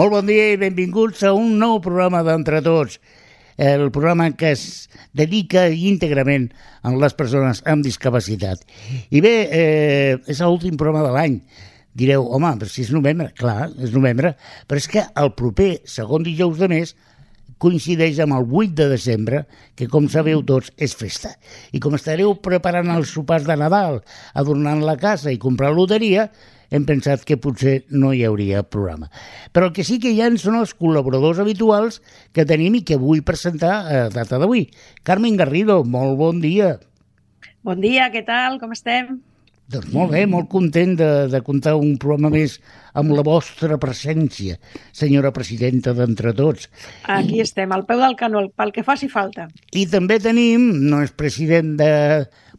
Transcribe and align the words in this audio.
Molt 0.00 0.14
bon 0.14 0.24
dia 0.24 0.46
i 0.54 0.56
benvinguts 0.56 1.20
a 1.28 1.34
un 1.36 1.58
nou 1.60 1.74
programa 1.84 2.22
d'Entre 2.24 2.62
Tots, 2.64 2.94
el 3.60 3.90
programa 3.92 4.30
que 4.32 4.54
es 4.54 4.62
dedica 5.12 5.66
íntegrament 5.68 6.46
a 6.80 6.94
les 7.02 7.12
persones 7.18 7.58
amb 7.68 7.84
discapacitat. 7.84 8.62
I 9.12 9.20
bé, 9.20 9.32
eh, 9.44 10.14
és 10.24 10.40
l'últim 10.40 10.78
programa 10.80 11.02
de 11.04 11.10
l'any. 11.12 11.34
Direu, 11.92 12.24
home, 12.32 12.54
però 12.62 12.72
si 12.72 12.80
és 12.86 12.94
novembre, 12.96 13.26
clar, 13.36 13.68
és 13.76 13.92
novembre, 13.92 14.30
però 14.66 14.80
és 14.80 14.88
que 14.88 15.02
el 15.04 15.34
proper 15.36 15.82
segon 15.84 16.24
dijous 16.24 16.56
de 16.62 16.70
mes 16.72 16.94
coincideix 17.60 18.22
amb 18.24 18.38
el 18.38 18.48
8 18.48 18.72
de 18.78 18.86
desembre, 18.94 19.42
que 19.76 19.90
com 19.92 20.08
sabeu 20.08 20.40
tots 20.48 20.72
és 20.80 20.96
festa. 20.96 21.34
I 21.76 21.82
com 21.84 21.98
estareu 21.98 22.32
preparant 22.40 22.88
els 22.96 23.12
sopars 23.12 23.44
de 23.44 23.58
Nadal, 23.60 24.00
adornant 24.32 24.80
la 24.80 24.96
casa 24.96 25.28
i 25.28 25.36
comprant 25.36 25.76
loteria, 25.76 26.30
hem 26.70 26.86
pensat 26.88 27.24
que 27.26 27.38
potser 27.40 27.80
no 27.90 28.12
hi 28.14 28.24
hauria 28.26 28.62
programa. 28.62 29.10
Però 29.52 29.68
el 29.68 29.74
que 29.76 29.86
sí 29.86 29.98
que 30.02 30.12
hi 30.14 30.22
ha 30.22 30.30
són 30.40 30.60
els 30.60 30.74
col·laboradors 30.78 31.42
habituals 31.42 32.00
que 32.36 32.46
tenim 32.46 32.78
i 32.78 32.84
que 32.86 33.00
vull 33.00 33.24
presentar 33.26 33.74
a 33.86 34.04
data 34.14 34.38
d'avui. 34.38 34.68
Carmen 35.02 35.36
Garrido, 35.40 35.82
molt 35.84 36.16
bon 36.20 36.40
dia. 36.44 36.76
Bon 37.66 37.80
dia, 37.82 38.08
què 38.14 38.22
tal? 38.24 38.60
Com 38.62 38.72
estem? 38.72 39.18
Doncs 39.70 39.92
molt 39.94 40.10
bé, 40.10 40.24
molt 40.26 40.48
content 40.50 40.96
de, 40.98 41.08
de 41.30 41.40
comptar 41.46 41.76
un 41.78 41.92
programa 42.02 42.32
més 42.32 42.56
amb 42.98 43.12
la 43.14 43.22
vostra 43.22 43.76
presència, 43.78 44.56
senyora 44.90 45.30
presidenta 45.30 45.94
d'Entre 45.94 46.32
Tots. 46.34 46.66
Aquí 47.06 47.38
I, 47.38 47.44
estem, 47.44 47.70
al 47.70 47.84
peu 47.86 48.02
del 48.02 48.16
canó, 48.18 48.42
pel 48.58 48.74
que 48.74 48.82
faci 48.86 49.06
falta. 49.12 49.46
I 49.70 49.86
també 49.92 50.18
tenim, 50.22 50.66
no 50.90 51.04
és 51.06 51.14
president 51.14 51.76
de... 51.78 51.92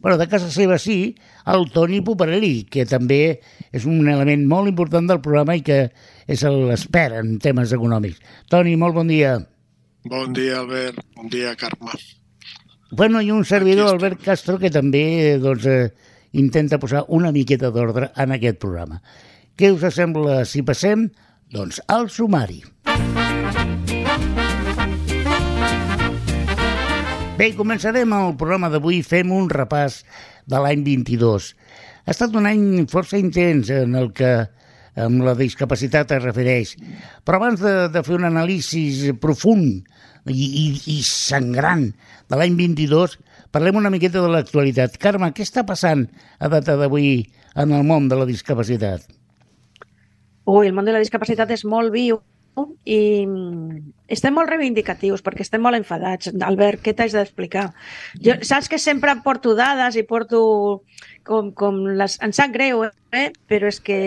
Bueno, 0.02 0.18
de 0.18 0.26
casa 0.26 0.50
seva 0.50 0.80
sí, 0.82 1.14
el 1.46 1.68
Toni 1.70 2.00
Poparelli, 2.02 2.64
que 2.66 2.82
també 2.90 3.38
és 3.70 3.86
un 3.86 4.08
element 4.10 4.42
molt 4.50 4.66
important 4.66 5.06
del 5.06 5.22
programa 5.22 5.54
i 5.54 5.62
que 5.62 5.78
és 6.26 6.42
l'espera 6.42 7.22
en 7.22 7.36
temes 7.42 7.70
econòmics. 7.76 8.18
Toni, 8.50 8.74
molt 8.76 8.98
bon 8.98 9.12
dia. 9.12 9.36
Bon 10.10 10.34
dia, 10.34 10.58
Albert. 10.58 10.98
Bon 11.14 11.30
dia, 11.30 11.54
Carme. 11.54 11.94
Bueno, 12.90 13.22
i 13.22 13.30
un 13.30 13.46
servidor, 13.46 13.92
Albert 13.94 14.24
Castro, 14.26 14.58
que 14.58 14.74
també 14.74 15.38
doncs, 15.40 15.70
eh, 15.70 15.92
intenta 16.32 16.82
posar 16.82 17.06
una 17.08 17.30
miqueta 17.30 17.70
d'ordre 17.70 18.10
en 18.16 18.34
aquest 18.34 18.58
programa. 18.58 19.00
Què 19.56 19.70
us 19.70 19.86
sembla 19.94 20.42
si 20.44 20.66
passem? 20.66 21.12
Doncs 21.52 21.78
al 21.86 22.10
sumari. 22.10 22.62
Bé, 27.38 27.48
començarem 27.56 28.12
el 28.12 28.34
programa 28.38 28.68
d'avui, 28.72 29.00
fem 29.02 29.30
un 29.32 29.48
repàs 29.50 30.02
de 30.46 30.58
l'any 30.60 30.82
22. 30.84 31.48
Ha 32.04 32.12
estat 32.12 32.34
un 32.36 32.48
any 32.50 32.64
força 32.92 33.18
intens 33.20 33.70
en 33.72 33.96
el 33.98 34.10
que 34.16 34.32
amb 35.00 35.24
la 35.24 35.32
discapacitat 35.38 36.12
es 36.12 36.22
refereix. 36.22 36.74
Però 37.24 37.40
abans 37.40 37.62
de, 37.64 37.74
de 37.94 38.02
fer 38.04 38.18
un 38.18 38.28
anàlisi 38.28 39.14
profund 39.22 39.80
i, 40.28 40.44
i, 40.44 40.66
i 40.92 40.98
sangrant 41.08 41.88
de 42.28 42.38
l'any 42.38 42.58
22, 42.60 43.16
Parlem 43.52 43.76
una 43.76 43.90
miqueta 43.92 44.22
de 44.24 44.28
l'actualitat. 44.32 44.94
Carme, 44.96 45.28
què 45.36 45.44
està 45.44 45.60
passant 45.68 46.06
a 46.40 46.48
data 46.48 46.78
d'avui 46.80 47.18
en 47.60 47.74
el 47.76 47.82
món 47.84 48.08
de 48.08 48.16
la 48.16 48.24
discapacitat? 48.24 49.04
Ui, 50.48 50.66
el 50.66 50.72
món 50.72 50.88
de 50.88 50.94
la 50.96 51.02
discapacitat 51.02 51.52
és 51.52 51.66
molt 51.68 51.92
viu 51.92 52.22
i 52.84 53.00
estem 54.12 54.34
molt 54.36 54.50
reivindicatius 54.50 55.22
perquè 55.24 55.44
estem 55.46 55.62
molt 55.64 55.78
enfadats. 55.78 56.32
Albert, 56.44 56.82
què 56.84 56.92
t'haig 56.96 57.14
d'explicar? 57.16 57.70
Jo, 58.20 58.36
saps 58.44 58.68
que 58.68 58.80
sempre 58.82 59.14
porto 59.24 59.54
dades 59.56 59.96
i 59.96 60.04
porto 60.04 60.42
com, 61.24 61.52
com 61.56 61.80
les... 61.96 62.18
Em 62.20 62.34
sap 62.36 62.52
greu, 62.52 62.84
eh? 62.84 63.30
però 63.48 63.70
és 63.72 63.80
que 63.80 64.00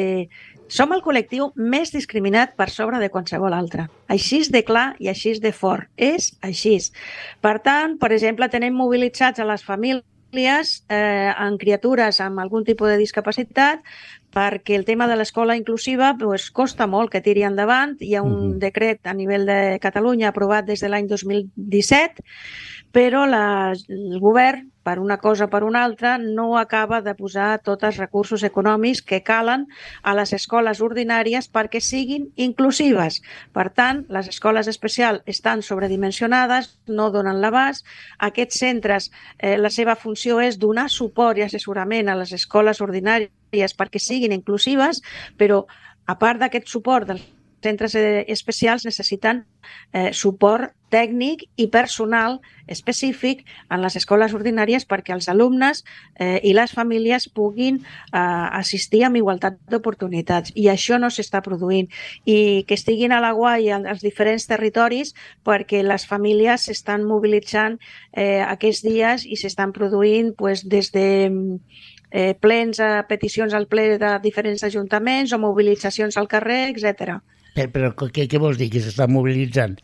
som 0.67 0.93
el 0.93 1.03
col·lectiu 1.05 1.51
més 1.55 1.93
discriminat 1.93 2.55
per 2.57 2.69
sobre 2.73 2.99
de 3.01 3.11
qualsevol 3.13 3.53
altre. 3.53 3.87
Així 4.09 4.41
de 4.49 4.63
clar 4.65 4.87
i 5.01 5.09
així 5.09 5.35
de 5.41 5.53
fort. 5.53 5.89
És 5.97 6.33
així. 6.45 6.77
Per 7.41 7.57
tant, 7.65 7.97
per 8.01 8.11
exemple, 8.13 8.49
tenim 8.49 8.77
mobilitzats 8.77 9.41
a 9.41 9.47
les 9.49 9.65
famílies 9.65 10.05
eh, 10.89 11.31
en 11.31 11.57
criatures 11.57 12.19
amb 12.21 12.39
algun 12.39 12.65
tipus 12.67 12.89
de 12.91 12.97
discapacitat 12.97 13.81
perquè 14.35 14.75
el 14.75 14.83
tema 14.83 15.07
de 15.07 15.15
l'escola 15.15 15.55
inclusiva 15.55 16.15
pues, 16.19 16.49
costa 16.51 16.87
molt 16.87 17.11
que 17.11 17.21
tiri 17.23 17.45
endavant. 17.47 17.95
Hi 18.01 18.15
ha 18.15 18.21
un 18.21 18.33
uh 18.33 18.41
-huh. 18.51 18.59
decret 18.59 19.07
a 19.07 19.13
nivell 19.13 19.45
de 19.45 19.79
Catalunya 19.79 20.29
aprovat 20.29 20.65
des 20.65 20.79
de 20.81 20.89
l'any 20.89 21.07
2017 21.07 22.23
però 22.95 23.25
la, 23.27 23.73
el 23.89 24.19
govern, 24.19 24.71
per 24.85 24.99
una 25.01 25.17
cosa 25.17 25.47
o 25.47 25.49
per 25.49 25.63
una 25.65 25.81
altra, 25.83 26.15
no 26.21 26.59
acaba 26.59 27.01
de 27.01 27.15
posar 27.17 27.57
tots 27.65 27.87
els 27.87 27.97
recursos 27.97 28.43
econòmics 28.45 29.01
que 29.01 29.23
calen 29.25 29.65
a 30.03 30.13
les 30.13 30.33
escoles 30.37 30.81
ordinàries 30.85 31.49
perquè 31.49 31.81
siguin 31.81 32.29
inclusives. 32.47 33.21
Per 33.51 33.67
tant, 33.73 34.03
les 34.13 34.29
escoles 34.29 34.69
especials 34.69 35.25
estan 35.25 35.65
sobredimensionades, 35.65 36.75
no 36.85 37.09
donen 37.09 37.41
l'abast. 37.41 37.85
Aquests 38.29 38.61
centres, 38.61 39.09
eh, 39.39 39.57
la 39.57 39.73
seva 39.73 39.97
funció 39.97 40.37
és 40.39 40.59
donar 40.61 40.89
suport 40.93 41.41
i 41.41 41.47
assessorament 41.47 42.09
a 42.09 42.19
les 42.21 42.35
escoles 42.37 42.81
ordinàries 42.85 43.73
perquè 43.73 43.99
siguin 43.99 44.37
inclusives, 44.37 45.01
però 45.37 45.65
a 46.05 46.19
part 46.21 46.39
d'aquest 46.39 46.69
suport 46.69 47.09
dels 47.09 47.25
centres 47.65 47.95
eh, 47.99 48.23
especials 48.31 48.85
necessiten 48.85 49.43
eh, 49.91 50.11
suport 50.13 50.73
tècnic 50.93 51.43
i 51.59 51.67
personal 51.73 52.37
específic 52.71 53.41
en 53.73 53.81
les 53.83 53.97
escoles 53.99 54.33
ordinàries 54.37 54.85
perquè 54.87 55.15
els 55.15 55.27
alumnes 55.31 55.81
eh, 56.19 56.39
i 56.45 56.53
les 56.55 56.71
famílies 56.77 57.27
puguin 57.35 57.81
eh, 57.81 58.19
assistir 58.61 59.03
amb 59.07 59.19
igualtat 59.19 59.57
d'oportunitats. 59.71 60.53
I 60.55 60.69
això 60.71 60.99
no 61.01 61.09
s'està 61.11 61.41
produint. 61.45 61.89
I 62.25 62.63
que 62.67 62.77
estiguin 62.77 63.11
a 63.11 63.21
la 63.23 63.33
guai 63.35 63.71
als 63.75 64.05
diferents 64.05 64.47
territoris 64.47 65.15
perquè 65.43 65.83
les 65.83 66.07
famílies 66.07 66.69
s'estan 66.69 67.03
mobilitzant 67.03 67.79
eh, 68.13 68.41
aquests 68.45 68.85
dies 68.85 69.25
i 69.25 69.39
s'estan 69.41 69.73
produint 69.75 70.33
pues, 70.37 70.63
des 70.69 70.91
de 70.95 71.07
eh, 72.11 72.33
plens 72.39 72.79
a 72.79 73.05
peticions 73.09 73.53
al 73.53 73.67
ple 73.67 73.97
de 73.99 74.11
diferents 74.23 74.63
ajuntaments 74.63 75.33
o 75.33 75.39
mobilitzacions 75.41 76.15
al 76.17 76.29
carrer, 76.31 76.69
etc. 76.71 77.19
Però, 77.55 77.71
però 77.71 77.93
què, 77.95 78.27
què 78.27 78.41
vols 78.41 78.59
dir, 78.59 78.69
que 78.73 78.83
s'estan 78.83 79.13
mobilitzant? 79.15 79.79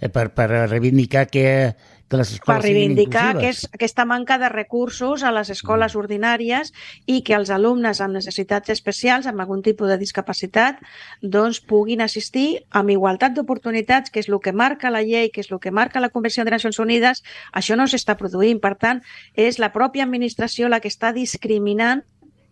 Eh, 0.00 0.10
per, 0.12 0.28
per 0.36 0.48
reivindicar 0.68 1.26
que, 1.32 1.72
que 2.10 2.18
les 2.18 2.32
escoles 2.34 2.60
Per 2.60 2.66
reivindicar 2.66 3.38
que 3.38 3.48
és, 3.52 3.62
aquesta 3.72 4.04
manca 4.04 4.36
de 4.42 4.50
recursos 4.52 5.22
a 5.24 5.30
les 5.32 5.50
escoles 5.54 5.94
mm. 5.94 6.00
ordinàries 6.02 6.72
i 7.06 7.22
que 7.24 7.36
els 7.38 7.52
alumnes 7.54 8.02
amb 8.04 8.18
necessitats 8.18 8.74
especials, 8.74 9.28
amb 9.30 9.40
algun 9.40 9.62
tipus 9.64 9.88
de 9.88 9.98
discapacitat, 10.02 10.82
doncs 11.22 11.62
puguin 11.64 12.04
assistir 12.04 12.64
amb 12.70 12.92
igualtat 12.92 13.36
d'oportunitats, 13.38 14.12
que 14.12 14.20
és 14.20 14.28
el 14.28 14.40
que 14.44 14.52
marca 14.52 14.92
la 14.92 15.04
llei, 15.06 15.30
que 15.32 15.44
és 15.44 15.52
el 15.52 15.62
que 15.62 15.72
marca 15.72 16.02
la 16.02 16.12
Convenció 16.12 16.44
de 16.44 16.52
Nacions 16.56 16.80
Unides, 16.82 17.24
això 17.52 17.78
no 17.78 17.88
s'està 17.88 18.18
produint. 18.20 18.60
Per 18.60 18.74
tant, 18.76 19.00
és 19.34 19.60
la 19.62 19.72
pròpia 19.72 20.04
administració 20.04 20.68
la 20.68 20.82
que 20.84 20.92
està 20.92 21.14
discriminant 21.16 22.04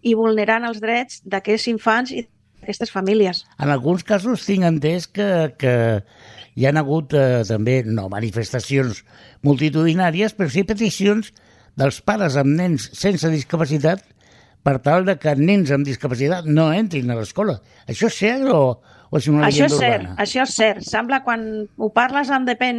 i 0.03 0.15
vulnerant 0.19 0.65
els 0.67 0.81
drets 0.83 1.21
d'aquests 1.29 1.69
infants 1.71 2.15
i 2.15 2.25
aquestes 2.63 2.93
famílies. 2.95 3.45
En 3.59 3.73
alguns 3.75 4.05
casos 4.07 4.47
tinc 4.47 4.65
entès 4.67 5.09
que, 5.11 5.29
que 5.59 5.75
hi 6.55 6.67
han 6.69 6.79
hagut 6.81 7.15
eh, 7.19 7.43
també, 7.49 7.83
no 7.85 8.09
manifestacions 8.13 9.03
multitudinàries, 9.47 10.37
però 10.39 10.51
sí 10.53 10.65
peticions 10.69 11.33
dels 11.79 12.01
pares 12.07 12.37
amb 12.41 12.55
nens 12.59 12.91
sense 12.97 13.31
discapacitat 13.33 14.05
per 14.63 14.79
tal 14.85 15.07
de 15.09 15.17
que 15.19 15.35
nens 15.39 15.73
amb 15.75 15.87
discapacitat 15.89 16.47
no 16.47 16.71
entrin 16.73 17.11
a 17.11 17.19
l'escola. 17.19 17.59
Això 17.91 18.11
és 18.11 18.19
cert 18.21 18.47
o, 18.53 18.79
o 19.13 19.21
és 19.21 19.27
una 19.29 19.45
això 19.45 19.67
és 19.69 19.75
cert, 19.77 20.07
urbana? 20.07 20.15
Això 20.25 20.45
és 20.47 20.55
cert. 20.57 20.85
Sembla 20.89 21.19
quan 21.27 21.43
ho 21.77 21.89
parles 21.93 22.31
en 22.33 22.47
depèn 22.49 22.79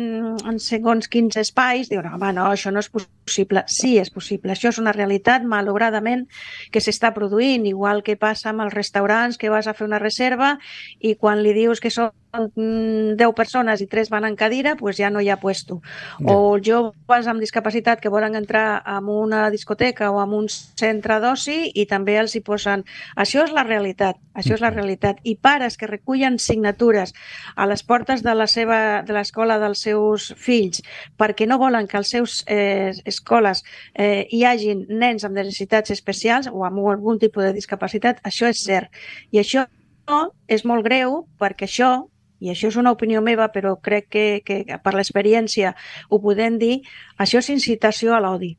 en 0.49 0.57
segons 0.57 1.05
quins 1.13 1.37
espais, 1.37 1.91
diuen, 1.91 2.07
home, 2.09 2.31
no, 2.33 2.47
això 2.49 2.73
no 2.73 2.81
és 2.81 2.89
possible. 2.89 3.61
Sí, 3.69 3.93
és 4.01 4.09
possible. 4.09 4.55
Això 4.55 4.71
és 4.73 4.81
una 4.81 4.95
realitat, 4.97 5.45
malauradament, 5.45 6.25
que 6.73 6.81
s'està 6.81 7.13
produint, 7.13 7.67
igual 7.69 8.01
que 8.01 8.17
passa 8.17 8.49
amb 8.49 8.65
els 8.65 8.73
restaurants, 8.73 9.37
que 9.37 9.53
vas 9.53 9.69
a 9.69 9.77
fer 9.77 9.85
una 9.85 10.01
reserva 10.01 10.55
i 10.99 11.13
quan 11.21 11.45
li 11.45 11.53
dius 11.53 11.83
que 11.83 11.93
són 11.93 12.09
10 12.33 13.33
persones 13.35 13.81
i 13.81 13.87
3 13.87 14.09
van 14.09 14.25
en 14.25 14.35
cadira, 14.35 14.75
pues 14.75 14.97
ja 14.97 15.09
no 15.09 15.21
hi 15.21 15.29
ha 15.29 15.39
puesto. 15.39 15.81
Ja. 16.17 16.33
O 16.33 16.57
joves 16.57 17.27
amb 17.29 17.39
discapacitat 17.39 18.01
que 18.01 18.09
volen 18.09 18.35
entrar 18.35 18.81
en 18.89 19.09
una 19.09 19.51
discoteca 19.53 20.09
o 20.09 20.17
en 20.23 20.33
un 20.33 20.47
centre 20.49 21.19
d'oci 21.21 21.69
i 21.75 21.85
també 21.85 22.17
els 22.17 22.33
hi 22.35 22.41
posen... 22.41 22.85
Això 23.15 23.43
és 23.45 23.53
la 23.53 23.63
realitat, 23.63 24.17
això 24.33 24.55
és 24.57 24.63
la 24.65 24.71
realitat. 24.73 25.19
I 25.23 25.35
pares 25.35 25.77
que 25.77 25.87
recullen 25.87 26.39
signatures 26.39 27.13
a 27.55 27.67
les 27.69 27.83
portes 27.85 28.23
de 28.25 28.33
la 28.33 28.47
seva 28.47 29.03
de 29.05 29.13
l'escola 29.13 29.59
dels 29.61 29.83
seus 29.85 30.31
fills 30.37 30.81
perquè 31.19 31.45
no 31.45 31.59
volen 31.61 31.85
que 31.87 31.99
als 31.99 32.09
seus 32.15 32.41
eh, 32.47 32.93
escoles 33.05 33.61
eh, 33.93 34.25
hi 34.31 34.41
hagin 34.49 34.87
nens 34.89 35.23
amb 35.23 35.37
necessitats 35.37 35.93
especials 35.93 36.49
o 36.49 36.65
amb 36.65 36.81
algun 36.81 37.21
tipus 37.21 37.45
de 37.45 37.53
discapacitat, 37.53 38.25
això 38.25 38.49
és 38.49 38.65
cert. 38.65 38.89
I 39.29 39.43
això 39.43 39.67
és 40.51 40.65
molt 40.65 40.83
greu 40.83 41.21
perquè 41.39 41.69
això 41.69 41.91
i 42.43 42.51
això 42.51 42.69
és 42.71 42.77
una 42.79 42.91
opinió 42.91 43.21
meva, 43.23 43.47
però 43.53 43.77
crec 43.79 44.09
que, 44.11 44.25
que 44.45 44.79
per 44.83 44.93
l'experiència 44.97 45.73
ho 46.09 46.19
podem 46.23 46.59
dir, 46.59 46.81
això 47.17 47.39
és 47.39 47.49
incitació 47.55 48.15
a 48.15 48.21
l'odi. 48.23 48.57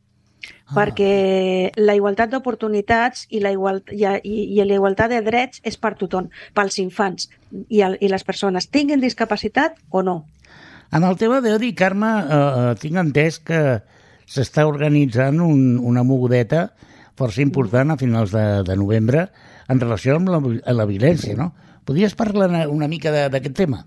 ah. 0.66 0.74
perquè 0.76 1.72
la 1.76 1.94
igualtat 1.96 2.30
d'oportunitats 2.32 3.26
i, 3.30 3.40
la 3.40 3.52
igual, 3.52 3.82
i, 3.92 4.04
i, 4.04 4.36
i 4.56 4.64
la 4.64 4.78
igualtat 4.78 5.12
de 5.12 5.20
drets 5.24 5.60
és 5.64 5.76
per 5.80 5.94
tothom, 6.00 6.30
pels 6.56 6.78
infants 6.80 7.28
i, 7.68 7.82
el, 7.84 7.98
i 8.00 8.08
les 8.08 8.24
persones, 8.24 8.68
tinguin 8.68 9.00
discapacitat 9.00 9.76
o 9.90 10.02
no. 10.02 10.22
En 10.94 11.04
el 11.04 11.16
tema 11.18 11.40
d'Odi, 11.42 11.72
Carme, 11.74 12.12
eh, 12.22 12.38
eh, 12.38 12.74
tinc 12.80 13.00
entès 13.00 13.40
que 13.40 13.60
s'està 14.30 14.66
organitzant 14.68 15.40
un, 15.44 15.78
una 15.80 16.04
mogudeta 16.06 16.68
força 17.18 17.42
important 17.42 17.92
a 17.92 17.98
finals 18.00 18.32
de, 18.34 18.62
de 18.66 18.76
novembre 18.76 19.28
en 19.68 19.80
relació 19.80 20.16
amb 20.18 20.30
la, 20.32 20.40
amb 20.40 20.78
la 20.78 20.86
violència, 20.88 21.36
no? 21.38 21.52
Podries 21.84 22.16
parlar 22.16 22.48
una 22.68 22.88
mica 22.88 23.12
d'aquest 23.28 23.56
tema? 23.56 23.84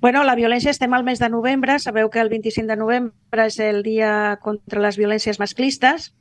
Bueno, 0.00 0.22
la 0.24 0.36
violència 0.38 0.70
estem 0.70 0.92
al 0.94 1.04
mes 1.04 1.18
de 1.18 1.28
novembre. 1.32 1.78
Sabeu 1.82 2.10
que 2.10 2.20
el 2.20 2.28
25 2.30 2.68
de 2.68 2.76
novembre 2.78 3.46
és 3.48 3.58
el 3.58 3.82
dia 3.82 4.38
contra 4.42 4.82
les 4.84 4.98
violències 5.00 5.40
masclistes. 5.42 6.12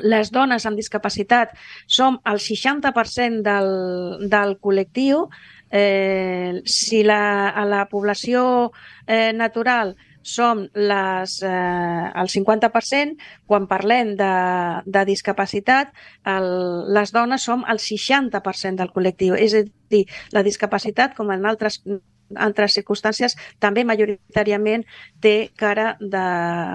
Les 0.00 0.30
dones 0.32 0.64
amb 0.64 0.78
discapacitat 0.80 1.52
som 1.84 2.16
el 2.24 2.40
60% 2.40 3.42
del, 3.44 4.28
del 4.32 4.56
col·lectiu. 4.62 5.26
Eh, 5.72 6.62
si 6.64 7.02
la, 7.04 7.50
a 7.50 7.66
la 7.68 7.84
població 7.90 8.72
eh, 9.06 9.32
natural 9.36 9.96
som 10.22 10.66
les, 10.74 11.36
eh, 11.42 12.06
el 12.22 12.30
50%, 12.32 13.16
quan 13.46 13.68
parlem 13.70 14.14
de, 14.18 14.32
de 14.86 15.04
discapacitat, 15.08 15.92
el, 16.24 16.48
les 16.94 17.12
dones 17.12 17.42
som 17.42 17.66
el 17.68 17.82
60% 17.82 18.80
del 18.80 18.92
col·lectiu. 18.94 19.36
És 19.36 19.54
a 19.58 19.64
dir, 19.92 20.06
la 20.32 20.44
discapacitat, 20.46 21.16
com 21.18 21.30
en 21.34 21.46
altres 21.46 21.82
altres 22.40 22.76
circumstàncies, 22.78 23.36
també 23.62 23.84
majoritàriament 23.84 24.84
té 25.22 25.50
cara 25.58 25.96
de, 26.00 26.24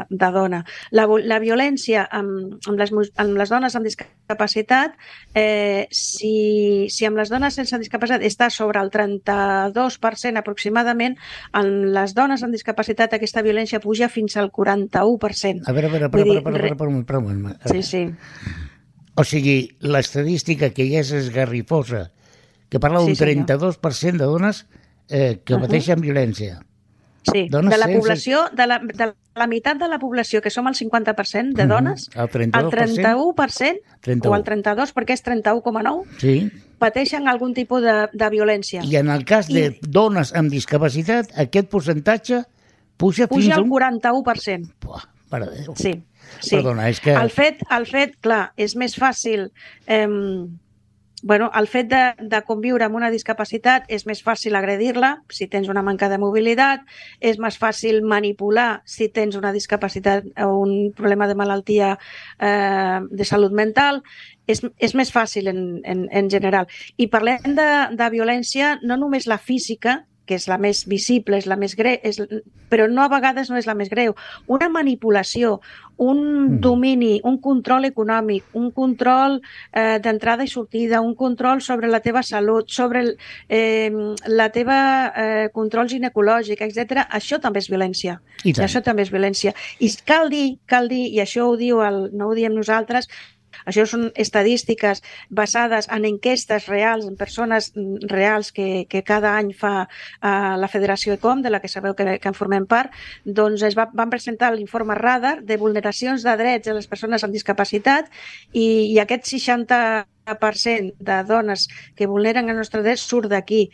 de 0.10 0.30
dona. 0.36 0.64
La, 0.92 1.08
la 1.08 1.40
violència 1.44 2.08
amb, 2.12 2.58
amb, 2.68 2.78
les, 2.80 2.94
amb 3.18 3.40
les 3.40 3.54
dones 3.54 3.76
amb 3.76 3.88
discapacitat, 3.88 4.98
eh, 5.34 5.88
si, 5.92 6.88
si 6.94 7.08
amb 7.08 7.20
les 7.20 7.32
dones 7.34 7.58
sense 7.58 7.80
discapacitat 7.80 8.26
està 8.28 8.50
sobre 8.54 8.82
el 8.84 8.92
32% 8.94 10.44
aproximadament, 10.44 11.18
en 11.58 11.74
les 11.96 12.16
dones 12.18 12.44
amb 12.44 12.56
discapacitat 12.56 13.18
aquesta 13.18 13.44
violència 13.46 13.82
puja 13.84 14.10
fins 14.10 14.38
al 14.38 14.52
41%. 14.52 15.68
A 15.68 15.76
veure, 15.76 15.88
a 15.88 15.94
veure, 15.94 16.06
a 16.06 16.14
veure, 16.14 16.40
a 16.40 16.42
veure, 16.42 16.48
a 16.48 16.76
veure, 16.76 17.04
a 17.08 17.22
veure, 17.22 17.58
Sí, 17.68 17.84
sí. 17.84 18.04
O 19.18 19.24
sigui, 19.26 19.58
l'estadística 19.82 20.70
que 20.76 20.86
ja 20.92 21.02
és 21.02 21.12
esgarrifosa, 21.16 22.12
que 22.70 22.82
parla 22.84 23.02
d'un 23.02 23.16
sí, 23.16 23.24
32% 23.24 24.22
de 24.22 24.28
dones 24.30 24.66
eh, 25.10 25.42
que 25.44 25.54
uh 25.54 25.58
-huh. 25.58 25.62
pateixen 25.62 26.02
violència. 26.02 26.60
Sí, 27.32 27.48
dones 27.50 27.72
de 27.72 27.78
la 27.78 27.86
sense... 27.86 28.00
població, 28.00 28.50
de 28.54 28.68
la, 28.68 28.80
de 28.80 29.14
la 29.36 29.48
meitat 29.48 29.78
de 29.78 29.88
la 29.88 30.00
població, 30.00 30.42
que 30.42 30.50
som 30.50 30.68
el 30.68 30.76
50% 30.76 31.56
de 31.56 31.66
dones, 31.68 32.08
uh 32.08 32.22
-huh. 32.22 32.24
el 32.24 32.30
32%, 32.30 32.60
el 32.60 32.72
31%, 32.72 33.82
31. 34.02 34.32
o 34.32 34.36
el 34.36 34.44
32%, 34.44 34.94
perquè 34.94 35.14
és 35.14 35.24
31,9%, 35.24 36.06
sí. 36.20 36.52
pateixen 36.78 37.28
algun 37.28 37.54
tipus 37.54 37.82
de, 37.82 38.08
de 38.14 38.30
violència. 38.30 38.84
I 38.84 38.96
en 38.96 39.10
el 39.10 39.26
cas 39.26 39.48
de 39.48 39.68
I... 39.68 39.80
dones 39.82 40.34
amb 40.34 40.50
discapacitat, 40.50 41.32
aquest 41.36 41.70
percentatge 41.70 42.46
puja, 42.98 43.28
puja 43.28 43.28
fins 43.28 43.58
al 43.58 43.66
41%. 43.66 44.74
Buah, 44.82 45.04
mare 45.30 45.46
de 45.46 45.64
Déu. 45.64 45.76
Sí, 45.76 46.04
sí. 46.40 46.56
Perdona, 46.56 46.90
és 46.90 47.00
que... 47.00 47.14
El 47.14 47.30
fet, 47.30 47.62
el 47.70 47.86
fet 47.86 48.16
clar, 48.22 48.54
és 48.56 48.76
més 48.76 48.96
fàcil... 48.96 49.52
Eh, 49.86 50.08
bueno, 51.24 51.50
el 51.56 51.68
fet 51.68 51.88
de, 51.90 52.02
de 52.30 52.42
conviure 52.46 52.86
amb 52.86 52.98
una 53.00 53.10
discapacitat 53.10 53.88
és 53.90 54.06
més 54.06 54.22
fàcil 54.24 54.56
agredir-la 54.56 55.16
si 55.34 55.48
tens 55.50 55.70
una 55.70 55.82
manca 55.82 56.10
de 56.12 56.20
mobilitat, 56.22 56.84
és 57.20 57.40
més 57.42 57.58
fàcil 57.58 58.04
manipular 58.06 58.84
si 58.86 59.10
tens 59.10 59.36
una 59.36 59.52
discapacitat 59.56 60.28
o 60.46 60.50
un 60.62 60.92
problema 60.94 61.28
de 61.28 61.36
malaltia 61.36 61.96
eh, 62.40 63.00
de 63.10 63.26
salut 63.26 63.52
mental, 63.52 64.04
és, 64.46 64.62
és 64.78 64.94
més 64.96 65.12
fàcil 65.12 65.50
en, 65.50 65.64
en, 65.86 66.06
en 66.12 66.30
general. 66.30 66.70
I 66.98 67.10
parlem 67.10 67.58
de, 67.58 67.72
de 67.98 68.12
violència 68.14 68.78
no 68.84 69.00
només 69.02 69.28
la 69.28 69.42
física, 69.42 70.04
que 70.28 70.38
és 70.38 70.48
la 70.52 70.60
més 70.62 70.84
visible, 70.90 71.40
és 71.40 71.48
la 71.50 71.58
més 71.60 71.76
greu, 71.80 71.98
és, 72.04 72.20
però 72.70 72.88
no 72.92 73.04
a 73.04 73.12
vegades 73.12 73.50
no 73.50 73.58
és 73.58 73.68
la 73.68 73.76
més 73.78 73.90
greu. 73.90 74.16
Una 74.52 74.70
manipulació, 74.70 75.58
un 75.98 76.20
mm. 76.20 76.60
domini, 76.62 77.14
un 77.26 77.40
control 77.42 77.88
econòmic, 77.90 78.46
un 78.60 78.70
control 78.72 79.40
eh, 79.72 79.98
d'entrada 80.04 80.46
i 80.46 80.52
sortida, 80.52 81.02
un 81.02 81.16
control 81.16 81.64
sobre 81.66 81.90
la 81.90 82.02
teva 82.06 82.24
salut, 82.24 82.70
sobre 82.70 83.02
el, 83.06 83.14
eh, 83.50 83.92
la 84.28 84.50
teva 84.54 84.80
eh, 85.16 85.48
control 85.54 85.90
ginecològic, 85.90 86.62
etc. 86.68 87.08
Això 87.10 87.42
també 87.42 87.64
és 87.64 87.72
violència. 87.72 88.20
I, 88.44 88.54
I 88.54 88.68
això 88.68 88.84
també 88.86 89.08
és 89.08 89.14
violència. 89.14 89.56
I 89.80 89.90
cal 90.06 90.30
dir, 90.34 90.60
cal 90.70 90.92
dir, 90.92 91.08
i 91.16 91.24
això 91.24 91.48
ho 91.48 91.58
diu 91.58 91.82
el, 91.86 92.08
no 92.14 92.30
ho 92.30 92.38
diem 92.38 92.54
nosaltres, 92.56 93.10
això 93.68 93.86
són 93.90 94.08
estadístiques 94.16 95.04
basades 95.30 95.90
en 95.94 96.08
enquestes 96.08 96.68
reals, 96.72 97.06
en 97.08 97.18
persones 97.20 97.72
mm, 97.76 98.08
reals 98.12 98.52
que, 98.56 98.86
que 98.90 99.04
cada 99.04 99.36
any 99.38 99.52
fa 99.54 99.74
uh, 99.86 100.56
la 100.60 100.72
Federació 100.72 101.18
ECOM, 101.18 101.44
de 101.44 101.52
la 101.52 101.62
que 101.64 101.72
sabeu 101.72 101.96
que, 101.98 102.18
que 102.24 102.32
en 102.32 102.38
formem 102.38 102.66
part, 102.70 102.96
doncs 103.26 103.66
es 103.68 103.78
va, 103.78 103.90
van 103.94 104.14
presentar 104.14 104.54
l'informe 104.56 104.96
Radar 104.98 105.42
de 105.44 105.60
vulneracions 105.60 106.24
de 106.24 106.38
drets 106.40 106.68
de 106.68 106.78
les 106.78 106.88
persones 106.88 107.24
amb 107.24 107.36
discapacitat 107.36 108.10
i, 108.54 108.94
i 108.94 109.00
aquest 109.04 109.28
60% 109.28 110.96
de 110.98 111.22
dones 111.28 111.68
que 111.96 112.08
vulneren 112.08 112.50
els 112.50 112.64
nostres 112.64 112.86
drets 112.88 113.04
surt 113.04 113.32
d'aquí. 113.32 113.68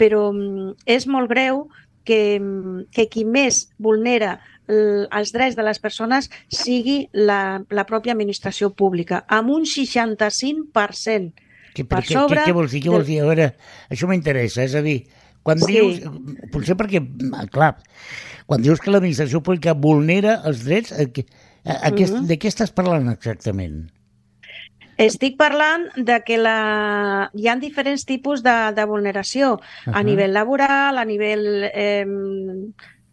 Però 0.00 0.30
mm, 0.32 0.74
és 0.88 1.06
molt 1.10 1.28
greu 1.30 1.66
que, 2.10 2.22
mm, 2.40 2.88
que 2.94 3.06
qui 3.12 3.22
més 3.24 3.68
vulnera 3.78 4.40
els 4.70 5.32
drets 5.34 5.56
de 5.58 5.64
les 5.66 5.80
persones 5.82 6.28
sigui 6.54 7.04
la, 7.12 7.60
la 7.74 7.84
pròpia 7.88 8.14
administració 8.14 8.70
pública, 8.70 9.24
amb 9.26 9.50
un 9.50 9.66
65%. 9.66 11.46
Que, 11.74 11.84
per 11.86 12.02
què, 12.04 12.14
sobre... 12.14 12.42
Què, 12.42 12.50
què 12.50 12.54
vols 12.54 12.74
dir? 12.74 12.82
Què 12.84 12.92
vols 12.92 13.06
dir? 13.08 13.20
A 13.22 13.28
veure, 13.28 13.48
això 13.90 14.10
m'interessa. 14.10 14.62
És 14.66 14.76
a 14.78 14.82
dir, 14.86 15.00
quan 15.46 15.58
sí. 15.62 15.74
dius... 15.74 16.00
Potser 16.54 16.76
perquè, 16.78 17.02
clar, 17.54 17.72
quan 18.50 18.62
dius 18.62 18.82
que 18.82 18.94
l'administració 18.94 19.42
pública 19.46 19.74
vulnera 19.74 20.40
els 20.46 20.64
drets, 20.66 20.94
a, 20.94 21.06
a, 21.06 21.76
a, 21.76 21.90
uh 21.90 21.98
-huh. 21.98 22.26
de 22.26 22.38
què 22.38 22.50
estàs 22.50 22.74
parlant 22.74 23.10
exactament? 23.10 23.88
Estic 25.00 25.38
parlant 25.40 25.86
de 25.96 26.18
que 26.26 26.36
la... 26.36 27.30
hi 27.32 27.48
ha 27.48 27.56
diferents 27.56 28.04
tipus 28.04 28.42
de, 28.44 28.56
de 28.76 28.84
vulneració 28.84 29.54
uh 29.54 29.60
-huh. 29.60 29.96
a 29.96 30.02
nivell 30.02 30.34
laboral, 30.36 30.98
a 30.98 31.04
nivell 31.04 31.70
eh, 31.72 32.04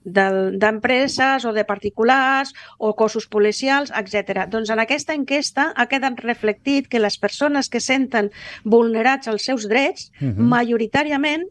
d'empreses 0.08 1.46
o 1.46 1.52
de 1.54 1.64
particulars 1.66 2.54
o 2.78 2.96
cossos 2.96 3.28
policials, 3.28 3.92
etc. 3.92 4.48
Doncs 4.48 4.70
en 4.70 4.80
aquesta 4.80 5.14
enquesta 5.14 5.74
ha 5.76 5.88
quedat 5.88 6.20
reflectit 6.24 6.88
que 6.88 7.00
les 7.00 7.18
persones 7.18 7.70
que 7.70 7.80
senten 7.80 8.32
vulnerats 8.64 9.28
els 9.28 9.44
seus 9.44 9.68
drets, 9.68 10.12
uh. 10.22 10.28
-huh. 10.28 10.36
majoritàriament 10.38 11.48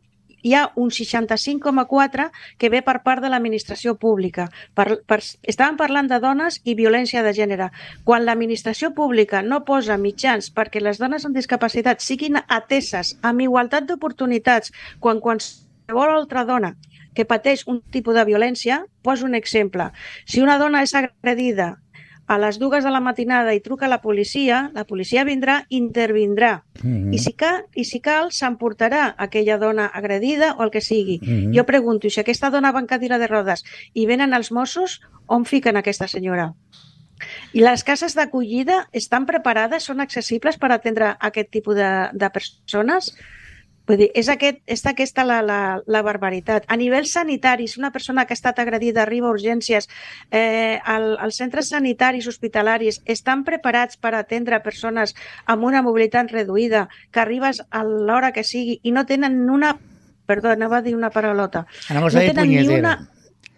hi 0.47 0.55
ha 0.55 0.71
un 0.77 0.93
65,4 0.95 2.31
que 2.57 2.69
ve 2.71 2.81
per 2.87 3.01
part 3.03 3.25
de 3.25 3.31
l'administració 3.33 3.97
pública. 3.99 4.47
Per, 4.79 5.01
per, 5.11 5.19
estàvem 5.43 5.79
parlant 5.81 6.07
de 6.13 6.21
dones 6.23 6.61
i 6.63 6.77
violència 6.79 7.25
de 7.27 7.33
gènere. 7.35 7.73
Quan 8.07 8.23
l'administració 8.23 8.93
pública 8.95 9.43
no 9.43 9.65
posa 9.67 9.99
mitjans 9.99 10.53
perquè 10.55 10.83
les 10.85 11.03
dones 11.03 11.27
amb 11.27 11.35
discapacitat 11.35 12.05
siguin 12.05 12.39
ateses 12.47 13.17
amb 13.27 13.43
igualtat 13.43 13.89
d'oportunitats 13.91 14.71
quan 15.03 15.19
qualsevol 15.25 16.15
altra 16.15 16.47
dona 16.47 16.77
que 17.17 17.25
pateix 17.25 17.65
un 17.67 17.81
tipus 17.91 18.15
de 18.15 18.27
violència, 18.29 18.83
poso 19.03 19.25
un 19.25 19.35
exemple. 19.35 19.89
Si 20.29 20.43
una 20.45 20.59
dona 20.61 20.83
és 20.85 20.93
agredida 20.95 21.73
a 22.27 22.39
les 22.39 22.59
dues 22.59 22.85
de 22.85 22.91
la 22.91 23.01
matinada 23.01 23.55
i 23.55 23.61
truca 23.63 23.87
a 23.87 23.89
la 23.89 24.01
policia, 24.03 24.71
la 24.75 24.85
policia 24.85 25.25
vindrà, 25.25 25.65
intervindrà. 25.71 26.65
Mm 26.83 26.91
-hmm. 26.91 27.15
I, 27.15 27.19
si 27.19 27.33
cal, 27.33 27.65
I 27.75 27.85
si 27.85 28.01
cal, 28.01 28.33
s'emportarà 28.33 29.15
aquella 29.17 29.59
dona 29.59 29.87
agredida 29.87 30.57
o 30.59 30.63
el 30.63 30.71
que 30.71 30.81
sigui. 30.81 31.21
Mm 31.23 31.27
-hmm. 31.27 31.57
Jo 31.57 31.65
pregunto, 31.65 32.11
si 32.11 32.21
aquesta 32.21 32.51
dona 32.51 32.73
va 32.73 32.81
en 32.81 32.87
cadira 32.87 33.19
de 33.19 33.27
rodes 33.27 33.65
i 33.95 34.07
venen 34.07 34.35
els 34.35 34.51
Mossos, 34.51 35.01
on 35.27 35.45
fiquen 35.45 35.77
aquesta 35.77 36.09
senyora? 36.09 36.55
I 37.53 37.61
les 37.61 37.85
cases 37.85 38.15
d'acollida 38.15 38.89
estan 38.93 39.25
preparades, 39.25 39.85
són 39.85 40.01
accessibles 40.01 40.59
per 40.59 40.73
atendre 40.73 41.17
aquest 41.21 41.51
tipus 41.51 41.77
de, 41.77 42.11
de 42.13 42.31
persones? 42.31 43.17
Vull 43.87 44.01
dir, 44.01 44.09
és, 44.19 44.29
aquest, 44.33 44.59
és 44.67 44.83
aquesta 44.87 45.25
la, 45.27 45.39
la, 45.47 45.59
la 45.87 46.03
barbaritat. 46.03 46.67
A 46.67 46.77
nivell 46.79 47.07
sanitari, 47.07 47.69
si 47.71 47.79
una 47.81 47.93
persona 47.95 48.27
que 48.27 48.35
ha 48.35 48.39
estat 48.39 48.59
agredida 48.59 49.05
arriba 49.05 49.31
a 49.31 49.35
urgències, 49.35 49.87
eh, 50.31 50.79
el, 50.95 51.13
els 51.23 51.39
centres 51.39 51.71
sanitaris 51.71 52.27
hospitalaris 52.27 53.01
estan 53.07 53.45
preparats 53.47 53.97
per 53.97 54.17
atendre 54.19 54.63
persones 54.65 55.15
amb 55.47 55.69
una 55.71 55.85
mobilitat 55.87 56.33
reduïda, 56.35 56.89
que 57.13 57.23
arribes 57.23 57.63
a 57.71 57.85
l'hora 57.87 58.33
que 58.35 58.45
sigui 58.45 58.81
i 58.83 58.95
no 58.95 59.07
tenen 59.07 59.45
una... 59.51 59.77
Perdó, 60.27 60.51
anava 60.51 60.81
a 60.81 60.83
dir 60.83 60.97
una 60.97 61.13
paraulota. 61.15 61.69
no 61.95 62.09
tenen 62.11 62.49
ni 62.51 62.79
una, 62.81 62.97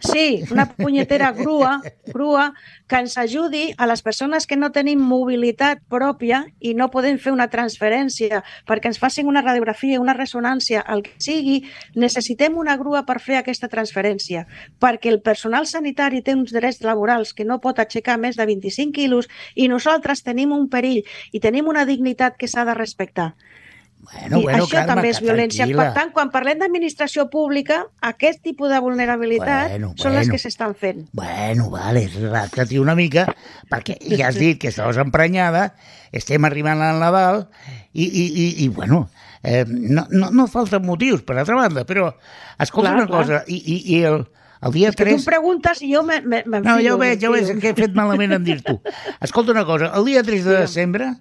Sí, 0.01 0.45
una 0.53 0.69
punyetera 0.77 1.33
grua, 1.33 1.83
grua 2.07 2.53
que 2.87 3.01
ens 3.03 3.17
ajudi 3.19 3.75
a 3.77 3.87
les 3.91 4.03
persones 4.03 4.47
que 4.47 4.57
no 4.57 4.71
tenim 4.71 5.01
mobilitat 5.03 5.81
pròpia 5.91 6.45
i 6.63 6.75
no 6.79 6.87
podem 6.93 7.19
fer 7.19 7.33
una 7.35 7.49
transferència 7.51 8.45
perquè 8.69 8.93
ens 8.93 9.01
facin 9.03 9.27
una 9.27 9.43
radiografia, 9.43 9.99
una 9.99 10.15
ressonància, 10.15 10.85
el 10.87 11.03
que 11.03 11.17
sigui, 11.19 11.59
necessitem 11.99 12.57
una 12.63 12.79
grua 12.79 13.03
per 13.11 13.19
fer 13.19 13.41
aquesta 13.41 13.69
transferència, 13.69 14.47
perquè 14.79 15.11
el 15.11 15.21
personal 15.21 15.67
sanitari 15.67 16.23
té 16.23 16.37
uns 16.39 16.55
drets 16.55 16.85
laborals 16.87 17.35
que 17.35 17.49
no 17.49 17.59
pot 17.59 17.83
aixecar 17.83 18.21
més 18.23 18.39
de 18.39 18.47
25 18.47 18.95
quilos 18.95 19.27
i 19.57 19.67
nosaltres 19.67 20.23
tenim 20.23 20.55
un 20.55 20.69
perill 20.71 21.03
i 21.33 21.43
tenim 21.43 21.67
una 21.67 21.85
dignitat 21.91 22.39
que 22.39 22.47
s'ha 22.47 22.65
de 22.65 22.79
respectar. 22.79 23.33
Bueno, 24.13 24.41
bueno, 24.41 24.65
això 24.65 24.73
Carme, 24.79 24.89
també 24.95 25.11
és 25.11 25.21
violència. 25.21 25.65
tranquil·la. 25.67 25.85
Per 25.85 25.95
tant, 26.01 26.13
quan 26.17 26.31
parlem 26.33 26.59
d'administració 26.63 27.27
pública, 27.31 27.83
aquest 28.01 28.41
tipus 28.43 28.71
de 28.73 28.79
vulnerabilitat 28.81 29.71
Bueno, 29.75 29.93
són 29.97 30.15
les 30.15 30.27
bueno. 30.27 30.33
que 30.33 30.39
s'estan 30.39 30.75
fent. 30.75 31.05
Bueno, 31.13 31.69
vale, 31.71 32.07
relaxa-t'hi 32.15 32.79
una 32.81 32.95
mica, 32.97 33.27
perquè 33.71 33.99
ja 34.17 34.29
has 34.29 34.39
dit 34.41 34.59
que 34.61 34.69
estaves 34.73 34.97
emprenyada, 34.97 35.75
estem 36.13 36.45
arribant 36.49 36.81
al 36.83 36.99
Nadal, 37.03 37.49
i, 37.93 38.05
i, 38.07 38.25
i, 38.33 38.49
i 38.65 38.69
bueno, 38.69 39.11
eh, 39.43 39.65
no, 39.69 40.07
no, 40.11 40.31
no 40.31 40.47
falten 40.49 40.85
motius, 40.87 41.23
per 41.23 41.37
altra 41.39 41.55
banda, 41.61 41.85
però 41.85 42.09
escolta 42.59 42.91
Clar, 42.95 42.99
una 43.03 43.07
clar. 43.07 43.21
cosa, 43.23 43.43
i, 43.47 43.61
i, 43.61 43.79
i 43.99 44.03
el, 44.09 44.25
el 44.63 44.73
dia 44.73 44.89
És 44.89 44.97
que 44.97 45.05
tu 45.05 45.11
3... 45.13 45.21
em 45.21 45.25
preguntes 45.29 45.83
i 45.85 45.93
jo 45.95 46.03
me- 46.03 46.23
me- 46.23 46.43
m'enfilo. 46.47 46.65
No, 46.75 46.81
ja 46.83 46.95
ho 46.97 46.99
veig, 46.99 47.21
ja 47.21 47.29
ho 47.29 47.37
veig, 47.37 47.53
que 47.61 47.71
he 47.71 47.77
fet 47.77 47.95
malament 47.95 48.33
en 48.41 48.45
dir-t'ho. 48.45 48.81
Escolta 49.29 49.53
una 49.53 49.67
cosa, 49.69 49.93
el 49.95 50.05
dia 50.09 50.23
3 50.25 50.45
de 50.49 50.57
desembre 50.65 51.13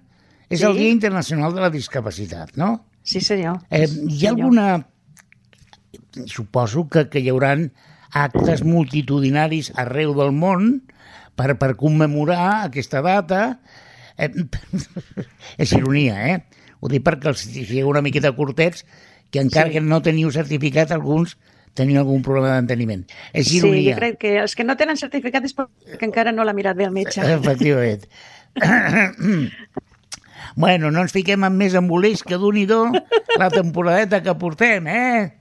és 0.48 0.60
Sí. 0.60 0.64
el 0.66 0.76
Dia 0.76 0.88
Internacional 0.90 1.54
de 1.54 1.60
la 1.60 1.70
Discapacitat, 1.70 2.56
no? 2.56 2.86
Sí, 3.02 3.20
senyor. 3.20 3.60
Eh, 3.70 3.86
Sí, 3.86 4.00
hi 4.08 4.26
ha 4.26 4.30
senyor. 4.30 4.36
alguna... 4.38 4.86
Suposo 6.26 6.88
que, 6.88 7.08
que 7.08 7.20
hi 7.20 7.28
hauran 7.30 7.72
actes 8.12 8.62
multitudinaris 8.64 9.70
arreu 9.76 10.14
del 10.16 10.32
món 10.32 10.82
per, 11.36 11.54
per 11.60 11.74
commemorar 11.76 12.64
aquesta 12.66 13.02
data. 13.04 13.60
Eh, 14.18 14.30
és 15.62 15.72
ironia, 15.76 16.16
eh? 16.32 16.38
Ho 16.80 16.88
dic 16.90 17.04
perquè 17.06 17.28
els 17.30 17.44
sigueu 17.44 17.88
una 17.90 18.02
miqueta 18.02 18.32
curtets, 18.32 18.84
que 19.30 19.40
encara 19.44 19.68
Sí. 19.68 19.74
que 19.76 19.80
no 19.84 20.00
teniu 20.02 20.30
certificat, 20.32 20.90
alguns 20.94 21.36
teniu 21.78 22.00
algun 22.00 22.22
problema 22.26 22.56
d'enteniment. 22.56 23.04
És 23.32 23.46
Sí, 23.48 23.58
ironia. 23.60 23.92
jo 23.94 23.98
crec 24.00 24.18
que 24.18 24.38
els 24.40 24.56
que 24.56 24.64
no 24.64 24.76
tenen 24.76 24.96
certificat 24.96 25.44
és 25.44 25.54
perquè 25.54 26.02
encara 26.08 26.32
no 26.32 26.42
l'ha 26.44 26.54
mirat 26.56 26.76
bé 26.76 26.84
el 26.88 26.92
metge. 26.96 27.20
Efectivament. 27.22 28.06
bueno, 30.58 30.90
no 30.90 31.04
ens 31.06 31.12
fiquem 31.14 31.44
en 31.46 31.54
més 31.56 31.74
embolics 31.78 32.24
que 32.26 32.36
d'un 32.40 32.56
i 32.58 32.64
do 32.66 32.80
la 33.38 33.48
temporadeta 33.52 34.18
que 34.24 34.34
portem, 34.34 34.88
eh? 34.90 35.34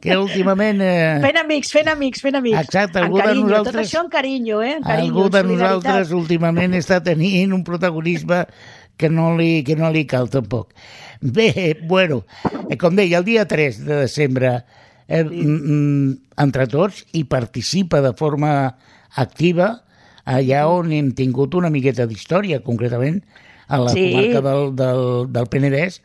Que 0.00 0.16
últimament... 0.16 0.80
Eh, 0.82 1.18
Fent 1.22 1.36
amics, 1.38 1.70
fent 1.76 1.90
amics, 1.92 2.22
fent 2.24 2.38
amics. 2.40 2.56
Exacte, 2.64 2.98
En 2.98 3.04
algú 3.06 3.18
de 3.20 3.24
carinyo, 3.26 3.48
nosaltres- 3.50 3.74
Tot 3.76 3.82
això 3.84 4.00
en 4.02 4.08
carinyo, 4.10 4.62
eh? 4.64 4.72
En 4.78 4.82
carinyo, 4.82 5.12
algú 5.12 5.26
de 5.34 5.42
nosaltres 5.44 6.10
últimament 6.16 6.74
està 6.78 6.98
tenint 7.04 7.52
un 7.52 7.62
protagonisme 7.68 8.46
que 8.96 9.10
no 9.12 9.34
li, 9.36 9.62
que 9.66 9.76
no 9.76 9.90
li 9.92 10.06
cal 10.10 10.30
tampoc. 10.32 10.72
Bé, 11.20 11.78
bueno, 11.86 12.22
eh, 12.70 12.78
com 12.80 12.96
deia, 12.96 13.20
el 13.20 13.28
dia 13.28 13.44
3 13.46 13.82
de 13.84 14.00
desembre, 14.06 14.54
eh, 15.06 15.22
sí. 15.28 15.44
entre 16.40 16.66
tots, 16.72 17.04
hi 17.12 17.24
participa 17.28 18.00
de 18.00 18.14
forma 18.18 18.54
activa 19.14 19.84
allà 20.24 20.64
on 20.72 20.90
hem 20.96 21.12
tingut 21.12 21.54
una 21.54 21.68
miqueta 21.70 22.06
d'història, 22.08 22.62
concretament 22.64 23.20
a 23.68 23.78
la 23.78 23.90
Sí. 23.90 24.10
comarca 24.12 24.40
del, 24.50 24.76
del, 24.76 25.32
del 25.32 25.46
Penedès, 25.48 26.02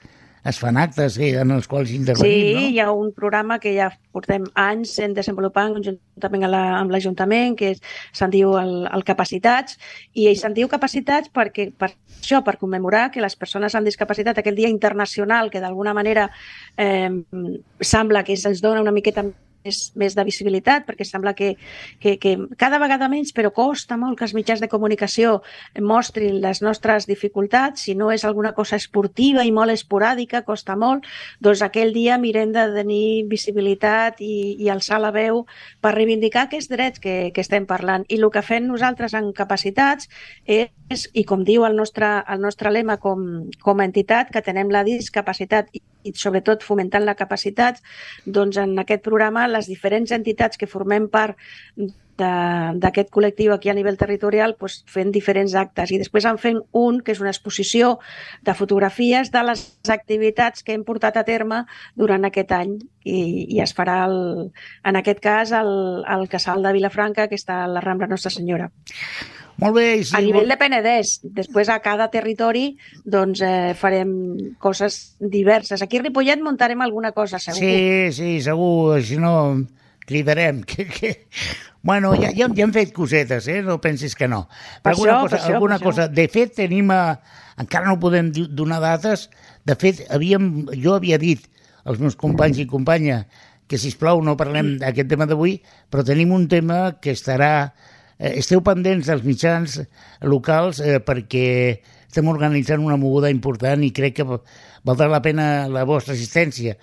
es 0.50 0.58
fan 0.58 0.78
actes 0.78 1.18
eh, 1.20 1.34
en 1.42 1.52
els 1.52 1.68
quals 1.68 1.92
intervenim, 1.92 2.32
Sí, 2.48 2.54
no? 2.56 2.62
hi 2.72 2.80
ha 2.80 2.92
un 2.96 3.12
programa 3.14 3.58
que 3.60 3.74
ja 3.76 3.90
portem 4.16 4.46
anys 4.56 4.94
en 5.04 5.14
desenvolupant 5.14 5.74
conjuntament 5.76 6.46
la- 6.50 6.80
amb 6.80 6.90
l'Ajuntament, 6.96 7.58
que 7.60 7.74
se'n 8.16 8.32
diu 8.32 8.56
el, 8.58 8.88
el 8.88 9.04
Capacitats, 9.04 9.78
i 10.14 10.30
se'n 10.40 10.56
diu 10.56 10.70
Capacitats 10.72 11.30
perquè 11.36 11.68
per 11.78 11.92
això, 12.22 12.40
per 12.44 12.56
commemorar 12.58 13.12
que 13.12 13.22
les 13.22 13.36
persones 13.36 13.76
amb 13.76 13.86
discapacitat, 13.86 14.38
aquell 14.40 14.56
dia 14.56 14.70
internacional 14.72 15.52
que 15.52 15.60
d'alguna 15.60 15.94
manera 15.94 16.30
eh, 16.78 17.12
sembla 17.82 18.24
que 18.24 18.38
se'ns 18.38 18.62
dona 18.64 18.82
una 18.82 18.92
miqueta 18.96 19.26
més, 19.66 19.80
més 20.00 20.16
de 20.16 20.26
visibilitat, 20.28 20.86
perquè 20.88 21.06
sembla 21.08 21.34
que, 21.38 21.54
que, 22.00 22.16
que 22.22 22.36
cada 22.60 22.80
vegada 22.82 23.10
menys, 23.12 23.34
però 23.36 23.52
costa 23.56 23.98
molt 24.00 24.18
que 24.20 24.26
els 24.28 24.36
mitjans 24.38 24.64
de 24.64 24.70
comunicació 24.72 25.40
mostrin 25.82 26.40
les 26.44 26.62
nostres 26.66 27.08
dificultats, 27.10 27.86
si 27.88 27.96
no 27.96 28.12
és 28.12 28.26
alguna 28.26 28.54
cosa 28.58 28.80
esportiva 28.80 29.46
i 29.46 29.54
molt 29.56 29.74
esporàdica, 29.76 30.44
costa 30.48 30.78
molt, 30.80 31.08
doncs 31.40 31.64
aquell 31.66 31.94
dia 31.94 32.18
mirem 32.18 32.54
de 32.56 32.66
tenir 32.80 33.26
visibilitat 33.30 34.22
i, 34.24 34.56
i 34.60 34.70
alçar 34.70 35.02
la 35.02 35.14
veu 35.16 35.46
per 35.82 35.96
reivindicar 35.96 36.48
aquests 36.48 36.72
drets 36.72 37.04
que, 37.04 37.32
que 37.36 37.46
estem 37.46 37.68
parlant. 37.70 38.06
I 38.10 38.20
el 38.20 38.30
que 38.34 38.46
fem 38.46 38.68
nosaltres 38.68 39.16
en 39.18 39.32
capacitats 39.36 40.10
és, 40.46 40.70
i 40.90 41.24
com 41.28 41.44
diu 41.46 41.66
el 41.68 41.76
nostre, 41.78 42.08
el 42.28 42.42
nostre 42.42 42.72
lema 42.74 42.98
com, 42.98 43.22
com 43.62 43.80
a 43.80 43.86
entitat, 43.86 44.32
que 44.34 44.42
tenem 44.46 44.72
la 44.74 44.84
discapacitat 44.88 45.70
i, 45.74 45.82
i 46.10 46.14
sobretot 46.18 46.66
fomentant 46.66 47.06
la 47.06 47.18
capacitat, 47.20 47.82
doncs 48.26 48.58
en 48.58 48.78
aquest 48.82 49.04
programa 49.06 49.48
les 49.48 49.70
diferents 49.70 50.12
entitats 50.16 50.58
que 50.58 50.70
formem 50.70 51.10
part 51.12 51.38
d'aquest 52.20 53.08
col·lectiu 53.16 53.54
aquí 53.54 53.70
a 53.72 53.76
nivell 53.78 53.96
territorial 53.96 54.56
doncs, 54.60 54.82
fent 54.92 55.14
diferents 55.16 55.54
actes 55.56 55.94
i 55.96 56.00
després 56.02 56.26
en 56.28 56.40
fent 56.42 56.60
un 56.76 57.00
que 57.00 57.14
és 57.16 57.22
una 57.24 57.32
exposició 57.32 57.94
de 58.44 58.56
fotografies 58.60 59.32
de 59.32 59.44
les 59.48 59.64
activitats 59.88 60.66
que 60.66 60.76
hem 60.76 60.84
portat 60.84 61.16
a 61.16 61.24
terme 61.24 61.64
durant 61.96 62.28
aquest 62.28 62.52
any 62.52 62.76
i, 63.06 63.48
i 63.56 63.64
es 63.64 63.72
farà 63.78 64.02
el, 64.10 64.52
en 64.84 65.00
aquest 65.00 65.24
cas 65.24 65.56
el, 65.56 65.72
el 66.04 66.28
casal 66.28 66.66
de 66.66 66.76
Vilafranca 66.76 67.30
que 67.32 67.40
està 67.40 67.64
a 67.64 67.72
la 67.72 67.86
Rambla 67.86 68.12
Nostra 68.12 68.34
Senyora. 68.36 68.68
Molt 69.60 69.76
bé, 69.76 69.86
i 70.00 70.04
si 70.08 70.16
A 70.16 70.20
vol- 70.20 70.30
nivell 70.30 70.48
de 70.54 70.58
Penedès, 70.60 71.18
després 71.36 71.70
a 71.70 71.80
cada 71.84 72.08
territori 72.14 72.78
doncs, 73.04 73.42
eh, 73.44 73.74
farem 73.76 74.12
coses 74.58 75.16
diverses. 75.20 75.82
Aquí 75.84 76.00
a 76.00 76.04
Ripollet 76.06 76.40
muntarem 76.42 76.80
alguna 76.82 77.12
cosa, 77.12 77.40
segur. 77.40 77.60
Sí, 77.60 78.12
sí, 78.16 78.30
segur, 78.46 79.02
si 79.04 79.18
no 79.20 79.34
cridarem. 80.08 80.64
Que, 80.70 80.86
que... 80.88 81.28
Bueno, 81.82 82.14
ja, 82.16 82.32
ja, 82.36 82.48
ja 82.52 82.64
hem 82.66 82.74
fet 82.76 82.92
cosetes, 82.92 83.48
eh? 83.48 83.62
no 83.64 83.78
pensis 83.80 84.16
que 84.16 84.28
no. 84.28 84.48
Per 84.84 84.92
alguna 84.94 85.14
això, 85.14 85.22
cosa, 85.22 85.36
per 85.36 85.44
això, 85.44 85.54
alguna 85.56 85.78
per 85.80 85.88
cosa. 85.88 86.08
De 86.08 86.28
fet, 86.32 86.56
tenim... 86.58 86.90
A... 86.92 87.20
Encara 87.60 87.88
no 87.88 88.00
podem 88.00 88.32
donar 88.32 88.80
dates. 88.84 89.30
De 89.68 89.76
fet, 89.80 90.06
havíem, 90.12 90.68
jo 90.80 90.96
havia 90.96 91.18
dit 91.20 91.44
als 91.84 92.00
meus 92.00 92.16
companys 92.20 92.60
i 92.60 92.68
companya 92.68 93.26
que, 93.68 93.78
si 93.78 93.92
plau 94.00 94.20
no 94.24 94.36
parlem 94.40 94.78
d'aquest 94.82 95.08
tema 95.12 95.28
d'avui, 95.30 95.60
però 95.92 96.04
tenim 96.04 96.32
un 96.36 96.48
tema 96.52 97.00
que 97.00 97.12
estarà... 97.16 97.74
Eh, 98.20 98.34
esteu 98.42 98.60
pendents 98.66 99.08
dels 99.08 99.24
mitjans 99.24 99.80
locals 100.28 100.82
eh, 100.84 101.00
perquè 101.00 101.80
estem 102.10 102.28
organitzant 102.28 102.82
una 102.84 102.98
moguda 103.00 103.30
important 103.32 103.84
i 103.86 103.92
crec 103.96 104.16
que 104.20 104.26
valdrà 104.28 105.08
la 105.08 105.22
pena 105.24 105.68
la 105.72 105.86
vostra 105.88 106.14
assistència. 106.18 106.76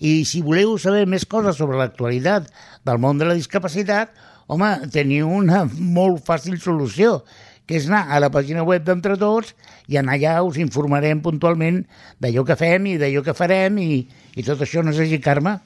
I 0.00 0.24
si 0.28 0.42
voleu 0.44 0.76
saber 0.82 1.06
més 1.08 1.24
coses 1.24 1.56
sobre 1.56 1.78
l'actualitat 1.80 2.50
del 2.84 2.98
món 3.00 3.16
de 3.20 3.24
la 3.28 3.36
discapacitat, 3.38 4.10
home, 4.52 4.72
teniu 4.92 5.30
una 5.32 5.64
molt 5.96 6.24
fàcil 6.26 6.58
solució, 6.60 7.22
que 7.64 7.76
és 7.78 7.86
anar 7.88 8.04
a 8.10 8.18
la 8.20 8.28
pàgina 8.34 8.64
web 8.66 8.82
d'Entre 8.84 9.14
Tots 9.16 9.54
i 9.88 9.96
en 10.00 10.08
allà 10.10 10.42
us 10.44 10.58
informarem 10.60 11.22
puntualment 11.22 11.84
d'allò 12.20 12.42
que 12.44 12.56
fem 12.58 12.86
i 12.90 12.98
d'allò 13.00 13.22
que 13.24 13.34
farem 13.38 13.78
i, 13.78 14.02
i 14.34 14.42
tot 14.44 14.60
això, 14.66 14.82
no 14.84 14.92
sé 14.92 15.06
si, 15.08 15.20
Carme? 15.22 15.56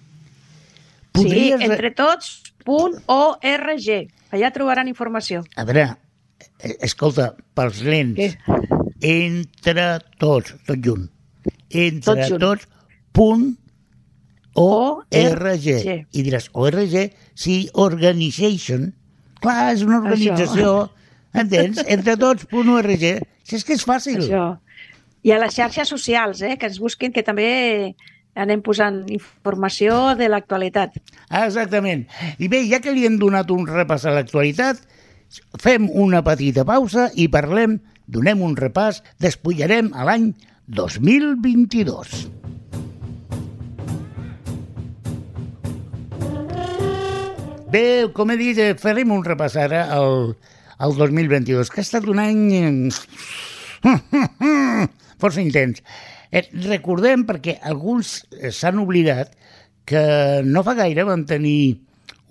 Sí, 1.17 1.25
Podries- 1.25 1.65
entretots.org. 2.67 4.13
Allà 4.37 4.53
trobaran 4.55 4.89
informació. 4.91 5.43
A 5.57 5.65
veure, 5.65 5.87
eh, 6.61 6.77
escolta, 6.85 7.31
pels 7.57 7.81
lents, 7.87 8.19
Què? 8.21 8.35
entre 9.01 9.87
tots, 10.21 10.55
tot 10.67 10.83
junt, 10.85 11.07
entre 11.71 12.15
Tot 12.15 12.25
junt. 12.29 12.41
tots, 12.43 12.69
punt 13.17 13.55
O-R-G. 14.57 15.73
I 16.17 16.23
diràs, 16.25 16.47
ORG, 16.57 16.95
sí, 17.37 17.57
organization. 17.75 18.87
Clar, 19.45 19.75
és 19.75 19.83
una 19.85 19.99
organització, 20.01 20.71
entens? 21.37 21.83
Entre 21.87 22.17
tots, 22.17 22.47
punt 22.49 22.71
ORG. 22.73 23.05
Si 23.45 23.59
és 23.59 23.65
que 23.69 23.77
és 23.77 23.85
fàcil. 23.87 24.23
Això. 24.25 24.47
I 25.27 25.35
a 25.35 25.41
les 25.43 25.55
xarxes 25.59 25.89
socials, 25.93 26.41
eh, 26.41 26.57
que 26.57 26.71
ens 26.71 26.79
busquin, 26.81 27.13
que 27.13 27.23
també 27.27 27.95
anem 28.37 28.63
posant 28.63 29.03
informació 29.13 30.15
de 30.19 30.29
l'actualitat. 30.29 30.97
Ah, 31.29 31.47
Exactament. 31.47 32.07
I 32.39 32.49
bé, 32.53 32.63
ja 32.69 32.83
que 32.85 32.93
li 32.95 33.07
hem 33.09 33.19
donat 33.19 33.51
un 33.51 33.67
repàs 33.69 34.05
a 34.07 34.15
l'actualitat, 34.15 34.83
fem 35.61 35.89
una 35.91 36.23
petita 36.27 36.65
pausa 36.69 37.09
i 37.17 37.29
parlem, 37.33 37.81
donem 38.07 38.43
un 38.45 38.57
repàs, 38.57 39.03
despullarem 39.23 39.91
a 39.95 40.07
l'any 40.07 40.33
2022. 40.69 42.27
Bé, 47.73 48.07
com 48.15 48.31
he 48.31 48.37
dit, 48.39 48.59
eh, 48.63 48.75
farem 48.79 49.11
un 49.11 49.25
repàs 49.27 49.57
ara 49.59 49.89
al, 49.93 50.37
al 50.79 50.95
2022, 50.97 51.71
que 51.73 51.83
ha 51.83 51.87
estat 51.87 52.07
un 52.09 52.21
any 52.23 52.45
eh, 52.55 52.91
força 55.23 55.43
intens. 55.43 55.83
Eh, 56.37 56.45
recordem, 56.69 57.25
perquè 57.29 57.57
alguns 57.65 58.19
eh, 58.37 58.51
s'han 58.53 58.81
oblidat, 58.83 59.33
que 59.87 60.03
no 60.45 60.63
fa 60.67 60.75
gaire 60.77 61.05
vam 61.07 61.23
tenir 61.29 61.79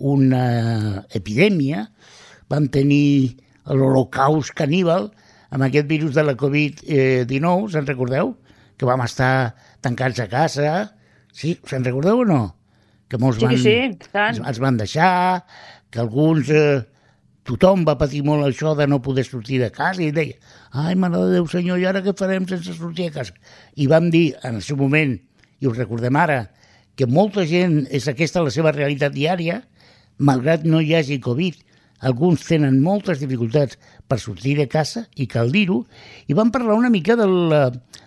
una 0.06 1.02
epidèmia, 1.16 1.86
vam 2.52 2.68
tenir 2.70 3.36
l'holocaust 3.66 4.52
caníbal 4.54 5.08
amb 5.50 5.66
aquest 5.66 5.88
virus 5.90 6.14
de 6.14 6.22
la 6.26 6.36
Covid-19, 6.38 7.70
se'n 7.72 7.88
recordeu? 7.88 8.34
Que 8.76 8.86
vam 8.86 9.02
estar 9.06 9.54
tancats 9.82 10.20
a 10.20 10.28
casa. 10.30 10.74
Sí, 11.32 11.56
se'n 11.66 11.86
recordeu 11.86 12.22
o 12.22 12.28
no? 12.28 12.42
Que 13.08 13.18
molts 13.22 13.40
Sí, 13.40 13.46
van, 13.48 13.56
sí, 13.62 13.76
tant. 14.12 14.36
ens, 14.36 14.42
ens 14.44 14.60
van 14.62 14.78
deixar, 14.82 15.14
que 15.90 16.02
alguns... 16.04 16.50
Eh, 16.52 16.84
tothom 17.46 17.84
va 17.86 17.96
patir 18.00 18.22
molt 18.26 18.44
això 18.46 18.74
de 18.78 18.86
no 18.90 19.00
poder 19.02 19.24
sortir 19.26 19.60
de 19.62 19.70
casa 19.74 20.02
i 20.02 20.10
deia, 20.14 20.36
ai, 20.72 20.94
mare 20.98 21.20
de 21.22 21.36
Déu, 21.38 21.46
senyor, 21.50 21.78
i 21.80 21.86
ara 21.88 22.02
què 22.04 22.14
farem 22.18 22.46
sense 22.50 22.74
sortir 22.76 23.08
a 23.10 23.14
casa? 23.20 23.36
I 23.76 23.86
vam 23.90 24.10
dir 24.10 24.28
en 24.42 24.58
el 24.58 24.64
seu 24.66 24.78
moment, 24.80 25.16
i 25.60 25.70
us 25.70 25.78
recordem 25.78 26.18
ara, 26.18 26.42
que 26.96 27.06
molta 27.06 27.44
gent 27.46 27.84
és 27.94 28.08
aquesta 28.08 28.42
la 28.44 28.52
seva 28.52 28.72
realitat 28.74 29.14
diària, 29.14 29.60
malgrat 30.18 30.64
no 30.64 30.80
hi 30.80 30.94
hagi 30.96 31.20
Covid. 31.22 31.62
Alguns 32.08 32.44
tenen 32.44 32.80
moltes 32.84 33.22
dificultats 33.22 33.78
per 34.08 34.18
sortir 34.20 34.56
de 34.58 34.66
casa, 34.68 35.06
i 35.16 35.28
cal 35.28 35.52
dir-ho, 35.52 35.82
i 36.28 36.36
vam 36.36 36.52
parlar 36.52 36.76
una 36.76 36.92
mica 36.92 37.16
del, 37.16 37.52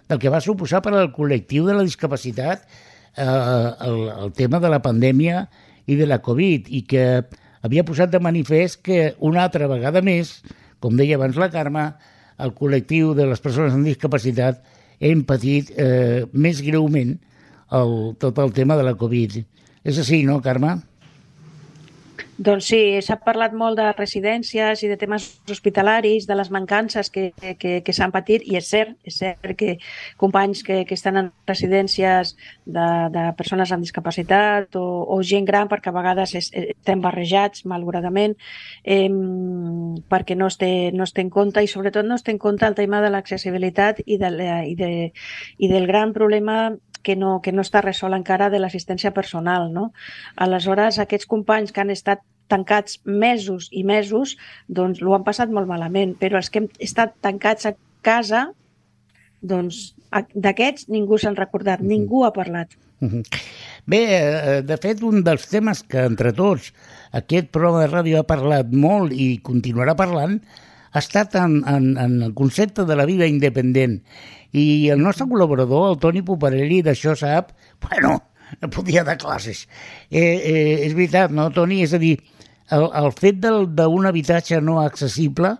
del 0.09 0.21
que 0.21 0.29
va 0.33 0.41
suposar 0.45 0.83
per 0.85 0.93
al 0.93 1.11
col·lectiu 1.15 1.65
de 1.65 1.77
la 1.77 1.85
discapacitat 1.85 2.65
eh, 2.65 3.25
el, 3.25 3.99
el 4.25 4.33
tema 4.37 4.61
de 4.61 4.69
la 4.69 4.81
pandèmia 4.85 5.47
i 5.89 5.97
de 5.97 6.05
la 6.09 6.19
Covid, 6.21 6.69
i 6.69 6.83
que 6.89 7.05
havia 7.65 7.85
posat 7.87 8.11
de 8.13 8.21
manifest 8.23 8.81
que 8.85 9.13
una 9.19 9.43
altra 9.45 9.67
vegada 9.71 10.01
més, 10.05 10.39
com 10.79 10.95
deia 10.99 11.17
abans 11.19 11.39
la 11.39 11.49
Carme, 11.53 11.89
el 12.39 12.53
col·lectiu 12.55 13.13
de 13.17 13.27
les 13.27 13.41
persones 13.43 13.75
amb 13.75 13.87
discapacitat 13.87 14.61
hem 14.99 15.23
patit 15.27 15.71
eh, 15.75 16.25
més 16.33 16.61
greument 16.63 17.15
el, 17.75 17.95
tot 18.19 18.39
el 18.39 18.53
tema 18.55 18.77
de 18.79 18.85
la 18.87 18.95
Covid. 18.99 19.39
És 19.83 19.99
així, 19.99 20.23
no, 20.27 20.39
Carme? 20.43 20.77
Doncs 22.39 22.69
sí, 22.71 22.77
s'ha 23.03 23.17
parlat 23.19 23.51
molt 23.51 23.75
de 23.75 23.89
residències 23.97 24.79
i 24.85 24.87
de 24.87 24.95
temes 24.99 25.25
hospitalaris, 25.51 26.23
de 26.23 26.37
les 26.39 26.47
mancances 26.55 27.09
que, 27.11 27.33
que, 27.59 27.71
que 27.83 27.95
s'han 27.95 28.13
patit, 28.15 28.45
i 28.47 28.55
és 28.55 28.69
cert, 28.71 28.93
és 29.03 29.17
cert 29.19 29.43
que 29.59 29.73
companys 30.21 30.61
que, 30.63 30.85
que 30.87 30.95
estan 30.95 31.19
en 31.19 31.27
residències 31.49 32.31
de, 32.63 32.87
de 33.11 33.25
persones 33.35 33.73
amb 33.75 33.83
discapacitat 33.83 34.79
o, 34.79 34.85
o 35.11 35.19
gent 35.19 35.49
gran, 35.49 35.67
perquè 35.67 35.91
a 35.91 35.97
vegades 35.97 36.37
es, 36.39 36.47
estem 36.55 37.03
barrejats, 37.03 37.65
malauradament, 37.67 38.37
eh, 38.87 39.11
perquè 40.07 40.39
no 40.39 40.47
es, 40.47 40.55
té, 40.63 40.93
no 40.95 41.03
es 41.03 41.11
té 41.11 41.27
en 41.27 41.33
compte, 41.35 41.59
i 41.59 41.67
sobretot 41.67 42.07
no 42.07 42.15
es 42.15 42.23
té 42.23 42.31
en 42.31 42.39
compte 42.39 42.69
el 42.71 42.79
tema 42.79 43.03
de 43.03 43.11
l'accessibilitat 43.11 43.99
i, 44.05 44.15
de, 44.21 44.31
i, 44.71 44.77
de, 44.79 44.93
i 45.59 45.73
del 45.75 45.91
gran 45.91 46.15
problema 46.15 46.69
que 47.03 47.15
no, 47.15 47.39
que 47.41 47.53
no 47.55 47.63
està 47.65 47.81
resolt 47.85 48.17
encara 48.17 48.49
de 48.49 48.59
l'assistència 48.59 49.13
personal. 49.15 49.69
No? 49.73 49.91
Aleshores, 50.35 50.99
aquests 50.99 51.29
companys 51.29 51.71
que 51.71 51.83
han 51.83 51.93
estat 51.93 52.23
tancats 52.49 52.99
mesos 53.05 53.69
i 53.71 53.83
mesos, 53.85 54.35
doncs 54.67 55.03
ho 55.05 55.13
han 55.15 55.25
passat 55.27 55.53
molt 55.53 55.69
malament, 55.69 56.15
però 56.19 56.41
els 56.41 56.49
que 56.49 56.63
hem 56.63 56.69
estat 56.81 57.13
tancats 57.21 57.69
a 57.69 57.75
casa, 58.05 58.47
doncs 59.39 59.93
d'aquests 60.09 60.89
ningú 60.89 61.19
s'han 61.21 61.37
recordat, 61.37 61.83
ningú 61.85 62.25
ha 62.25 62.33
parlat. 62.33 62.73
Mhm. 62.99 63.23
Bé, 63.85 64.01
eh, 64.09 64.61
de 64.61 64.77
fet, 64.77 65.03
un 65.03 65.23
dels 65.23 65.47
temes 65.47 65.83
que 65.83 66.03
entre 66.03 66.33
tots 66.33 66.73
aquest 67.11 67.47
programa 67.47 67.85
de 67.85 67.91
ràdio 67.93 68.19
ha 68.19 68.27
parlat 68.27 68.73
molt 68.73 69.13
i 69.13 69.39
continuarà 69.41 69.95
parlant 69.95 70.41
ha 70.91 70.99
estat 71.01 71.35
en, 71.39 71.59
en, 71.67 71.91
en 71.97 72.21
el 72.23 72.33
concepte 72.33 72.85
de 72.85 72.95
la 72.97 73.05
vida 73.09 73.27
independent. 73.29 73.99
I 74.51 74.89
el 74.89 75.01
nostre 75.03 75.27
col·laborador, 75.29 75.91
el 75.91 75.99
Toni 76.01 76.23
Puparelli, 76.25 76.81
d'això 76.85 77.13
sap, 77.17 77.53
bueno, 77.85 78.15
podia 78.75 79.03
dar 79.05 79.19
classes. 79.21 79.67
Eh, 80.09 80.21
eh, 80.21 80.85
és 80.87 80.95
veritat, 80.97 81.33
no, 81.35 81.49
Toni? 81.53 81.83
És 81.85 81.93
a 81.93 82.01
dir, 82.01 82.15
el, 82.73 82.87
el 82.89 83.11
fet 83.17 83.41
d'un 83.41 84.09
habitatge 84.09 84.61
no 84.61 84.79
accessible 84.81 85.57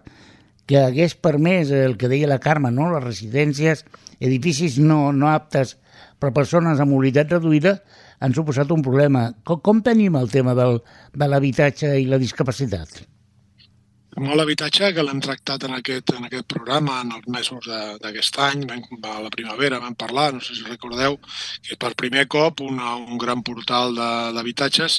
que 0.69 0.77
hagués 0.81 1.15
permès 1.17 1.71
el 1.74 1.95
que 1.98 2.09
deia 2.09 2.29
la 2.29 2.39
Carme, 2.41 2.69
no? 2.71 2.91
les 2.93 3.03
residències, 3.03 3.86
edificis 4.21 4.77
no, 4.77 5.09
no 5.12 5.31
aptes 5.33 5.77
per 6.21 6.29
a 6.29 6.36
persones 6.36 6.81
amb 6.81 6.93
mobilitat 6.93 7.31
reduïda, 7.33 7.79
han 8.19 8.36
suposat 8.36 8.69
un 8.75 8.83
problema. 8.86 9.29
Com, 9.48 9.63
com 9.65 9.79
tenim 9.86 10.17
el 10.19 10.29
tema 10.29 10.53
del, 10.57 10.81
de 11.15 11.29
l'habitatge 11.31 11.95
i 11.98 12.05
la 12.09 12.21
discapacitat? 12.21 13.01
Amb 14.19 14.33
l'habitatge 14.35 14.89
que 14.91 15.03
l'hem 15.05 15.21
tractat 15.23 15.63
en 15.63 15.77
aquest, 15.77 16.11
en 16.11 16.25
aquest 16.27 16.43
programa 16.51 16.97
en 17.05 17.13
els 17.15 17.27
mesos 17.32 17.67
d'aquest 18.03 18.38
any, 18.43 18.65
vam, 18.67 18.82
a 19.08 19.21
la 19.23 19.29
primavera 19.32 19.77
vam 19.79 19.93
parlar, 19.95 20.25
no 20.36 20.41
sé 20.43 20.58
si 20.58 20.65
recordeu, 20.67 21.13
que 21.63 21.77
per 21.79 21.93
primer 22.01 22.25
cop 22.27 22.60
una, 22.65 22.97
un 22.99 23.21
gran 23.21 23.39
portal 23.47 23.95
d'habitatges 24.36 24.97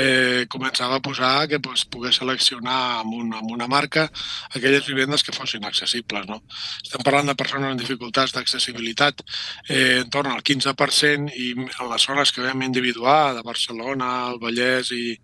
eh, 0.00 0.46
començava 0.54 0.96
a 0.96 1.02
posar 1.04 1.32
que 1.50 1.58
pues, 1.66 1.82
pogués 1.84 2.22
seleccionar 2.22 2.78
amb 3.02 3.18
una, 3.18 3.42
amb 3.42 3.52
una 3.52 3.68
marca 3.68 4.06
aquelles 4.54 4.88
vivendes 4.88 5.26
que 5.26 5.36
fossin 5.36 5.68
accessibles. 5.68 6.24
No? 6.30 6.40
Estem 6.80 7.04
parlant 7.04 7.28
de 7.28 7.36
persones 7.42 7.68
amb 7.74 7.82
dificultats 7.84 8.32
d'accessibilitat 8.32 9.20
eh, 9.68 9.98
en 9.98 10.08
torn 10.08 10.32
al 10.32 10.40
15% 10.40 11.36
i 11.36 11.50
en 11.58 11.92
les 11.92 12.08
zones 12.08 12.32
que 12.32 12.48
vam 12.48 12.64
individuar, 12.64 13.34
de 13.36 13.44
Barcelona, 13.44 14.14
el 14.30 14.40
Vallès 14.40 14.94
i, 14.96 15.18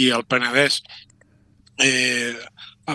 i 0.00 0.08
el 0.16 0.24
Penedès, 0.24 0.80
eh, 1.78 2.34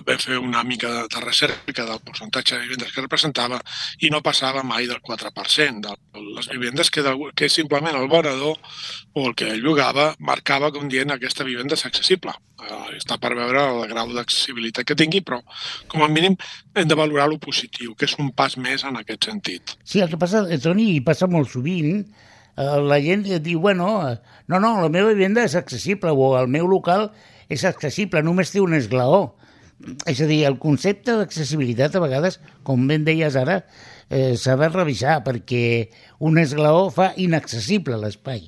vam 0.01 0.17
fer 0.17 0.39
una 0.39 0.63
mica 0.63 0.89
de, 0.89 1.01
de 1.07 1.21
recerca 1.21 1.85
del 1.85 1.99
percentatge 2.01 2.55
de 2.55 2.63
vivendes 2.63 2.91
que 2.93 3.03
representava 3.03 3.59
i 4.01 4.09
no 4.09 4.23
passava 4.25 4.63
mai 4.65 4.87
del 4.89 5.01
4% 5.05 5.81
de 5.83 6.23
les 6.37 6.49
vivendes 6.49 6.89
que, 6.89 7.03
de, 7.05 7.13
que 7.35 7.49
simplement 7.49 7.95
el 7.95 8.09
venedor 8.09 8.57
o 9.13 9.27
el 9.27 9.35
que 9.35 9.51
llogava 9.59 10.13
marcava 10.19 10.71
com 10.73 10.89
dient 10.89 11.13
aquesta 11.13 11.45
vivenda 11.45 11.77
és 11.77 11.85
accessible. 11.85 12.33
Eh, 12.63 12.97
està 12.97 13.19
per 13.21 13.35
veure 13.37 13.61
el 13.69 13.85
grau 13.91 14.13
d'accessibilitat 14.15 14.87
que 14.87 14.97
tingui, 14.97 15.21
però 15.21 15.41
com 15.91 16.03
a 16.03 16.09
mínim 16.09 16.37
hem 16.73 16.89
de 16.89 16.97
valorar 16.97 17.29
lo 17.29 17.37
positiu, 17.37 17.93
que 17.95 18.09
és 18.09 18.17
un 18.17 18.31
pas 18.33 18.57
més 18.57 18.85
en 18.87 18.97
aquest 18.97 19.29
sentit. 19.29 19.75
Sí, 19.83 20.01
el 20.01 20.09
que 20.09 20.17
passa, 20.17 20.47
eh, 20.49 20.61
Toni, 20.61 20.95
i 20.97 21.03
passa 21.05 21.29
molt 21.29 21.51
sovint, 21.53 22.01
eh, 22.57 22.79
la 22.81 23.01
gent 23.03 23.27
diu, 23.45 23.59
bueno, 23.61 23.91
eh, 24.09 24.17
no, 24.47 24.59
no, 24.59 24.79
la 24.81 24.89
meva 24.89 25.13
vivenda 25.13 25.45
és 25.45 25.57
accessible 25.59 26.15
o 26.15 26.33
el 26.39 26.49
meu 26.49 26.65
local 26.71 27.11
és 27.49 27.63
accessible, 27.67 28.21
només 28.23 28.51
té 28.53 28.61
un 28.63 28.73
esglaó. 28.77 29.33
És 30.07 30.21
a 30.23 30.27
dir, 30.29 30.43
el 30.47 30.59
concepte 30.61 31.15
d'accessibilitat 31.17 31.95
a 31.97 32.01
vegades, 32.03 32.39
com 32.63 32.85
ben 32.87 33.03
deies 33.03 33.35
ara, 33.35 33.63
eh, 34.09 34.35
s'ha 34.39 34.55
de 34.55 34.69
revisar 34.69 35.23
perquè 35.25 35.89
un 36.23 36.37
esglaó 36.39 36.89
fa 36.93 37.11
inaccessible 37.17 37.97
l'espai. 37.99 38.45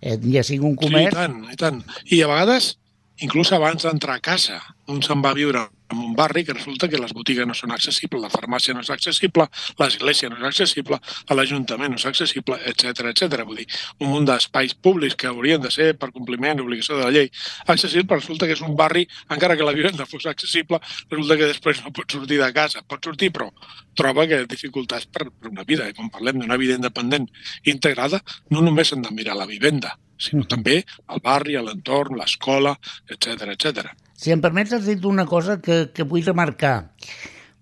Eh, 0.00 0.16
ja 0.32 0.44
sigui 0.46 0.64
un 0.64 0.78
Sí, 0.78 0.86
i 0.86 0.88
comerç... 0.88 1.14
tant, 1.18 1.38
i 1.52 1.56
tant. 1.60 1.82
I 2.06 2.22
a 2.22 2.30
vegades, 2.30 2.76
inclús 3.20 3.52
abans 3.52 3.84
d'entrar 3.84 4.16
a 4.16 4.24
casa, 4.24 4.60
un 4.88 5.02
se'n 5.04 5.20
va 5.24 5.34
viure 5.36 5.66
en 5.90 5.98
un 5.98 6.14
barri 6.16 6.44
que 6.44 6.52
resulta 6.52 6.88
que 6.88 6.98
les 7.00 7.12
botigues 7.16 7.46
no 7.48 7.54
són 7.56 7.72
accessibles, 7.72 8.20
la 8.20 8.30
farmàcia 8.32 8.74
no 8.76 8.82
és 8.84 8.90
accessible, 8.92 9.46
l'església 9.80 10.28
no 10.28 10.36
és 10.36 10.46
accessible, 10.50 10.98
l'Ajuntament 11.32 11.94
no 11.94 12.00
és 12.00 12.06
accessible, 12.08 12.58
etc 12.70 13.08
etc. 13.12 13.44
Vull 13.48 13.62
dir, 13.62 13.66
un 14.04 14.12
munt 14.12 14.28
d'espais 14.28 14.74
públics 14.74 15.16
que 15.16 15.28
haurien 15.30 15.62
de 15.64 15.70
ser 15.72 15.90
per 16.00 16.10
compliment 16.12 16.60
i 16.60 16.64
obligació 16.64 16.98
de 16.98 17.06
la 17.06 17.12
llei 17.14 17.30
accessible, 17.66 18.18
resulta 18.20 18.48
que 18.48 18.56
és 18.56 18.64
un 18.64 18.76
barri, 18.76 19.06
encara 19.32 19.56
que 19.56 19.68
la 19.68 19.76
vivenda 19.76 20.08
fos 20.08 20.26
accessible, 20.26 20.80
resulta 21.10 21.38
que 21.40 21.52
després 21.52 21.84
no 21.84 21.94
pot 21.96 22.18
sortir 22.18 22.40
de 22.42 22.50
casa. 22.52 22.84
Pot 22.88 23.04
sortir, 23.04 23.30
però 23.32 23.48
troba 23.96 24.26
que 24.28 24.44
dificultats 24.48 25.08
per, 25.12 25.28
per 25.30 25.52
una 25.52 25.64
vida. 25.68 25.88
I 25.88 25.96
quan 25.96 26.12
parlem 26.12 26.42
d'una 26.42 26.60
vida 26.60 26.76
independent 26.76 27.28
integrada, 27.64 28.20
no 28.52 28.64
només 28.64 28.92
hem 28.92 29.04
de 29.04 29.14
mirar 29.14 29.36
la 29.38 29.48
vivenda, 29.48 29.96
sinó 30.18 30.44
també 30.48 30.82
el 30.82 31.24
barri, 31.24 31.56
l'entorn, 31.56 32.18
l'escola, 32.18 32.76
etc 33.08 33.54
etc. 33.54 34.07
Si 34.18 34.32
em 34.34 34.40
permets, 34.42 34.72
has 34.74 34.86
dit 34.88 35.04
una 35.06 35.24
cosa 35.30 35.60
que, 35.62 35.92
que 35.94 36.02
vull 36.10 36.24
remarcar, 36.26 36.90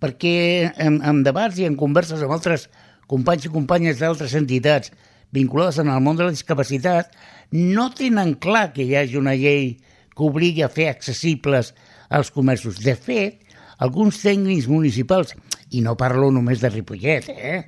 perquè 0.00 0.36
en, 0.80 1.02
en 1.04 1.18
debats 1.26 1.58
i 1.60 1.66
en 1.68 1.74
converses 1.76 2.22
amb 2.24 2.32
altres 2.32 2.64
companys 3.12 3.44
i 3.44 3.52
companyes 3.52 4.00
d'altres 4.00 4.32
entitats 4.38 4.94
vinculades 5.36 5.82
en 5.82 5.90
el 5.92 6.00
món 6.00 6.16
de 6.16 6.24
la 6.24 6.32
discapacitat, 6.32 7.10
no 7.52 7.90
tenen 7.92 8.32
clar 8.40 8.70
que 8.72 8.86
hi 8.86 8.96
hagi 8.96 9.18
una 9.20 9.34
llei 9.36 9.74
que 10.16 10.24
obligui 10.24 10.64
a 10.64 10.70
fer 10.72 10.86
accessibles 10.94 11.74
als 12.08 12.32
comerços. 12.32 12.80
De 12.80 12.96
fet, 12.96 13.44
alguns 13.76 14.22
tècnics 14.24 14.70
municipals, 14.72 15.36
i 15.76 15.84
no 15.84 15.92
parlo 16.00 16.30
només 16.32 16.64
de 16.64 16.72
Ripollet, 16.72 17.28
eh? 17.36 17.60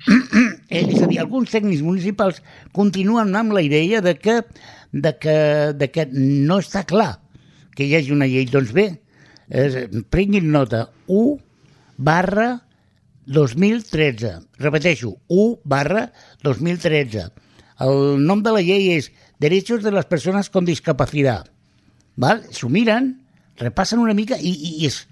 eh, 0.68 0.84
és 0.84 1.00
a 1.00 1.08
dir, 1.08 1.22
alguns 1.24 1.56
tècnics 1.56 1.80
municipals 1.88 2.44
continuen 2.76 3.32
amb 3.36 3.56
la 3.56 3.64
idea 3.64 4.04
de 4.04 4.18
que, 4.20 4.42
de 4.92 5.16
que, 5.16 5.40
de 5.72 5.88
que 5.88 6.08
no 6.12 6.60
està 6.60 6.84
clar 6.84 7.14
que 7.76 7.86
hi 7.86 7.94
hagi 7.96 8.14
una 8.14 8.28
llei. 8.30 8.48
Doncs 8.50 8.72
bé, 8.76 8.88
eh, 9.48 9.86
prenguin 10.10 10.50
nota, 10.52 10.88
1 11.06 11.38
barra 11.96 12.50
2013. 13.26 14.34
Repeteixo, 14.58 15.16
1 15.28 15.60
barra 15.64 16.10
2013. 16.42 17.30
El 17.80 18.20
nom 18.26 18.42
de 18.44 18.52
la 18.52 18.62
llei 18.64 18.90
és 18.96 19.10
Derechos 19.40 19.82
de 19.82 19.92
las 19.92 20.06
Personas 20.06 20.50
con 20.50 20.66
Discapacidad. 20.68 21.48
Val? 22.16 22.42
S'ho 22.52 22.68
miren, 22.68 23.14
repassen 23.56 24.02
una 24.02 24.14
mica 24.14 24.36
i, 24.36 24.52
i 24.52 24.86
és, 24.88 25.06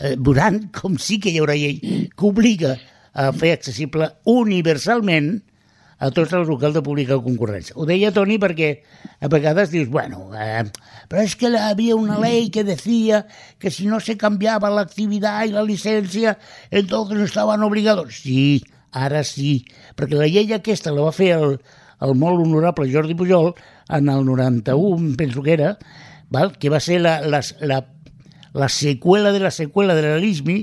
eh, 0.00 0.16
veuran 0.18 0.66
com 0.76 0.98
sí 1.00 1.18
que 1.20 1.32
hi 1.32 1.40
haurà 1.40 1.56
llei 1.56 1.78
que 2.12 2.28
obliga 2.28 2.76
a 3.12 3.30
fer 3.32 3.54
accessible 3.56 4.10
universalment 4.28 5.38
a 6.02 6.10
tots 6.10 6.32
els 6.34 6.48
locals 6.50 6.74
de 6.74 6.82
pública 6.82 7.18
concurrència. 7.22 7.76
Ho 7.78 7.86
deia 7.86 8.10
Toni 8.14 8.38
perquè 8.42 8.72
a 9.22 9.30
vegades 9.30 9.70
dius, 9.70 9.86
bueno, 9.92 10.32
eh, 10.34 10.64
però 11.08 11.22
és 11.22 11.36
que 11.38 11.52
havia 11.54 11.94
una 11.94 12.18
llei 12.18 12.48
que 12.50 12.64
decía 12.66 13.26
que 13.62 13.70
si 13.70 13.86
no 13.86 14.00
se 14.00 14.16
cambiaba 14.18 14.70
la 14.70 14.82
actividad 14.82 15.44
y 15.44 15.52
la 15.54 15.62
licencia, 15.62 16.38
entonces 16.70 17.20
estaban 17.20 17.62
obligados. 17.62 18.18
Sí, 18.24 18.64
ara 18.90 19.22
sí, 19.22 19.64
perquè 19.94 20.18
la 20.18 20.26
llei 20.26 20.50
aquesta 20.56 20.90
la 20.90 21.06
va 21.06 21.14
fer 21.14 21.36
el, 21.38 21.60
el 22.02 22.16
molt 22.18 22.42
honorable 22.42 22.90
Jordi 22.90 23.14
Pujol 23.14 23.54
en 23.88 24.10
el 24.10 24.26
91, 24.26 25.14
penso 25.16 25.42
que 25.42 25.54
era, 25.54 25.76
val? 26.30 26.56
que 26.58 26.72
va 26.72 26.80
ser 26.80 27.00
la, 27.00 27.20
la, 27.22 27.44
la, 27.60 27.84
la 28.52 28.68
seqüela 28.68 29.30
de 29.30 29.38
la 29.38 29.54
seqüela 29.54 29.94
de 29.94 30.02
la 30.02 30.18
LISMI, 30.18 30.58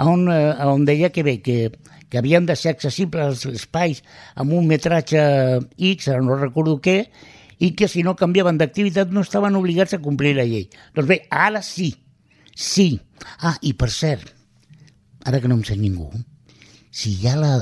on, 0.00 0.30
eh, 0.32 0.54
on 0.64 0.88
deia 0.88 1.12
que 1.12 1.22
bé, 1.26 1.42
que 1.44 1.72
que 2.10 2.18
havien 2.18 2.46
de 2.46 2.56
ser 2.58 2.74
accessibles 2.74 3.22
als 3.46 3.62
espais 3.62 4.02
amb 4.34 4.52
un 4.58 4.66
metratge 4.68 5.22
X, 5.78 6.10
ara 6.10 6.22
no 6.26 6.38
recordo 6.38 6.80
què, 6.82 7.04
i 7.60 7.72
que 7.76 7.88
si 7.92 8.02
no 8.02 8.16
canviaven 8.18 8.58
d'activitat 8.58 9.12
no 9.14 9.22
estaven 9.24 9.56
obligats 9.56 9.94
a 9.94 10.02
complir 10.02 10.34
la 10.36 10.48
llei. 10.48 10.66
Doncs 10.96 11.08
bé, 11.08 11.20
ara 11.30 11.62
sí, 11.62 11.92
sí. 12.56 12.94
Ah, 13.38 13.56
i 13.62 13.74
per 13.78 13.90
cert, 13.94 14.32
ara 15.28 15.40
que 15.40 15.48
no 15.48 15.60
em 15.60 15.64
sent 15.68 15.80
ningú, 15.82 16.10
si 16.90 17.14
hi 17.14 17.30
ha 17.30 17.36
la, 17.38 17.52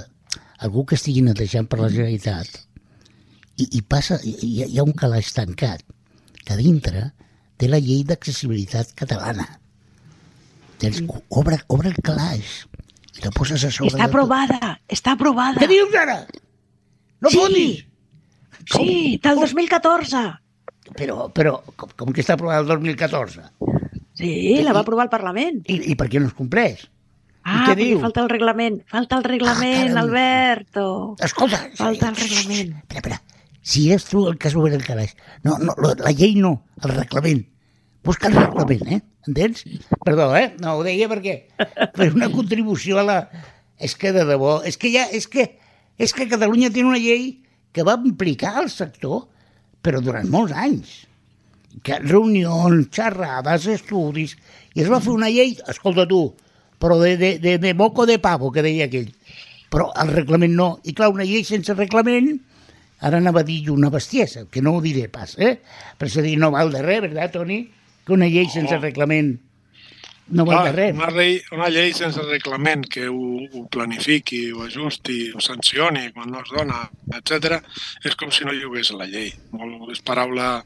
algú 0.64 0.86
que 0.88 0.96
estigui 0.96 1.22
netejant 1.26 1.68
per 1.68 1.82
la 1.82 1.90
Generalitat 1.92 2.64
i, 3.58 3.66
i 3.78 3.82
passa, 3.82 4.20
hi, 4.22 4.64
hi 4.64 4.78
ha 4.78 4.86
un 4.86 4.94
calaix 4.96 5.34
tancat 5.36 5.82
que 6.46 6.56
dintre 6.56 7.10
té 7.58 7.68
la 7.68 7.82
llei 7.82 8.04
d'accessibilitat 8.06 8.94
catalana. 8.98 9.48
Tens, 10.78 11.02
obre, 11.34 11.58
obre 11.74 11.90
el 11.90 11.98
calaix 12.06 12.62
i 13.18 13.24
la 13.24 13.32
poses 13.34 13.64
a 13.66 13.70
sobre... 13.74 13.90
Està 13.90 14.06
aprovada, 14.06 14.74
està 14.88 15.14
aprovada. 15.18 15.58
Què 15.58 15.68
dius 15.70 15.94
ara? 15.98 16.20
No 17.24 17.32
sí. 17.32 17.40
fotis! 17.40 17.84
Sí, 18.68 19.16
del 19.24 19.40
2014. 19.40 20.22
Però, 20.98 21.26
però 21.34 21.56
com, 21.76 21.90
com 21.96 22.12
que 22.14 22.22
està 22.22 22.36
aprovada 22.36 22.62
el 22.62 22.68
2014? 22.70 23.48
Sí, 24.18 24.30
la 24.64 24.74
va 24.76 24.84
aprovar 24.84 25.06
el 25.08 25.12
Parlament. 25.12 25.62
I, 25.70 25.80
i 25.92 25.98
per 25.98 26.08
què 26.12 26.20
no 26.22 26.30
es 26.30 26.36
compleix? 26.36 26.86
Ah, 27.48 27.64
què 27.64 27.72
perquè 27.72 27.76
diu? 27.80 28.00
falta 28.02 28.22
el 28.24 28.30
reglament. 28.32 28.80
Falta 28.90 29.18
el 29.18 29.26
reglament, 29.26 29.92
caram. 29.92 30.00
Alberto. 30.02 30.86
Escolta... 31.24 31.62
Falta 31.78 32.10
el 32.12 32.18
reglament. 32.18 32.74
Espera, 32.82 33.02
espera. 33.02 33.20
Si 33.68 33.88
és 33.92 34.04
tu 34.08 34.24
el 34.28 34.38
que 34.40 34.48
has 34.50 34.56
obert 34.58 34.76
el 34.76 34.84
calaix. 34.84 35.14
No, 35.44 35.56
no, 35.60 35.74
la, 35.84 35.94
la 36.00 36.12
llei 36.16 36.36
no, 36.40 36.54
el 36.82 36.94
reglament. 36.94 37.44
Busca 38.04 38.30
el 38.30 38.36
reglament, 38.38 38.84
eh? 38.96 39.00
Entens? 39.28 39.64
Perdó, 40.06 40.30
eh? 40.36 40.54
No, 40.62 40.78
ho 40.78 40.84
deia 40.86 41.08
perquè 41.10 41.36
per 41.94 42.08
una 42.14 42.30
contribució 42.32 43.02
a 43.02 43.04
la... 43.04 43.18
És 43.78 43.94
que 43.98 44.14
de 44.16 44.24
debò... 44.26 44.58
És 44.66 44.80
que 44.80 44.90
ja... 44.94 45.04
És 45.14 45.28
que, 45.30 45.44
és 46.00 46.14
que 46.16 46.30
Catalunya 46.30 46.72
té 46.72 46.82
una 46.86 46.98
llei 46.98 47.44
que 47.76 47.84
va 47.84 47.98
implicar 48.00 48.56
el 48.62 48.72
sector, 48.72 49.26
però 49.84 50.00
durant 50.02 50.30
molts 50.32 50.56
anys. 50.56 50.94
Que 51.84 52.00
reunions, 52.02 52.88
xerrades, 52.94 53.68
estudis... 53.76 54.38
I 54.78 54.84
es 54.84 54.90
va 54.92 55.00
fer 55.02 55.10
una 55.10 55.28
llei, 55.32 55.56
escolta 55.68 56.04
tu, 56.06 56.22
però 56.78 57.00
de, 57.02 57.16
de, 57.18 57.32
de, 57.42 57.56
de 57.58 57.72
moco 57.74 58.04
de 58.06 58.18
pavo, 58.22 58.52
que 58.54 58.62
deia 58.62 58.86
aquell. 58.86 59.08
Però 59.72 59.88
el 60.00 60.12
reglament 60.14 60.54
no. 60.54 60.68
I 60.86 60.94
clar, 60.96 61.10
una 61.12 61.26
llei 61.26 61.42
sense 61.44 61.74
reglament, 61.74 62.36
ara 63.02 63.18
anava 63.18 63.42
a 63.42 63.48
dir 63.48 63.64
una 63.74 63.90
bestiesa, 63.90 64.44
que 64.50 64.62
no 64.62 64.76
ho 64.76 64.84
diré 64.84 65.08
pas, 65.12 65.34
eh? 65.38 65.58
Però 65.98 66.08
és 66.08 66.16
a 66.20 66.24
dir, 66.24 66.36
no 66.38 66.52
val 66.54 66.70
de 66.72 66.84
res, 66.84 67.02
verdad, 67.08 67.32
Toni? 67.34 67.58
Que 68.08 68.16
una 68.16 68.26
llei 68.32 68.48
sense 68.48 68.72
Oh. 68.74 68.80
reglament 68.80 69.36
no 70.28 70.44
val 70.44 70.66
de 70.66 70.72
res. 70.72 70.94
una, 70.96 71.08
llei, 71.12 71.38
una 71.56 71.68
llei 71.72 71.92
sense 71.96 72.20
reglament 72.24 72.86
que 72.88 73.06
ho, 73.08 73.28
ho 73.52 73.62
planifiqui, 73.72 74.50
ho 74.52 74.64
ajusti, 74.66 75.30
ho 75.32 75.40
sancioni 75.40 76.10
quan 76.12 76.32
no 76.32 76.42
es 76.44 76.50
dona, 76.52 76.82
etc. 77.16 77.62
és 78.04 78.16
com 78.16 78.32
si 78.32 78.44
no 78.44 78.52
hi 78.52 78.60
hagués 78.64 78.92
la 78.96 79.06
llei. 79.08 79.30
Molt, 79.56 79.92
és 79.94 80.02
paraula 80.04 80.64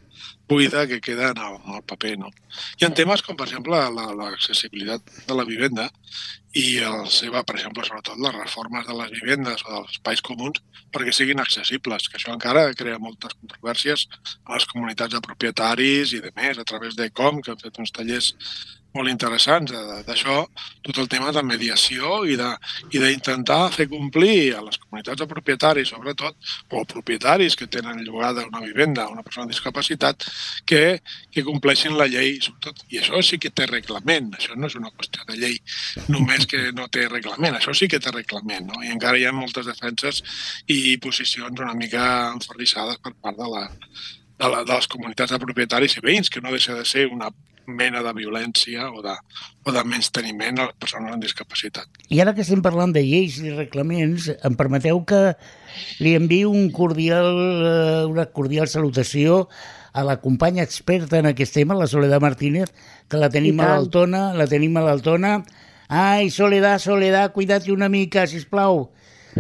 buida 0.49 0.87
que 0.87 1.01
queda 1.01 1.31
en 1.31 1.39
el, 1.39 1.55
en 1.65 1.75
el 1.79 1.83
paper. 1.89 2.19
No? 2.19 2.29
Hi 2.79 2.85
ha 2.87 2.91
temes 2.95 3.23
com, 3.25 3.37
per 3.37 3.47
exemple, 3.49 3.79
la- 3.97 4.13
l'accessibilitat 4.19 5.03
de 5.29 5.35
la 5.39 5.45
vivenda 5.49 5.89
i 6.59 6.79
el 6.85 7.07
seva, 7.09 7.41
per 7.49 7.57
exemple, 7.57 7.85
sobretot 7.87 8.19
les 8.21 8.35
reformes 8.37 8.87
de 8.87 8.97
les 8.99 9.15
vivendes 9.17 9.65
o 9.65 9.73
dels 9.79 9.95
espais 9.97 10.21
comuns 10.21 10.61
perquè 10.93 11.15
siguin 11.17 11.41
accessibles, 11.41 12.09
que 12.11 12.19
això 12.19 12.35
encara 12.35 12.67
crea 12.77 12.99
moltes 13.01 13.33
controvèrsies 13.41 14.07
a 14.45 14.59
les 14.59 14.67
comunitats 14.69 15.15
de 15.15 15.23
propietaris 15.25 16.13
i 16.13 16.21
de 16.21 16.33
més, 16.37 16.59
a 16.61 16.65
través 16.69 16.99
de 16.99 17.09
com, 17.11 17.41
que 17.41 17.55
han 17.55 17.63
fet 17.63 17.79
uns 17.81 17.95
tallers 17.97 18.35
molt 18.97 19.11
interessants 19.11 19.73
eh, 19.73 20.01
d'això, 20.07 20.43
tot 20.85 20.99
el 21.01 21.09
tema 21.13 21.33
de 21.35 21.43
mediació 21.47 22.23
i 22.29 22.37
d'intentar 22.37 23.61
fer 23.75 23.89
complir 23.91 24.53
a 24.57 24.63
les 24.67 24.79
comunitats 24.83 25.23
de 25.23 25.29
propietaris, 25.31 25.93
sobretot, 25.93 26.37
o 26.71 26.85
propietaris 26.89 27.57
que 27.57 27.69
tenen 27.73 28.03
llogada 28.05 28.47
una 28.47 28.63
vivenda 28.65 29.07
a 29.07 29.13
una 29.13 29.25
persona 29.25 29.47
amb 29.47 29.55
discapacitat, 29.55 30.27
que, 30.69 31.01
que 31.33 31.45
compleixin 31.47 31.97
la 31.99 32.09
llei, 32.11 32.37
sobretot. 32.45 32.85
I 32.93 33.03
això 33.03 33.23
sí 33.25 33.39
que 33.43 33.53
té 33.55 33.67
reglament, 33.71 34.33
això 34.39 34.57
no 34.57 34.69
és 34.71 34.77
una 34.79 34.93
qüestió 34.93 35.25
de 35.29 35.39
llei 35.41 35.59
només 36.13 36.47
que 36.51 36.71
no 36.77 36.89
té 36.93 37.09
reglament, 37.09 37.57
això 37.59 37.75
sí 37.77 37.89
que 37.89 38.01
té 38.03 38.13
reglament, 38.15 38.69
no? 38.69 38.83
I 38.85 38.93
encara 38.95 39.21
hi 39.21 39.27
ha 39.29 39.37
moltes 39.37 39.69
defenses 39.69 40.23
i 40.71 40.99
posicions 41.03 41.61
una 41.61 41.77
mica 41.79 42.05
enferrissades 42.33 43.01
per 43.03 43.15
part 43.21 43.39
de, 43.39 43.49
la, 43.49 43.65
de, 43.69 44.49
la, 44.49 44.63
de 44.67 44.75
les 44.75 44.91
comunitats 44.91 45.33
de 45.33 45.41
propietaris 45.43 45.97
i 45.97 46.05
veïns, 46.05 46.31
que 46.33 46.43
no 46.45 46.53
deixa 46.55 46.77
de 46.77 46.85
ser 46.89 47.09
una 47.09 47.31
mena 47.67 48.03
de 48.03 48.13
violència 48.17 48.89
o 48.91 49.03
de, 49.05 49.15
o 49.65 49.75
de 49.75 49.85
menysteniment 49.85 50.61
a 50.61 50.69
les 50.69 50.79
persones 50.81 51.15
amb 51.15 51.25
discapacitat. 51.25 51.89
I 52.09 52.23
ara 52.25 52.35
que 52.35 52.45
estem 52.45 52.63
parlant 52.65 52.95
de 52.95 53.03
lleis 53.05 53.39
i 53.43 53.53
reglaments, 53.55 54.31
em 54.33 54.57
permeteu 54.59 55.03
que 55.09 55.23
li 56.03 56.17
enviï 56.19 56.47
un 56.49 56.71
cordial, 56.75 57.31
eh, 57.69 58.03
una 58.11 58.27
cordial 58.35 58.69
salutació 58.69 59.47
a 59.93 60.05
la 60.05 60.19
companya 60.21 60.65
experta 60.65 61.19
en 61.19 61.29
aquest 61.29 61.55
tema, 61.55 61.77
la 61.77 61.87
Soledad 61.87 62.21
Martínez, 62.21 62.73
que 63.09 63.21
la 63.21 63.29
tenim 63.31 63.61
a 63.61 63.69
l'Altona, 63.75 64.33
la 64.35 64.49
tenim 64.49 64.77
a 64.77 64.87
l'Altona. 64.87 65.43
Ai, 65.89 66.31
Soledad, 66.31 66.81
Soledad, 66.81 67.33
cuida't 67.33 67.69
una 67.71 67.91
mica, 67.93 68.27
si 68.27 68.41
plau. 68.49 68.89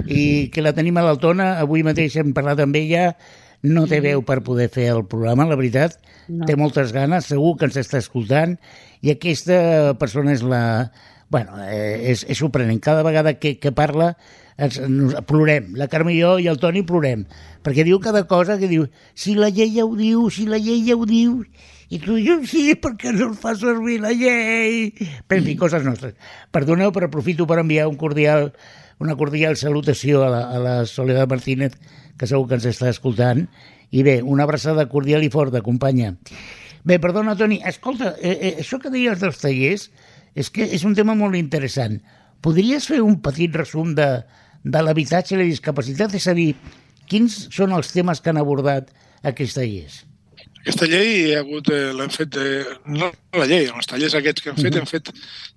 I 0.05 0.49
que 0.53 0.65
la 0.65 0.75
tenim 0.77 0.97
a 0.97 1.05
l'Altona, 1.05 1.55
avui 1.61 1.83
mateix 1.85 2.19
hem 2.21 2.35
parlat 2.37 2.61
amb 2.65 2.77
ella, 2.77 3.15
no 3.63 3.87
té 3.91 4.01
veu 4.05 4.25
per 4.27 4.41
poder 4.47 4.69
fer 4.73 4.89
el 4.93 5.05
programa, 5.07 5.47
la 5.49 5.59
veritat, 5.59 5.99
No. 6.29 6.47
té 6.47 6.55
moltes 6.57 6.93
ganes, 6.95 7.27
segur 7.29 7.57
que 7.59 7.67
ens 7.67 7.77
està 7.81 7.99
escoltant, 7.99 8.55
i 9.03 9.11
aquesta 9.11 9.97
persona 9.99 10.33
és 10.33 10.45
la... 10.47 10.93
Bueno, 11.33 11.57
eh, 11.65 12.13
és, 12.13 12.23
és 12.29 12.39
sorprenent. 12.39 12.79
Cada 12.85 13.03
vegada 13.03 13.33
que, 13.41 13.57
que 13.59 13.73
parla 13.73 14.13
ens, 14.61 14.79
nos, 14.87 15.17
plorem. 15.27 15.73
La 15.81 15.89
Carme 15.89 16.13
i 16.15 16.21
jo 16.21 16.35
i 16.39 16.49
el 16.51 16.61
Toni 16.61 16.83
plorem. 16.87 17.25
Perquè 17.65 17.87
diu 17.89 17.99
cada 18.05 18.27
cosa 18.29 18.59
que 18.61 18.69
diu 18.69 18.87
si 19.15 19.35
la 19.39 19.49
llei 19.49 19.73
ja 19.75 19.87
ho 19.87 19.97
diu, 19.97 20.27
si 20.31 20.45
la 20.47 20.61
llei 20.61 20.85
ja 20.87 20.97
ho 20.99 21.09
diu, 21.09 21.41
i 21.93 21.99
tu 22.01 22.19
dius 22.21 22.51
sí, 22.53 22.73
perquè 22.77 23.15
no 23.17 23.31
el 23.31 23.35
fa 23.41 23.55
servir 23.59 23.99
la 24.03 24.13
llei. 24.17 24.93
Però, 25.27 25.41
en 25.41 25.49
fi, 25.49 25.57
coses 25.61 25.85
nostres. 25.85 26.15
Perdoneu, 26.53 26.93
però 26.93 27.09
aprofito 27.11 27.49
per 27.49 27.59
enviar 27.61 27.89
un 27.91 27.99
cordial, 28.01 28.53
una 29.03 29.17
cordial 29.17 29.59
salutació 29.61 30.23
a 30.27 30.31
la, 30.33 30.45
a 30.53 30.63
la 30.63 30.77
Soledad 30.89 31.29
Martínez, 31.29 31.77
que 32.19 32.29
segur 32.31 32.49
que 32.49 32.59
ens 32.59 32.67
està 32.69 32.91
escoltant. 32.91 33.47
I 33.93 34.03
bé, 34.07 34.21
una 34.23 34.47
abraçada 34.47 34.89
cordial 34.89 35.25
i 35.25 35.31
forta, 35.33 35.63
companya. 35.65 36.15
Bé, 36.85 36.99
perdona, 36.99 37.37
Toni, 37.39 37.61
escolta, 37.69 38.17
eh, 38.19 38.33
eh, 38.33 38.55
això 38.65 38.81
que 38.83 38.91
deies 38.91 39.21
dels 39.21 39.39
tallers 39.39 39.91
és 40.35 40.49
que 40.51 40.65
és 40.65 40.85
un 40.89 40.97
tema 40.99 41.15
molt 41.15 41.37
interessant. 41.39 42.01
Podries 42.43 42.89
fer 42.91 43.03
un 43.05 43.21
petit 43.23 43.53
resum 43.55 43.93
de, 43.95 44.09
de 44.65 44.83
l'habitatge 44.83 45.37
i 45.37 45.43
la 45.43 45.49
discapacitat? 45.49 46.17
És 46.19 46.27
a 46.27 46.35
dir, 46.35 46.55
quins 47.07 47.45
són 47.55 47.77
els 47.77 47.93
temes 47.95 48.21
que 48.21 48.33
han 48.33 48.41
abordat 48.41 48.91
aquests 49.23 49.61
tallers? 49.61 50.03
Aquesta 50.63 50.87
llei 50.87 51.09
hi 51.11 51.31
ha 51.35 51.41
hagut, 51.43 51.67
eh, 51.75 51.91
l'hem 51.99 52.11
fet, 52.15 52.37
eh, 52.39 52.65
no 52.87 53.09
la 53.35 53.47
llei, 53.51 53.65
els 53.67 53.89
tallers 53.91 54.15
aquests 54.15 54.45
que 54.45 54.53
hem 54.53 54.61
fet, 54.61 54.77
hem 54.79 54.87
fet 54.87 55.09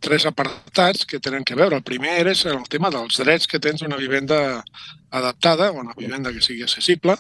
tres 0.01 0.25
apartats 0.25 1.05
que 1.05 1.19
tenen 1.21 1.43
que 1.45 1.53
veure. 1.59 1.77
El 1.77 1.83
primer 1.85 2.23
és 2.31 2.41
el 2.49 2.63
tema 2.73 2.89
dels 2.89 3.19
drets 3.21 3.45
que 3.45 3.59
tens 3.61 3.83
una 3.85 3.97
vivenda 4.01 4.63
adaptada, 5.11 5.69
o 5.71 5.79
una 5.83 5.93
vivenda 5.97 6.33
que 6.33 6.41
sigui 6.41 6.63
accessible. 6.65 7.15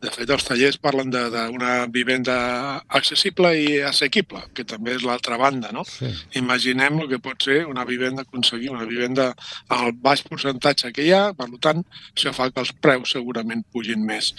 De 0.00 0.10
fet, 0.10 0.28
els 0.32 0.42
tallers 0.48 0.78
parlen 0.80 1.10
de- 1.12 1.30
d'una 1.30 1.86
vivenda 1.86 2.82
accessible 2.88 3.52
i 3.60 3.80
assequible, 3.82 4.42
que 4.54 4.64
també 4.64 4.96
és 4.96 5.02
l'altra 5.04 5.36
banda, 5.36 5.70
no? 5.70 5.84
Sí. 5.84 6.10
Imaginem 6.40 6.98
el 7.02 7.08
que 7.08 7.18
pot 7.20 7.40
ser 7.42 7.66
una 7.66 7.84
vivenda, 7.84 8.22
aconseguir 8.22 8.70
una 8.70 8.84
vivenda 8.84 9.34
amb 9.68 9.86
el 9.86 9.92
baix 9.92 10.22
percentatge 10.24 10.92
que 10.92 11.04
hi 11.04 11.12
ha, 11.12 11.34
per 11.34 11.46
tant, 11.60 11.84
això 12.16 12.32
fa 12.32 12.50
que 12.50 12.60
els 12.60 12.72
preus 12.72 13.10
segurament 13.12 13.62
pugin 13.70 14.02
més 14.04 14.34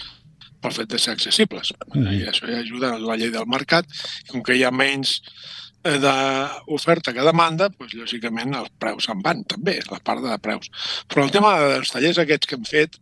pel 0.62 0.74
fet 0.74 0.90
de 0.90 0.98
ser 0.98 1.14
accessibles. 1.16 1.72
Mhm. 1.94 2.12
I 2.12 2.26
això 2.32 2.50
ja 2.50 2.58
ajuda 2.58 2.94
a 2.94 2.98
la 2.98 3.16
llei 3.16 3.30
del 3.30 3.46
mercat, 3.46 3.86
i 4.24 4.28
com 4.32 4.42
que 4.42 4.56
hi 4.56 4.64
ha 4.64 4.70
menys 4.70 5.20
eh, 5.84 5.98
d'oferta 6.02 7.14
que 7.14 7.24
demanda, 7.24 7.70
doncs, 7.70 7.94
lògicament 7.94 8.54
els 8.58 8.70
preus 8.78 9.08
se'n 9.08 9.22
van 9.24 9.44
també, 9.44 9.78
la 9.90 10.02
part 10.04 10.22
de 10.24 10.38
preus. 10.42 10.70
Però 11.08 11.24
el 11.24 11.34
tema 11.34 11.56
dels 11.64 11.90
tallers 11.94 12.18
aquests 12.18 12.46
que 12.46 12.58
hem 12.58 12.68
fet 12.68 13.00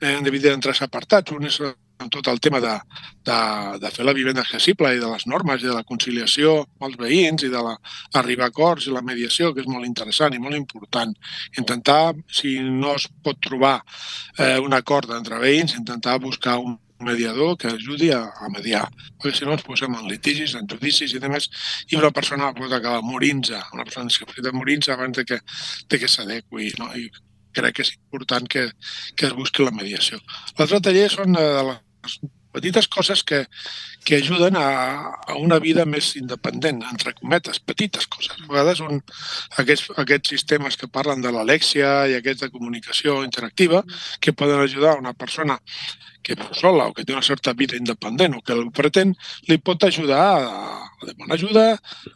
eh, 0.00 0.14
hem 0.14 0.24
dividit 0.24 0.52
en 0.52 0.64
tres 0.64 0.82
apartats. 0.82 1.32
Un 1.32 1.48
és 1.48 1.60
amb 1.98 2.12
tot 2.14 2.28
el 2.30 2.38
tema 2.38 2.60
de, 2.62 2.72
de, 3.26 3.38
de 3.82 3.90
fer 3.90 4.04
la 4.06 4.14
vivenda 4.14 4.44
accessible 4.44 4.92
i 4.94 5.00
de 5.02 5.08
les 5.10 5.26
normes 5.26 5.62
i 5.62 5.66
de 5.66 5.74
la 5.74 5.84
conciliació 5.86 6.60
amb 6.62 6.88
els 6.88 6.98
veïns 7.00 7.42
i 7.42 7.50
de 7.50 7.62
la, 7.64 7.74
arribar 8.20 8.46
a 8.46 8.52
acords 8.54 8.86
i 8.86 8.94
la 8.94 9.02
mediació, 9.02 9.50
que 9.52 9.64
és 9.64 9.70
molt 9.70 9.86
interessant 9.88 10.34
i 10.34 10.42
molt 10.42 10.54
important. 10.58 11.14
Intentar, 11.58 12.14
si 12.30 12.58
no 12.62 12.94
es 12.94 13.08
pot 13.24 13.40
trobar 13.42 13.78
eh, 13.80 14.58
un 14.62 14.76
acord 14.78 15.10
entre 15.16 15.40
veïns, 15.42 15.74
intentar 15.78 16.20
buscar 16.22 16.58
un 16.62 16.78
mediador 17.04 17.56
que 17.58 17.68
ajudi 17.68 18.10
a, 18.14 18.22
a 18.34 18.48
mediar, 18.54 18.86
perquè 19.18 19.38
si 19.38 19.46
no 19.46 19.54
ens 19.56 19.64
posem 19.66 19.94
en 19.94 20.08
litigis, 20.10 20.56
en 20.58 20.68
judicis 20.70 21.14
i 21.14 21.22
demés, 21.22 21.48
i 21.92 21.98
una 22.00 22.10
persona 22.14 22.52
pot 22.56 22.72
acabar 22.72 23.04
morint-se, 23.06 23.60
una 23.76 23.86
persona 23.86 24.10
discapacitada 24.10 24.56
morint-se 24.56 24.94
abans 24.94 25.16
de 25.18 25.24
que, 25.28 25.40
de 25.88 26.00
que 26.02 26.10
s'adequi. 26.10 26.72
No? 26.80 26.90
I 26.94 27.08
crec 27.58 27.78
que 27.78 27.86
és 27.86 27.94
important 27.96 28.48
que, 28.50 28.68
que 29.16 29.28
es 29.28 29.36
busqui 29.36 29.64
la 29.64 29.74
mediació. 29.74 30.20
L'altre 30.58 30.82
taller 30.84 31.08
són 31.12 31.38
eh, 31.38 31.46
de 31.58 31.64
les 31.70 32.18
petites 32.52 32.88
coses 32.88 33.22
que, 33.24 33.44
que 34.04 34.16
ajuden 34.16 34.56
a, 34.56 34.68
a 35.26 35.36
una 35.36 35.58
vida 35.58 35.84
més 35.84 36.14
independent, 36.16 36.82
entre 36.90 37.14
cometes, 37.18 37.60
petites 37.60 38.08
coses. 38.08 38.34
A 38.44 38.50
vegades 38.50 38.82
un, 38.84 39.02
aquests, 39.60 39.92
aquests 40.04 40.34
sistemes 40.36 40.78
que 40.80 40.90
parlen 40.90 41.24
de 41.24 41.32
l'Alexia 41.34 42.08
i 42.08 42.18
aquests 42.18 42.46
de 42.46 42.52
comunicació 42.54 43.22
interactiva 43.26 43.84
que 44.20 44.36
poden 44.36 44.62
ajudar 44.64 44.96
a 44.96 45.02
una 45.02 45.14
persona 45.14 45.58
que 46.22 46.36
viu 46.36 46.52
sola 46.52 46.88
o 46.88 46.94
que 46.94 47.04
té 47.06 47.14
una 47.14 47.24
certa 47.24 47.54
vida 47.56 47.78
independent 47.78 48.36
o 48.36 48.42
que 48.44 48.52
el 48.52 48.68
pretén, 48.74 49.14
li 49.48 49.56
pot 49.58 49.84
ajudar 49.86 50.20
a 50.36 51.06
demanar 51.06 51.38
ajuda, 51.38 51.66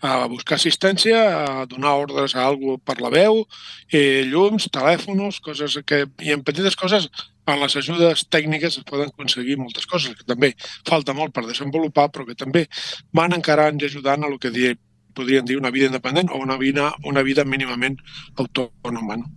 a 0.02 0.26
buscar 0.28 0.58
assistència, 0.58 1.20
a 1.62 1.66
donar 1.70 1.94
ordres 2.02 2.34
a 2.36 2.44
algú 2.44 2.76
per 2.78 2.98
la 3.00 3.12
veu, 3.14 3.44
eh, 3.88 4.24
llums, 4.28 4.68
telèfons, 4.74 5.40
coses 5.40 5.78
que... 5.86 6.04
I 6.22 6.34
en 6.36 6.42
petites 6.44 6.76
coses 6.76 7.08
en 7.46 7.58
les 7.60 7.76
ajudes 7.76 8.24
tècniques 8.30 8.78
es 8.78 8.86
poden 8.86 9.10
aconseguir 9.10 9.58
moltes 9.58 9.86
coses, 9.90 10.14
que 10.18 10.26
també 10.28 10.52
falta 10.88 11.14
molt 11.16 11.34
per 11.34 11.44
desenvolupar, 11.48 12.08
però 12.14 12.26
que 12.28 12.38
també 12.38 12.66
van 13.12 13.34
encarant 13.34 13.80
i 13.80 13.88
ajudant 13.88 14.22
a 14.22 14.30
el 14.30 14.38
que 14.42 14.52
dir, 14.54 14.76
podríem 15.16 15.46
dir 15.48 15.58
una 15.58 15.72
vida 15.74 15.90
independent 15.90 16.30
o 16.30 16.38
una 16.38 16.56
vida, 16.56 16.92
una 17.04 17.22
vida 17.22 17.44
mínimament 17.44 17.98
autònoma. 18.36 19.18
No? 19.18 19.32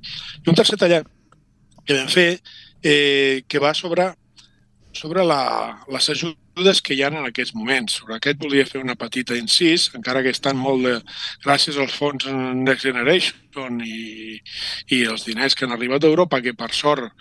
I 0.45 0.53
un 0.53 0.61
tercer 0.61 0.77
taller 0.77 1.03
que 1.85 1.97
vam 1.97 2.09
fer 2.09 2.29
eh, 2.83 3.43
que 3.47 3.59
va 3.59 3.73
sobre, 3.73 4.11
sobre 4.93 5.25
la, 5.25 5.83
les 5.91 6.09
ajudes 6.13 6.81
que 6.81 6.93
hi 6.95 7.01
ha 7.03 7.09
en 7.11 7.25
aquests 7.25 7.55
moments. 7.57 7.97
Sobre 7.99 8.15
aquest 8.15 8.39
volia 8.41 8.67
fer 8.69 8.83
una 8.83 8.95
petita 8.95 9.35
incís, 9.37 9.89
encara 9.97 10.21
que 10.23 10.33
estan 10.33 10.57
molt 10.61 10.85
de, 10.85 10.95
gràcies 11.43 11.77
als 11.81 11.97
fons 11.97 12.29
Next 12.61 12.85
Generation 12.85 13.81
i, 13.81 14.39
i 14.93 15.03
els 15.09 15.25
diners 15.25 15.57
que 15.57 15.65
han 15.65 15.75
arribat 15.75 16.05
a 16.05 16.13
Europa, 16.13 16.41
que 16.45 16.53
per 16.53 16.71
sort 16.73 17.11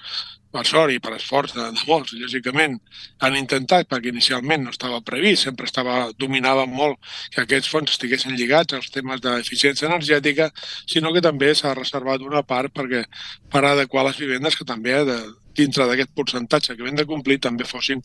per 0.54 0.64
sort 0.68 0.94
i 0.94 1.00
per 1.02 1.16
esforç 1.16 1.54
de, 1.56 1.66
de 1.74 1.86
molts, 1.88 2.14
lògicament, 2.14 2.78
han 3.26 3.38
intentat, 3.38 3.88
perquè 3.90 4.12
inicialment 4.12 4.66
no 4.66 4.74
estava 4.74 5.00
previst, 5.06 5.48
sempre 5.48 5.66
estava, 5.66 5.96
dominava 6.20 6.66
molt 6.70 7.00
que 7.34 7.42
aquests 7.42 7.70
fons 7.72 7.94
estiguessin 7.96 8.36
lligats 8.38 8.76
als 8.76 8.92
temes 8.94 9.22
d'eficiència 9.24 9.88
energètica, 9.90 10.50
sinó 10.90 11.10
que 11.14 11.24
també 11.24 11.50
s'ha 11.58 11.74
reservat 11.74 12.22
una 12.22 12.44
part 12.46 12.74
perquè 12.74 13.02
per 13.50 13.64
adequar 13.66 14.06
les 14.06 14.20
vivendes 14.20 14.54
que 14.58 14.68
també 14.68 15.00
de, 15.08 15.18
dintre 15.58 15.86
d'aquest 15.90 16.14
percentatge 16.14 16.76
que 16.76 16.86
hem 16.86 16.98
de 16.98 17.06
complir 17.06 17.40
també 17.42 17.66
fossin 17.66 18.02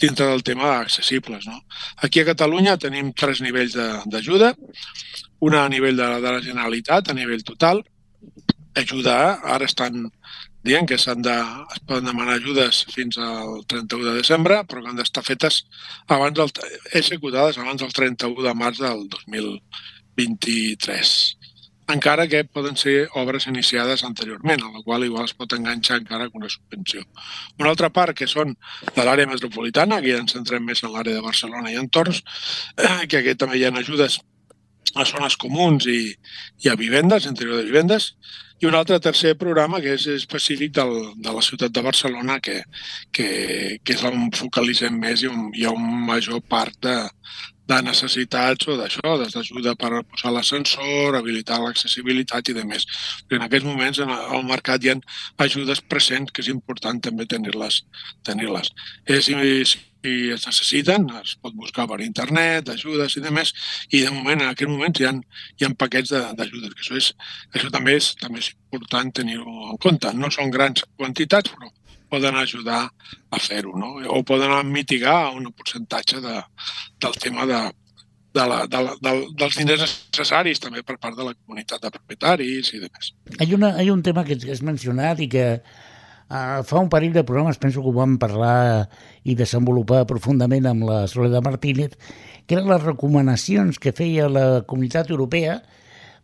dintre 0.00 0.26
del 0.30 0.42
tema 0.46 0.76
accessibles. 0.80 1.46
No? 1.50 1.60
Aquí 2.06 2.22
a 2.22 2.28
Catalunya 2.30 2.76
tenim 2.80 3.12
tres 3.14 3.42
nivells 3.44 3.78
d'ajuda, 4.10 4.54
una 5.46 5.64
a 5.64 5.70
nivell 5.70 5.98
de, 5.98 6.10
de 6.24 6.36
la 6.38 6.42
Generalitat, 6.42 7.10
a 7.10 7.18
nivell 7.18 7.46
total, 7.46 7.82
ajudar, 8.74 9.38
ara 9.54 9.66
estan 9.70 10.08
dient 10.64 10.88
que 10.88 10.98
s'han 11.00 11.22
de, 11.24 11.36
es 11.76 11.82
poden 11.88 12.10
demanar 12.10 12.38
ajudes 12.38 12.84
fins 12.94 13.18
al 13.20 13.64
31 13.70 14.08
de 14.08 14.14
desembre, 14.22 14.54
però 14.68 14.82
que 14.82 14.90
han 14.92 15.00
d'estar 15.00 15.24
fetes 15.26 15.54
abans 16.08 16.36
del, 16.38 16.50
executades 16.92 17.60
abans 17.60 17.80
del 17.84 17.92
31 17.92 18.48
de 18.48 18.54
març 18.58 18.78
del 18.84 19.00
2023 19.12 21.16
encara 21.88 22.28
que 22.28 22.44
poden 22.44 22.76
ser 22.76 23.08
obres 23.14 23.46
iniciades 23.46 24.04
anteriorment, 24.04 24.62
a 24.62 24.72
la 24.72 24.82
qual 24.82 25.04
igual 25.04 25.26
es 25.28 25.34
pot 25.36 25.52
enganxar 25.52 26.00
encara 26.00 26.28
amb 26.28 26.36
una 26.40 26.48
subvenció. 26.48 27.04
Una 27.58 27.72
altra 27.74 27.90
part, 27.92 28.16
que 28.16 28.28
són 28.30 28.54
de 28.94 29.04
l'àrea 29.04 29.28
metropolitana, 29.28 29.98
aquí 29.98 30.14
ens 30.16 30.32
centrem 30.36 30.64
més 30.64 30.82
en 30.82 30.94
l'àrea 30.94 31.18
de 31.18 31.24
Barcelona 31.24 31.72
i 31.72 31.80
entorns, 31.80 32.22
eh, 32.78 33.04
que 33.08 33.20
aquí 33.20 33.36
també 33.36 33.60
hi 33.60 33.66
ha 33.68 33.74
ajudes 33.82 34.20
a 34.94 35.04
zones 35.04 35.36
comuns 35.36 35.86
i, 35.90 36.14
i 36.64 36.70
a 36.70 36.78
vivendes, 36.80 37.26
interior 37.26 37.60
de 37.60 37.68
vivendes, 37.68 38.14
i 38.64 38.66
un 38.66 38.74
altre 38.78 38.96
tercer 39.04 39.34
programa 39.36 39.80
que 39.84 39.92
és 39.98 40.06
específic 40.14 40.72
del, 40.78 40.94
de 41.20 41.32
la 41.36 41.42
ciutat 41.44 41.72
de 41.74 41.82
Barcelona 41.84 42.38
que, 42.40 42.62
que, 43.12 43.26
que 43.84 43.96
és 43.96 44.04
on 44.08 44.30
focalitzem 44.32 44.96
més 45.02 45.24
i 45.24 45.28
on 45.28 45.50
hi 45.52 45.66
ha 45.68 45.74
un 45.76 45.84
major 46.08 46.40
part 46.48 46.78
de, 46.86 46.94
de 47.68 47.80
necessitats 47.86 48.68
o 48.68 48.76
d'això, 48.76 49.14
d'ajuda 49.22 49.74
per 49.80 50.02
posar 50.10 50.34
l'ascensor, 50.34 51.16
habilitar 51.16 51.60
l'accessibilitat 51.62 52.50
i 52.52 52.56
de 52.58 52.64
més. 52.64 52.84
en 53.30 53.42
aquests 53.42 53.66
moments 53.66 53.98
en 53.98 54.10
el 54.10 54.44
mercat 54.44 54.84
hi 54.84 54.90
ha 54.90 54.98
ajudes 55.46 55.80
presents 55.80 56.32
que 56.32 56.42
és 56.42 56.48
important 56.48 57.00
també 57.00 57.26
tenir-les. 57.26 57.82
Tenir, 58.22 58.48
-les. 58.48 58.70
Eh, 59.06 59.20
si, 59.22 59.32
es 60.04 60.46
necessiten, 60.46 61.06
es 61.22 61.36
pot 61.40 61.54
buscar 61.54 61.86
per 61.88 62.00
internet, 62.04 62.68
ajudes 62.68 63.16
i 63.16 63.20
demés, 63.20 63.52
i 63.90 64.02
de 64.04 64.10
moment, 64.10 64.42
en 64.42 64.48
aquest 64.48 64.70
moment, 64.70 65.00
hi 65.00 65.06
ha, 65.08 65.12
hi 65.58 65.64
ha 65.64 65.70
paquets 65.74 66.10
d'ajudes, 66.10 66.74
que 66.74 66.82
això, 66.84 66.96
és, 66.96 67.14
això 67.54 67.70
també 67.70 67.96
és, 67.96 68.14
també 68.20 68.38
és 68.40 68.50
important 68.72 69.12
tenir-ho 69.20 69.70
en 69.70 69.78
compte. 69.78 70.12
No 70.12 70.30
són 70.30 70.50
grans 70.50 70.84
quantitats, 70.96 71.50
però 71.50 71.72
poden 72.14 72.38
ajudar 72.38 72.82
a 73.30 73.40
fer-ho, 73.42 73.74
no? 73.78 73.94
o 74.08 74.22
poden 74.26 74.54
mitigar 74.72 75.32
un 75.34 75.50
percentatge 75.52 76.22
de, 76.22 76.36
del 77.02 77.18
tema 77.22 77.46
de, 77.50 77.62
de 78.34 78.46
la, 78.50 78.60
de 78.66 78.84
la, 78.88 78.94
de, 79.00 79.14
dels 79.38 79.58
diners 79.58 79.82
necessaris 80.12 80.62
també 80.62 80.84
per 80.86 80.98
part 80.98 81.18
de 81.18 81.26
la 81.26 81.34
comunitat 81.34 81.82
de 81.82 81.90
propietaris 81.94 82.74
i 82.74 82.84
demés. 82.86 83.10
Hi 83.38 83.50
ha, 83.54 83.74
hi 83.82 83.88
ha 83.88 83.96
un 83.96 84.06
tema 84.06 84.26
que 84.26 84.38
has 84.38 84.62
mencionat 84.62 85.22
i 85.24 85.30
que 85.32 85.48
Uh, 86.24 86.62
fa 86.64 86.80
un 86.80 86.88
parell 86.88 87.12
de 87.12 87.22
programes, 87.22 87.58
penso 87.60 87.82
que 87.84 87.90
ho 87.90 87.92
vam 87.92 88.14
parlar 88.16 88.88
i 89.28 89.34
desenvolupar 89.36 90.06
profundament 90.08 90.64
amb 90.66 90.86
la 90.88 91.02
Soledad 91.06 91.44
Martínez, 91.44 91.98
que 92.48 92.56
eren 92.56 92.70
les 92.72 92.80
recomanacions 92.80 93.76
que 93.78 93.92
feia 93.92 94.30
la 94.32 94.62
Comunitat 94.64 95.12
Europea 95.12 95.58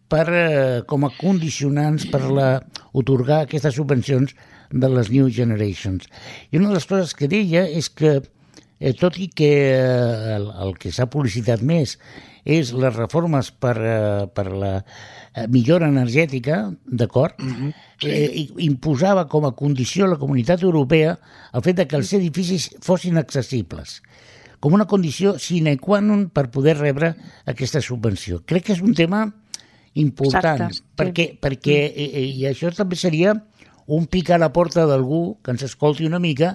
per, 0.09 0.25
uh, 0.33 0.81
com 0.89 1.05
a 1.05 1.13
condicionants 1.19 2.09
per 2.09 2.23
la, 2.33 2.49
otorgar 2.97 3.43
aquestes 3.45 3.77
subvencions 3.77 4.33
de 4.71 4.89
les 4.89 5.11
New 5.11 5.31
Generations. 5.31 6.07
I 6.51 6.61
una 6.61 6.71
de 6.71 6.79
les 6.79 6.87
coses 6.87 7.15
que 7.17 7.29
deia 7.31 7.67
és 7.67 7.91
que, 7.91 8.21
eh, 8.79 8.93
tot 8.99 9.19
i 9.19 9.29
que 9.29 9.51
eh, 9.71 10.35
el, 10.37 10.51
el 10.67 10.77
que 10.79 10.93
s'ha 10.95 11.11
publicitat 11.11 11.63
més 11.63 11.99
és 12.45 12.73
les 12.73 12.95
reformes 12.97 13.51
per, 13.51 13.77
eh, 13.77 14.27
per 14.33 14.47
la 14.49 14.73
eh, 14.81 15.47
millora 15.49 15.91
energètica, 15.91 16.71
d'acord? 16.87 17.35
Uh 17.39 17.45
mhm, 17.45 17.73
-huh. 18.01 18.09
eh, 18.09 18.49
imposava 18.59 19.29
com 19.29 19.45
a 19.45 19.55
condició 19.55 20.05
a 20.05 20.09
la 20.09 20.19
comunitat 20.19 20.63
europea 20.63 21.19
el 21.53 21.63
fet 21.63 21.77
de 21.77 21.87
que 21.87 21.97
els 21.97 22.13
edificis 22.13 22.71
fossin 22.81 23.19
accessibles 23.19 24.03
com 24.61 24.75
una 24.77 24.87
condició 24.87 25.39
sine 25.41 25.79
qua 25.81 26.01
non 26.01 26.29
per 26.29 26.51
poder 26.53 26.77
rebre 26.77 27.15
aquesta 27.49 27.81
subvenció. 27.81 28.45
Crec 28.45 28.67
que 28.69 28.73
és 28.77 28.83
un 28.85 28.95
tema 28.95 29.25
important, 29.95 30.69
Exacte, 30.69 30.93
perquè, 30.97 31.27
sí. 31.33 31.39
perquè 31.41 31.79
mm. 31.89 32.05
eh, 32.05 32.27
i 32.37 32.47
això 32.47 32.71
també 32.77 32.97
seria 33.01 33.35
un 33.91 34.07
pic 34.07 34.31
a 34.31 34.39
la 34.39 34.53
porta 34.55 34.87
d'algú 34.87 35.41
que 35.43 35.51
ens 35.55 35.65
escolti 35.67 36.07
una 36.07 36.21
mica, 36.23 36.55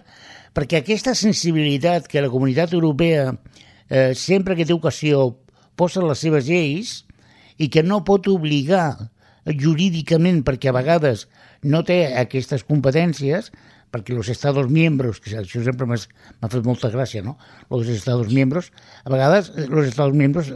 perquè 0.56 0.80
aquesta 0.80 1.15
sensibilitat 1.17 2.08
que 2.08 2.24
la 2.24 2.32
comunitat 2.32 2.74
europea 2.74 3.34
eh, 3.89 4.13
sempre 4.15 4.56
que 4.56 4.65
té 4.65 4.74
ocasió 4.76 5.34
posa 5.76 6.04
les 6.06 6.21
seves 6.24 6.48
lleis 6.48 7.02
i 7.60 7.67
que 7.71 7.84
no 7.84 8.04
pot 8.08 8.30
obligar 8.32 9.12
jurídicament, 9.45 10.41
perquè 10.48 10.71
a 10.71 10.78
vegades 10.78 11.28
no 11.62 11.84
té 11.86 12.00
aquestes 12.17 12.63
competències, 12.65 13.52
perquè 13.93 14.15
els 14.15 14.30
Estados 14.32 14.71
miembros, 14.71 15.19
que 15.24 15.36
això 15.39 15.62
sempre 15.63 15.88
m'ha 15.88 16.50
fet 16.52 16.65
molta 16.65 16.89
gràcia, 16.91 17.21
no? 17.24 17.38
Els 17.69 17.91
Estados 17.93 18.32
miembros, 18.34 18.71
a 19.04 19.12
vegades 19.13 19.52
els 19.56 19.91
Estados 19.91 20.15
miembros 20.17 20.52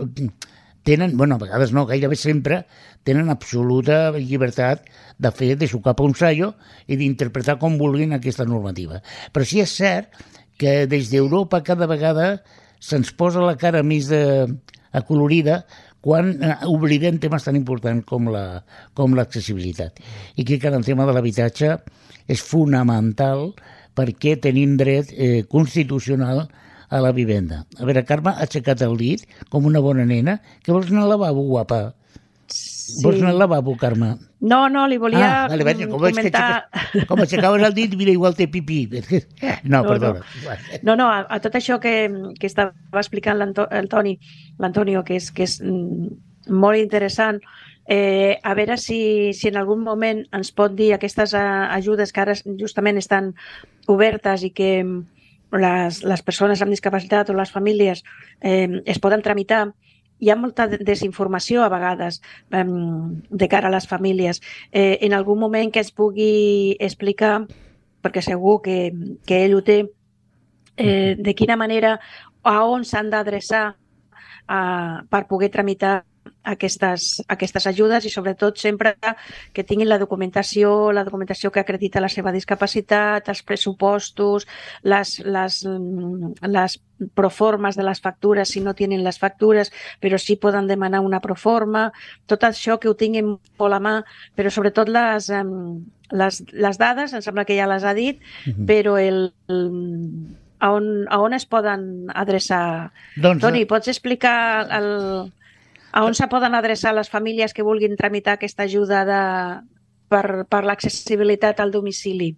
tenen, 0.83 1.17
bueno, 1.17 1.35
a 1.35 1.43
vegades 1.43 1.73
no, 1.75 1.85
gairebé 1.89 2.15
sempre, 2.15 2.63
tenen 3.03 3.29
absoluta 3.29 4.11
llibertat 4.17 4.87
de 5.17 5.31
fer 5.35 5.55
de 5.59 5.67
su 5.67 5.81
cap 5.85 5.99
un 6.03 6.15
sallo 6.15 6.53
i 6.87 6.97
d'interpretar 6.99 7.57
com 7.59 7.77
vulguin 7.79 8.15
aquesta 8.15 8.47
normativa. 8.47 9.03
Però 9.33 9.45
sí 9.45 9.61
és 9.63 9.75
cert 9.75 10.15
que 10.59 10.85
des 10.91 11.11
d'Europa 11.11 11.63
cada 11.63 11.87
vegada 11.87 12.39
se'ns 12.79 13.11
posa 13.15 13.43
la 13.43 13.57
cara 13.59 13.83
més 13.83 14.07
de, 14.11 14.47
acolorida 14.91 15.63
quan 16.01 16.31
eh, 16.41 16.55
oblidem 16.67 17.19
temes 17.19 17.43
tan 17.43 17.57
importants 17.59 18.05
com 18.07 18.29
la 18.31 18.61
com 18.97 19.15
l'accessibilitat. 19.17 19.99
I 20.39 20.45
crec 20.45 20.63
que 20.63 20.71
en 20.71 20.79
el 20.79 20.87
tema 20.87 21.07
de 21.07 21.15
l'habitatge 21.15 21.75
és 22.29 22.43
fonamental 22.45 23.49
perquè 23.97 24.37
tenim 24.39 24.77
dret 24.79 25.11
eh, 25.11 25.43
constitucional 25.49 26.45
a 26.45 26.47
la 26.97 27.11
vivenda. 27.13 27.63
A 27.77 27.85
veure, 27.85 28.01
Carme 28.09 28.33
ha 28.33 28.45
aixecat 28.47 28.81
el 28.81 28.97
dit 28.97 29.25
com 29.53 29.69
una 29.69 29.79
bona 29.79 30.05
nena. 30.09 30.39
que 30.63 30.73
vols 30.73 30.89
anar 30.89 31.03
al 31.05 31.13
lavabo, 31.13 31.45
guapa? 31.45 31.93
Sí. 32.49 33.03
Vols 33.03 33.19
anar 33.21 33.35
al 33.35 33.39
lavabo, 33.43 33.75
Carme? 33.77 34.15
No, 34.41 34.63
no, 34.69 34.87
li 34.87 34.97
volia 34.97 35.43
ah, 35.43 35.47
vale, 35.51 35.63
vale, 35.67 35.85
com 35.85 35.99
que 36.01 36.09
comentar... 36.09 36.45
aixeques, 36.71 37.07
com 37.09 37.21
aixecaves 37.21 37.65
el 37.67 37.75
dit, 37.77 37.93
mira, 37.99 38.11
igual 38.15 38.33
té 38.35 38.47
pipí. 38.49 38.79
No, 39.63 39.81
No, 39.81 39.83
perdona. 39.85 40.23
No, 40.81 40.95
no, 40.95 41.09
a, 41.11 41.21
a 41.29 41.39
tot 41.43 41.59
això 41.59 41.77
que, 41.83 41.93
que 42.39 42.49
estava 42.49 42.73
explicant 43.03 43.43
el 43.43 43.89
Toni, 43.91 44.17
l'Antonio, 44.57 45.03
que 45.05 45.19
és, 45.19 45.29
que 45.35 45.45
és 45.45 45.59
mm, 45.61 46.09
molt 46.49 46.81
interessant, 46.81 47.37
eh, 47.89 48.39
a 48.41 48.53
veure 48.57 48.77
si, 48.77 49.33
si 49.33 49.49
en 49.49 49.57
algun 49.61 49.83
moment 49.85 50.23
ens 50.33 50.53
pot 50.55 50.73
dir 50.77 50.93
aquestes 50.95 51.35
eh, 51.37 51.45
ajudes 51.77 52.13
que 52.13 52.21
ara 52.25 52.37
justament 52.57 52.97
estan 53.01 53.33
obertes 53.89 54.45
i 54.45 54.53
que 54.53 54.71
les, 55.51 56.03
les 56.03 56.21
persones 56.21 56.61
amb 56.61 56.71
discapacitat 56.71 57.29
o 57.29 57.33
les 57.37 57.51
famílies 57.51 58.03
eh, 58.41 58.81
es 58.85 58.99
poden 58.99 59.21
tramitar, 59.25 59.71
hi 60.19 60.29
ha 60.29 60.35
molta 60.35 60.67
de- 60.67 60.81
desinformació 60.83 61.63
a 61.63 61.69
vegades 61.71 62.21
eh, 62.51 62.65
de 62.65 63.47
cara 63.47 63.69
a 63.69 63.71
les 63.73 63.87
famílies. 63.87 64.41
Eh, 64.71 64.97
en 65.01 65.13
algun 65.13 65.39
moment 65.39 65.71
que 65.71 65.79
es 65.79 65.91
pugui 65.91 66.75
explicar, 66.79 67.47
perquè 68.03 68.21
segur 68.21 68.61
que, 68.61 68.91
que 69.25 69.45
ell 69.45 69.55
ho 69.55 69.63
té, 69.63 69.85
eh, 70.77 71.15
de 71.17 71.35
quina 71.35 71.57
manera, 71.57 71.99
a 72.43 72.63
on 72.65 72.85
s'han 72.85 73.09
d'adreçar 73.09 73.75
eh, 74.49 74.95
per 75.09 75.25
poder 75.27 75.49
tramitar 75.51 76.03
aquestes, 76.43 77.23
aquestes 77.27 77.67
ajudes 77.67 78.05
i 78.05 78.09
sobretot 78.09 78.57
sempre 78.57 78.95
que 79.53 79.63
tinguin 79.63 79.89
la 79.89 79.97
documentació, 80.01 80.91
la 80.91 81.03
documentació 81.03 81.51
que 81.51 81.59
acredita 81.61 82.01
la 82.01 82.09
seva 82.09 82.31
discapacitat, 82.31 83.29
els 83.29 83.43
pressupostos, 83.43 84.47
les, 84.83 85.19
les, 85.25 85.59
mm, 85.65 86.33
les 86.49 86.79
proformes 87.15 87.75
de 87.79 87.83
les 87.83 88.01
factures, 88.01 88.49
si 88.49 88.59
no 88.59 88.73
tenen 88.75 89.03
les 89.03 89.19
factures, 89.19 89.71
però 90.01 90.17
sí 90.19 90.35
poden 90.35 90.67
demanar 90.67 90.99
una 91.01 91.21
proforma, 91.21 91.91
tot 92.27 92.43
això 92.43 92.79
que 92.79 92.89
ho 92.89 92.95
tinguin 92.95 93.37
molt 93.57 93.73
a 93.73 93.79
mà, 93.79 93.95
però 94.35 94.51
sobretot 94.51 94.89
les, 94.89 95.29
les, 96.11 96.43
les 96.51 96.77
dades, 96.77 97.13
em 97.13 97.21
sembla 97.23 97.45
que 97.45 97.55
ja 97.57 97.67
les 97.67 97.83
ha 97.83 97.93
dit, 97.93 98.19
Mhm. 98.45 98.65
però 98.65 98.97
el, 98.99 99.33
el 99.47 99.65
a 100.59 100.73
on, 100.75 101.05
a 101.07 101.21
on 101.23 101.33
es 101.33 101.45
poden 101.45 102.09
adreçar? 102.11 102.91
Doncs, 103.15 103.39
Toni, 103.41 103.65
pots 103.65 103.87
explicar 103.87 104.67
el, 104.75 105.31
a 105.91 106.05
on 106.05 106.15
se 106.15 106.27
poden 106.27 106.55
adreçar 106.55 106.93
les 106.95 107.09
famílies 107.09 107.53
que 107.53 107.65
vulguin 107.65 107.97
tramitar 107.97 108.37
aquesta 108.37 108.65
ajuda 108.67 109.05
de, 109.07 109.23
per, 110.09 110.45
per 110.49 110.63
l'accessibilitat 110.65 111.59
al 111.59 111.71
domicili? 111.71 112.35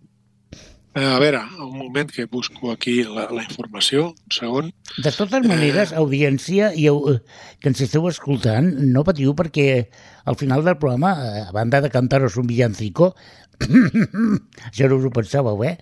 Eh, 0.94 1.06
A 1.08 1.20
veure, 1.24 1.40
un 1.64 1.78
moment 1.78 2.10
que 2.12 2.26
busco 2.28 2.72
aquí 2.72 3.06
la, 3.08 3.30
la 3.32 3.46
informació, 3.46 4.10
un 4.12 4.36
segon. 4.36 4.72
De 5.00 5.12
totes 5.16 5.46
maneres, 5.48 5.94
audiència 5.96 6.74
i 6.76 6.90
que 6.92 7.72
ens 7.72 7.84
esteu 7.86 8.10
escoltant, 8.10 8.68
no 8.92 9.06
patiu 9.08 9.32
perquè 9.32 9.88
al 10.28 10.36
final 10.36 10.66
del 10.68 10.76
programa, 10.82 11.14
eh, 11.24 11.46
a 11.48 11.56
banda 11.56 11.80
de 11.80 11.94
cantar-vos 11.94 12.36
un 12.36 12.52
villancico, 12.52 13.14
això 14.68 14.90
no 14.92 14.98
us 15.00 15.08
ho 15.08 15.14
pensàveu, 15.16 15.64
eh? 15.64 15.78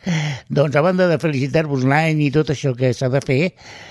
Doncs 0.53 0.77
a 0.77 0.85
banda 0.85 1.09
de 1.09 1.17
felicitar-vos 1.17 1.87
l'any 1.89 2.21
i 2.27 2.31
tot 2.35 2.53
això 2.53 2.75
que 2.77 2.93
s'ha 2.93 3.09
de 3.09 3.25
fer, 3.25 3.41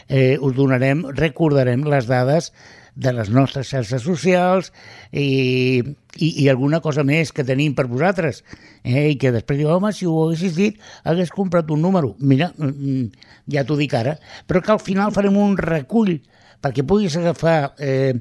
eh, 0.06 0.36
us 0.38 0.54
donarem, 0.54 1.02
recordarem 1.18 1.82
les 1.88 2.06
dades 2.06 2.52
de 2.98 3.12
les 3.14 3.30
nostres 3.30 3.68
xarxes 3.70 4.02
socials 4.02 4.72
i, 5.12 5.78
i, 6.18 6.28
i 6.42 6.48
alguna 6.50 6.80
cosa 6.82 7.04
més 7.06 7.30
que 7.32 7.46
tenim 7.46 7.76
per 7.78 7.86
vosaltres. 7.86 8.42
Eh? 8.82 9.12
I 9.12 9.18
que 9.20 9.30
després 9.34 9.60
diu, 9.60 9.70
home, 9.70 9.92
si 9.94 10.08
ho 10.08 10.16
haguessis 10.24 10.56
dit, 10.58 10.80
hagués 11.06 11.30
comprat 11.34 11.70
un 11.70 11.84
número. 11.84 12.16
Mira, 12.18 12.50
mm, 12.58 13.06
ja 13.54 13.62
t'ho 13.68 13.78
dic 13.78 13.94
ara. 13.94 14.16
Però 14.50 14.64
que 14.64 14.74
al 14.74 14.82
final 14.82 15.14
farem 15.14 15.38
un 15.38 15.54
recull 15.60 16.16
perquè 16.58 16.82
puguis 16.82 17.14
agafar 17.20 17.76
eh, 17.78 18.18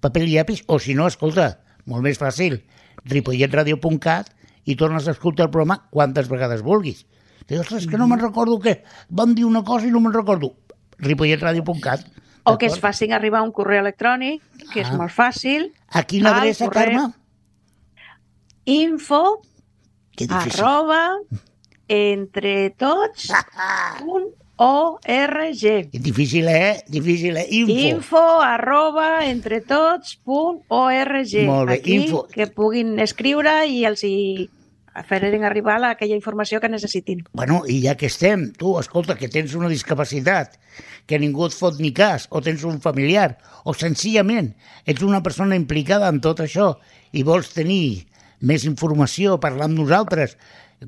paper 0.00 0.22
i 0.28 0.36
llapis, 0.36 0.62
o 0.70 0.78
si 0.78 0.94
no, 0.94 1.08
escolta, 1.10 1.56
molt 1.90 2.06
més 2.06 2.20
fàcil, 2.20 2.60
ripolletradio.cat 3.10 4.30
i 4.70 4.76
tornes 4.78 5.08
a 5.08 5.16
escoltar 5.16 5.48
el 5.48 5.52
programa 5.52 5.80
quantes 5.90 6.30
vegades 6.30 6.62
vulguis. 6.62 7.02
Dius, 7.48 7.64
ostres, 7.64 7.88
que 7.90 7.98
no 7.98 8.06
me'n 8.06 8.22
recordo 8.22 8.60
què. 8.62 8.78
Vam 9.10 9.34
dir 9.34 9.48
una 9.48 9.64
cosa 9.66 9.88
i 9.88 9.90
no 9.90 9.98
me'n 10.04 10.14
recordo. 10.14 10.54
ripolletradio.cat. 11.00 12.04
O 12.44 12.56
que 12.58 12.66
es 12.66 12.78
facin 12.80 13.12
arribar 13.12 13.42
un 13.42 13.52
correu 13.52 13.80
electrònic, 13.84 14.42
que 14.72 14.80
és 14.80 14.88
Ah. 14.90 14.96
molt 14.96 15.10
fàcil, 15.12 15.72
A 15.90 16.02
quina 16.04 16.36
adreça, 16.36 16.64
correu. 16.66 16.84
Carme? 16.84 17.14
info 18.64 19.42
Que 20.16 20.26
difícil. 20.26 20.60
arroba 20.60 21.18
entretots.org 24.58 25.90
Difícil, 26.08 26.48
eh? 26.48 26.82
Difícil, 26.88 27.36
eh? 27.36 27.46
Info. 27.50 27.72
info 27.72 28.40
arroba 28.40 29.26
entretots.org 29.26 31.46
Molt 31.46 31.68
bé, 31.68 31.74
Aquí, 31.74 31.94
info. 32.04 32.26
que 32.32 32.46
puguin 32.46 32.98
escriure 33.00 33.66
i 33.66 33.84
els 33.84 34.04
hi 34.04 34.48
farem 35.06 35.44
arribar 35.46 35.78
la, 35.80 35.92
aquella 35.94 36.16
informació 36.16 36.60
que 36.60 36.70
necessitin. 36.70 37.22
Bueno, 37.36 37.62
i 37.70 37.80
ja 37.84 37.96
que 37.98 38.08
estem, 38.10 38.48
tu, 38.58 38.74
escolta, 38.80 39.16
que 39.18 39.30
tens 39.32 39.54
una 39.58 39.70
discapacitat, 39.70 40.56
que 41.06 41.18
ningú 41.22 41.46
et 41.46 41.56
fot 41.56 41.78
ni 41.80 41.92
cas, 41.96 42.26
o 42.30 42.42
tens 42.44 42.64
un 42.68 42.80
familiar, 42.82 43.36
o 43.64 43.74
senzillament 43.74 44.52
ets 44.86 45.04
una 45.06 45.22
persona 45.22 45.58
implicada 45.58 46.10
en 46.10 46.20
tot 46.24 46.42
això 46.44 46.74
i 47.12 47.24
vols 47.26 47.52
tenir 47.54 48.06
més 48.40 48.64
informació, 48.66 49.38
parlar 49.40 49.68
amb 49.68 49.78
nosaltres, 49.78 50.36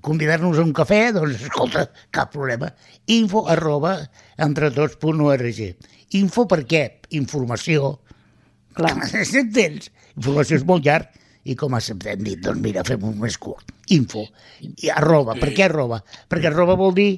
convidar-nos 0.01 0.59
a 0.59 0.65
un 0.65 0.73
cafè, 0.77 1.03
doncs 1.13 1.43
escolta, 1.49 1.87
cap 2.11 2.33
problema. 2.33 2.73
Info 3.13 3.45
arroba 3.53 3.99
entretots.org. 4.41 5.61
Info 6.17 6.47
per 6.49 6.63
què? 6.69 6.85
Informació. 7.19 7.99
Clar. 8.77 8.97
Entens? 9.43 9.91
Informació 10.17 10.59
és 10.61 10.65
molt 10.69 10.89
llarg 10.89 11.21
i 11.45 11.57
com 11.59 11.75
hem 11.75 12.23
dit, 12.23 12.39
doncs 12.41 12.61
mira, 12.63 12.85
fem 12.87 13.03
un 13.05 13.19
més 13.21 13.37
curt. 13.37 13.73
Info. 13.95 14.27
I 14.61 14.91
arroba. 14.95 15.37
Per 15.41 15.53
què 15.55 15.69
arroba? 15.69 16.03
Perquè 16.31 16.51
arroba 16.51 16.79
vol 16.81 16.95
dir 16.97 17.13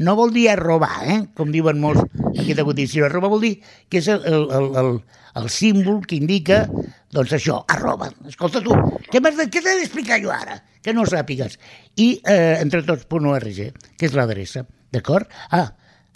no 0.00 0.14
vol 0.16 0.30
dir 0.32 0.46
arrobar, 0.48 1.02
eh? 1.04 1.18
com 1.36 1.50
diuen 1.52 1.80
molts 1.82 2.04
aquí 2.30 2.54
de 2.54 2.64
sinó 2.86 3.06
arroba 3.06 3.28
vol 3.28 3.42
dir 3.42 3.56
que 3.90 3.98
és 3.98 4.08
el, 4.08 4.22
el, 4.24 4.46
el, 4.56 4.68
el, 4.80 4.90
el 5.36 5.48
símbol 5.50 6.00
que 6.06 6.16
indica, 6.16 6.62
doncs 7.12 7.34
això, 7.36 7.60
arroba. 7.68 8.10
Escolta 8.28 8.62
tu, 8.64 8.76
què 9.10 9.20
m'has 9.20 9.36
de, 9.36 9.48
què 9.50 9.60
t'he 9.60 9.76
d'explicar 9.80 10.20
jo 10.22 10.32
ara? 10.32 10.60
Que 10.80 10.94
no 10.96 11.04
sàpigues. 11.04 11.58
I 12.00 12.08
eh, 12.24 12.56
entretots.org, 12.62 13.60
que 13.98 14.08
és 14.08 14.16
l'adreça, 14.16 14.64
d'acord? 14.94 15.28
Ah, 15.50 15.68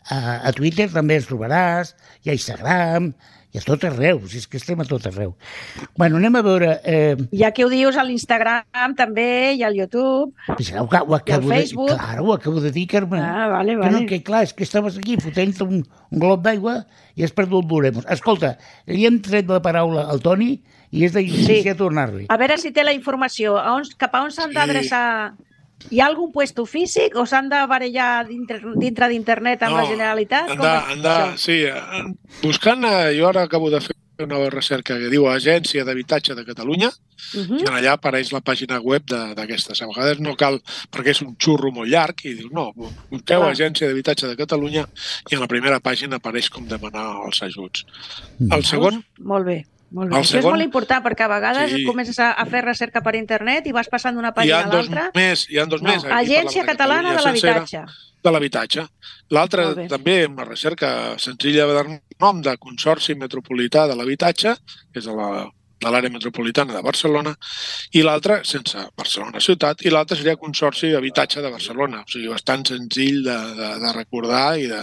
a, 0.08 0.18
a 0.48 0.52
Twitter 0.56 0.88
també 0.92 1.18
ens 1.18 1.28
trobaràs, 1.28 1.94
i 2.24 2.32
a 2.32 2.38
Instagram, 2.38 3.12
i 3.54 3.58
a 3.60 3.62
tot 3.62 3.84
arreu, 3.86 4.18
si 4.26 4.40
és 4.42 4.48
que 4.50 4.58
estem 4.58 4.80
a 4.82 4.84
tot 4.88 5.04
arreu. 5.06 5.36
Bueno, 5.96 6.16
anem 6.18 6.34
a 6.36 6.42
veure... 6.42 6.72
Eh, 6.82 7.14
Ja 7.38 7.52
que 7.54 7.62
ho 7.64 7.68
dius 7.70 7.94
a 7.96 8.02
l'Instagram 8.02 8.96
també 8.98 9.54
i 9.54 9.62
al 9.62 9.76
YouTube. 9.78 10.34
pues, 10.56 10.72
ho, 10.74 10.82
ho 10.90 11.14
acabo 11.14 11.48
de, 11.48 11.54
Facebook? 11.54 11.92
clar, 11.94 12.18
ho 12.20 12.32
acabo 12.34 12.60
de 12.60 12.72
dir, 12.74 12.88
Carme. 12.90 13.20
Ah, 13.22 13.46
vale, 13.48 13.72
Que, 13.76 13.78
vale. 13.78 14.00
no, 14.00 14.06
que 14.10 14.22
clar, 14.26 14.42
és 14.42 14.52
que 14.54 14.64
estaves 14.66 14.98
aquí 14.98 15.16
fotent 15.22 15.54
un, 15.62 15.84
un 16.10 16.18
glob 16.18 16.42
d'aigua 16.42 16.84
i 17.14 17.22
has 17.22 17.30
perdut 17.32 17.64
Volemos. 17.70 18.04
Escolta, 18.10 18.56
li 18.90 19.06
hem 19.06 19.20
tret 19.22 19.46
la 19.48 19.62
paraula 19.62 20.08
al 20.10 20.18
Toni 20.20 20.56
i 20.90 21.04
és 21.06 21.12
de 21.14 21.22
justícia 21.22 21.72
sí. 21.72 21.78
tornar-li. 21.78 22.26
A 22.28 22.36
veure 22.36 22.58
si 22.58 22.72
té 22.74 22.82
la 22.82 22.92
informació. 22.92 23.54
A 23.58 23.72
on, 23.78 23.86
cap 23.98 24.14
a 24.18 24.24
on 24.26 24.34
s'han 24.34 24.50
Sí. 24.50 24.58
d'adreçar? 24.58 25.34
Hi 25.90 26.00
ha 26.00 26.06
algun 26.06 26.32
puesto 26.32 26.64
físic 26.66 27.16
o 27.16 27.26
s'han 27.26 27.48
de 27.52 27.60
barallar 27.68 28.26
dintre, 28.28 28.60
dintre 28.80 29.08
d'internet 29.12 29.62
amb 29.62 29.76
la 29.76 29.84
Generalitat? 29.86 30.48
Han 30.50 30.56
Com 30.56 30.66
de, 30.66 30.72
han 30.92 31.02
de, 31.02 31.16
sí, 31.38 31.58
eh, 31.64 32.04
buscant, 32.42 32.84
eh, 32.88 33.12
jo 33.18 33.28
ara 33.28 33.42
acabo 33.42 33.70
de 33.70 33.80
fer 33.84 33.94
una 34.18 34.28
nova 34.36 34.48
recerca 34.50 34.94
que 34.98 35.08
diu 35.10 35.24
Agència 35.26 35.82
d'Habitatge 35.84 36.36
de 36.38 36.44
Catalunya, 36.46 36.90
Mhm. 37.34 37.58
i 37.58 37.64
allà 37.66 37.92
apareix 37.96 38.30
la 38.32 38.40
pàgina 38.40 38.78
web 38.80 39.02
de- 39.06 39.34
d'aquestes. 39.34 39.80
A 39.82 39.86
vegades 39.86 40.20
no 40.20 40.36
cal, 40.36 40.60
perquè 40.92 41.10
és 41.10 41.22
un 41.22 41.36
xurro 41.36 41.72
molt 41.72 41.88
llarg, 41.90 42.14
i 42.24 42.34
dius, 42.34 42.52
no, 42.52 42.72
busqueu 42.74 43.40
Clar. 43.40 43.50
Agència 43.50 43.88
d'Habitatge 43.88 44.28
de 44.28 44.36
Catalunya 44.36 44.86
i 45.30 45.34
a 45.34 45.40
la 45.40 45.48
primera 45.48 45.80
pàgina 45.80 46.16
apareix 46.16 46.48
com 46.50 46.66
demanar 46.68 47.24
els 47.26 47.42
ajuts. 47.42 47.84
Mm. 48.38 48.52
El 48.52 48.64
segon, 48.64 49.04
Molt 49.18 49.46
bé. 49.46 49.64
Molt 49.94 50.10
bé. 50.10 50.16
El 50.16 50.22
Això 50.22 50.24
és 50.24 50.42
segon- 50.42 50.56
molt 50.56 50.64
important 50.64 51.04
perquè 51.04 51.24
a 51.24 51.28
vegades 51.30 51.70
Sí. 51.70 51.84
comences 51.86 52.18
a, 52.18 52.32
a 52.32 52.46
fer 52.50 52.64
recerca 52.64 53.00
per 53.00 53.14
internet 53.14 53.66
i 53.66 53.72
vas 53.72 53.88
passant 53.88 54.14
d'una 54.16 54.32
hi 54.34 54.38
pàgina 54.40 54.56
ha 54.58 54.64
a 54.66 54.70
dos 54.72 54.88
l'altra. 54.90 55.10
més, 55.14 55.46
hi 55.48 55.58
ha 55.58 55.66
dos 55.66 55.82
No, 55.82 55.90
més. 55.92 56.04
aquí 56.04 56.12
Agència 56.12 56.64
parlaven 56.64 56.66
de 56.66 56.72
Catalana 56.72 57.08
de 57.14 57.22
l'Habitatge. 57.24 57.84
de 58.24 58.30
l'habitatge. 58.32 58.86
Bé. 59.76 59.86
també 59.88 60.26
una 60.26 60.44
recerca 60.44 61.16
senzilla 61.18 61.66
de 61.66 62.00
nom 62.20 62.40
de 62.42 62.56
Consorci 62.58 63.14
Metropolità 63.14 63.86
de 63.86 63.94
l'Habitatge, 63.94 64.56
que 64.92 64.98
és 64.98 65.06
la 65.06 65.46
de 65.84 65.90
l'àrea 65.90 66.08
metropolitana 66.08 66.72
de 66.72 66.80
Barcelona, 66.80 67.34
i 67.92 68.00
l'altre, 68.00 68.38
sense 68.42 68.78
Barcelona 68.96 69.38
ciutat, 69.38 69.82
i 69.84 69.90
l'altre 69.90 70.16
seria 70.16 70.36
Consorci 70.36 70.88
d'Habitatge 70.88 71.42
de 71.42 71.50
Barcelona. 71.50 72.00
O 72.00 72.08
sigui, 72.08 72.28
bastant 72.28 72.64
senzill 72.64 73.22
de, 73.22 73.36
de, 73.58 73.68
de 73.82 73.92
recordar 73.92 74.56
i, 74.58 74.66
de, 74.70 74.80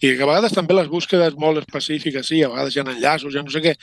i 0.00 0.16
que 0.16 0.22
a 0.24 0.26
vegades 0.26 0.52
també 0.56 0.74
les 0.74 0.88
búsquedes 0.88 1.34
molt 1.38 1.58
específiques, 1.62 2.26
sí, 2.26 2.42
a 2.42 2.48
vegades 2.48 2.74
hi 2.74 2.80
ha 2.80 2.82
enllaços, 2.82 3.32
ja 3.32 3.42
no 3.44 3.50
sé 3.50 3.60
què, 3.62 3.76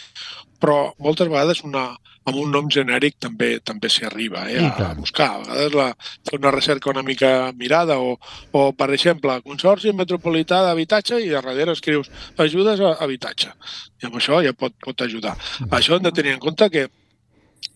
però 0.61 0.77
moltes 1.03 1.29
vegades 1.29 1.63
una, 1.65 1.89
amb 2.27 2.39
un 2.41 2.51
nom 2.51 2.67
genèric 2.73 3.17
també 3.23 3.49
també 3.63 3.89
s'hi 3.91 4.05
arriba 4.07 4.45
eh, 4.51 4.59
a, 4.67 4.91
buscar. 4.97 5.29
A 5.37 5.45
vegades 5.45 5.77
la, 5.79 5.87
fer 6.27 6.39
una 6.41 6.51
recerca 6.55 6.91
una 6.91 7.05
mica 7.07 7.51
mirada 7.55 7.99
o, 8.03 8.17
o 8.51 8.63
per 8.77 8.89
exemple, 8.95 9.39
Consorci 9.45 9.93
Metropolità 9.95 10.61
d'Habitatge 10.65 11.21
i 11.23 11.31
a 11.31 11.41
darrere 11.41 11.77
escrius 11.77 12.11
ajudes 12.43 12.83
a 12.83 12.97
habitatge. 13.05 13.53
I 14.01 14.09
amb 14.09 14.19
això 14.19 14.41
ja 14.45 14.53
pot, 14.53 14.75
pot 14.83 15.05
ajudar. 15.05 15.37
Mm. 15.37 15.75
Això 15.79 15.97
hem 15.97 16.07
de 16.07 16.15
tenir 16.15 16.35
en 16.35 16.43
compte 16.43 16.69
que 16.73 16.87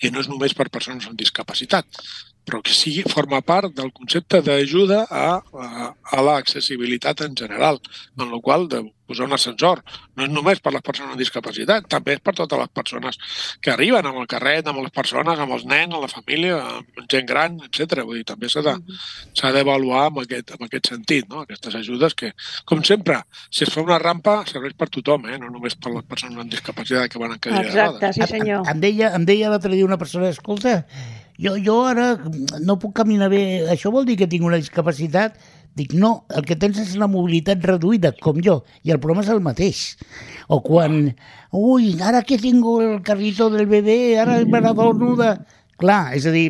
i 0.01 0.09
no 0.09 0.21
és 0.21 0.29
només 0.29 0.53
per 0.57 0.69
persones 0.73 1.07
amb 1.07 1.17
discapacitat, 1.17 2.01
però 2.45 2.61
que 2.65 2.73
sigui, 2.73 3.03
forma 3.09 3.41
part 3.45 3.73
del 3.77 3.91
concepte 3.93 4.41
d'ajuda 4.45 5.03
a, 5.05 5.27
a, 5.37 5.91
a 6.17 6.23
l'accessibilitat 6.25 7.21
en 7.27 7.37
general, 7.37 7.79
en 8.17 8.31
la 8.33 8.39
qual 8.41 8.67
de 8.69 8.81
posar 9.11 9.27
un 9.27 9.35
ascensor 9.37 9.83
no 10.17 10.25
és 10.25 10.31
només 10.31 10.61
per 10.63 10.73
les 10.75 10.83
persones 10.85 11.13
amb 11.13 11.21
discapacitat, 11.21 11.87
també 11.91 12.15
és 12.17 12.23
per 12.23 12.33
totes 12.37 12.59
les 12.59 12.71
persones 12.73 13.19
que 13.61 13.73
arriben 13.73 14.07
amb 14.07 14.21
el 14.23 14.29
carret, 14.31 14.67
amb 14.67 14.81
les 14.83 14.93
persones, 14.95 15.39
amb 15.39 15.55
els 15.57 15.65
nens, 15.67 15.93
amb 15.93 16.05
la 16.05 16.11
família, 16.11 16.59
amb 16.79 17.05
gent 17.11 17.27
gran, 17.29 17.59
etc. 17.67 18.01
Vull 18.07 18.21
dir, 18.21 18.27
també 18.31 18.49
s'ha 18.51 18.63
de, 18.65 18.75
d'avaluar 19.57 20.07
en, 20.09 20.21
aquest, 20.25 20.55
en 20.57 20.67
aquest 20.67 20.91
sentit, 20.93 21.29
no? 21.29 21.45
aquestes 21.45 21.77
ajudes 21.81 22.15
que, 22.17 22.33
com 22.69 22.83
sempre, 22.87 23.21
si 23.49 23.65
es 23.67 23.73
fa 23.73 23.83
una 23.85 23.99
rampa, 24.01 24.41
serveix 24.49 24.75
per 24.79 24.89
tothom, 24.93 25.27
eh? 25.29 25.39
no 25.41 25.51
només 25.53 25.77
per 25.77 25.93
les 25.95 26.07
persones 26.07 26.39
amb 26.41 26.51
discapacitat 26.51 27.11
que 27.11 27.21
van 27.21 27.35
en 27.35 27.41
cadira 27.41 27.67
Exacte, 27.67 27.99
de 27.99 28.11
rodes. 28.11 28.19
sí 28.19 28.29
senyor. 28.35 28.61
Em, 28.65 28.75
em 28.75 28.85
deia, 28.85 29.15
em 29.17 29.27
deia 29.27 29.51
l'altre 29.51 29.73
dia 29.75 29.87
una 29.87 29.99
persona, 30.01 30.31
escolta, 30.31 30.81
jo, 31.41 31.55
jo 31.63 31.79
ara 31.89 32.13
no 32.61 32.77
puc 32.81 32.93
caminar 32.99 33.31
bé, 33.33 33.41
això 33.73 33.91
vol 33.93 34.05
dir 34.05 34.19
que 34.19 34.29
tinc 34.29 34.45
una 34.45 34.59
discapacitat? 34.61 35.39
Dic, 35.79 35.93
no, 35.95 36.25
el 36.35 36.43
que 36.43 36.57
tens 36.59 36.81
és 36.81 36.97
la 36.99 37.07
mobilitat 37.07 37.63
reduïda, 37.63 38.11
com 38.19 38.41
jo, 38.43 38.57
i 38.83 38.91
el 38.91 38.99
problema 38.99 39.23
és 39.23 39.29
el 39.31 39.39
mateix. 39.43 39.83
O 40.51 40.59
quan, 40.65 40.97
ui, 41.55 41.93
ara 42.03 42.25
que 42.27 42.39
tinc 42.41 42.65
el 42.73 42.97
carrito 43.07 43.47
del 43.53 43.69
bebè, 43.71 44.01
ara 44.19 44.41
me 44.43 44.59
n'adorno 44.63 45.15
de... 45.19 45.31
Clar, 45.81 46.11
és 46.17 46.27
a 46.27 46.33
dir, 46.35 46.49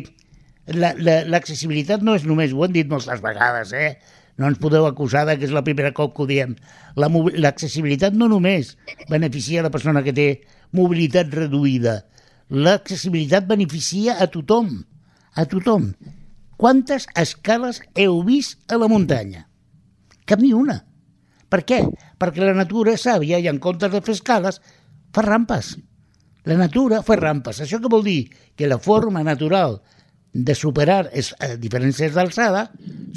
l'accessibilitat 0.66 2.02
la, 2.02 2.04
la, 2.04 2.08
no 2.10 2.16
és 2.18 2.26
només, 2.28 2.52
ho 2.52 2.66
hem 2.66 2.74
dit 2.74 2.90
moltes 2.90 3.22
vegades, 3.22 3.70
eh? 3.72 3.94
No 4.40 4.48
ens 4.50 4.58
podeu 4.58 4.88
acusar 4.88 5.22
que 5.30 5.46
és 5.46 5.54
la 5.54 5.62
primera 5.62 5.92
cop 5.94 6.16
que 6.16 6.24
ho 6.24 6.26
diem. 6.26 6.56
L'accessibilitat 6.96 8.16
no 8.18 8.28
només 8.32 8.74
beneficia 9.10 9.62
la 9.62 9.70
persona 9.70 10.02
que 10.02 10.14
té 10.16 10.28
mobilitat 10.74 11.30
reduïda, 11.36 12.00
l'accessibilitat 12.50 13.46
beneficia 13.46 14.18
a 14.18 14.26
tothom, 14.32 14.82
a 15.36 15.46
tothom. 15.46 15.92
Quantes 16.62 17.08
escales 17.18 17.80
heu 17.98 18.20
vist 18.22 18.70
a 18.70 18.76
la 18.78 18.86
muntanya? 18.86 19.48
Cap 20.30 20.38
ni 20.38 20.52
una. 20.54 20.76
Per 21.50 21.58
què? 21.66 21.80
Perquè 22.22 22.44
la 22.44 22.52
natura 22.54 22.92
és 22.94 23.02
sàvia 23.02 23.40
i 23.42 23.48
en 23.50 23.58
comptes 23.64 23.90
de 23.90 23.98
fer 24.06 24.14
escales, 24.14 24.60
fa 25.10 25.24
rampes. 25.26 25.72
La 26.46 26.54
natura 26.60 27.00
fa 27.02 27.16
rampes. 27.18 27.58
Això 27.64 27.80
què 27.82 27.90
vol 27.90 28.06
dir? 28.06 28.20
Que 28.54 28.70
la 28.70 28.78
forma 28.78 29.24
natural 29.26 29.80
de 30.32 30.54
superar 30.54 31.08
es, 31.10 31.32
a 31.42 31.56
diferències 31.58 32.14
d'alçada 32.14 32.68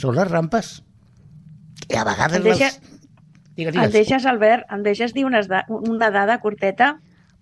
són 0.01 0.17
les 0.17 0.31
rampes. 0.31 0.71
I 1.85 1.99
a 2.01 2.07
vegades... 2.09 2.41
Em, 2.41 2.47
deixa... 2.49 2.71
les... 2.71 2.79
digues, 2.81 3.75
digues. 3.75 3.83
em 3.83 3.93
deixes, 3.93 4.25
Albert, 4.33 4.65
em 4.73 4.89
deixes 4.89 5.13
dir 5.13 5.27
una, 5.29 5.45
una 5.69 6.09
dada 6.09 6.39
curteta? 6.41 6.95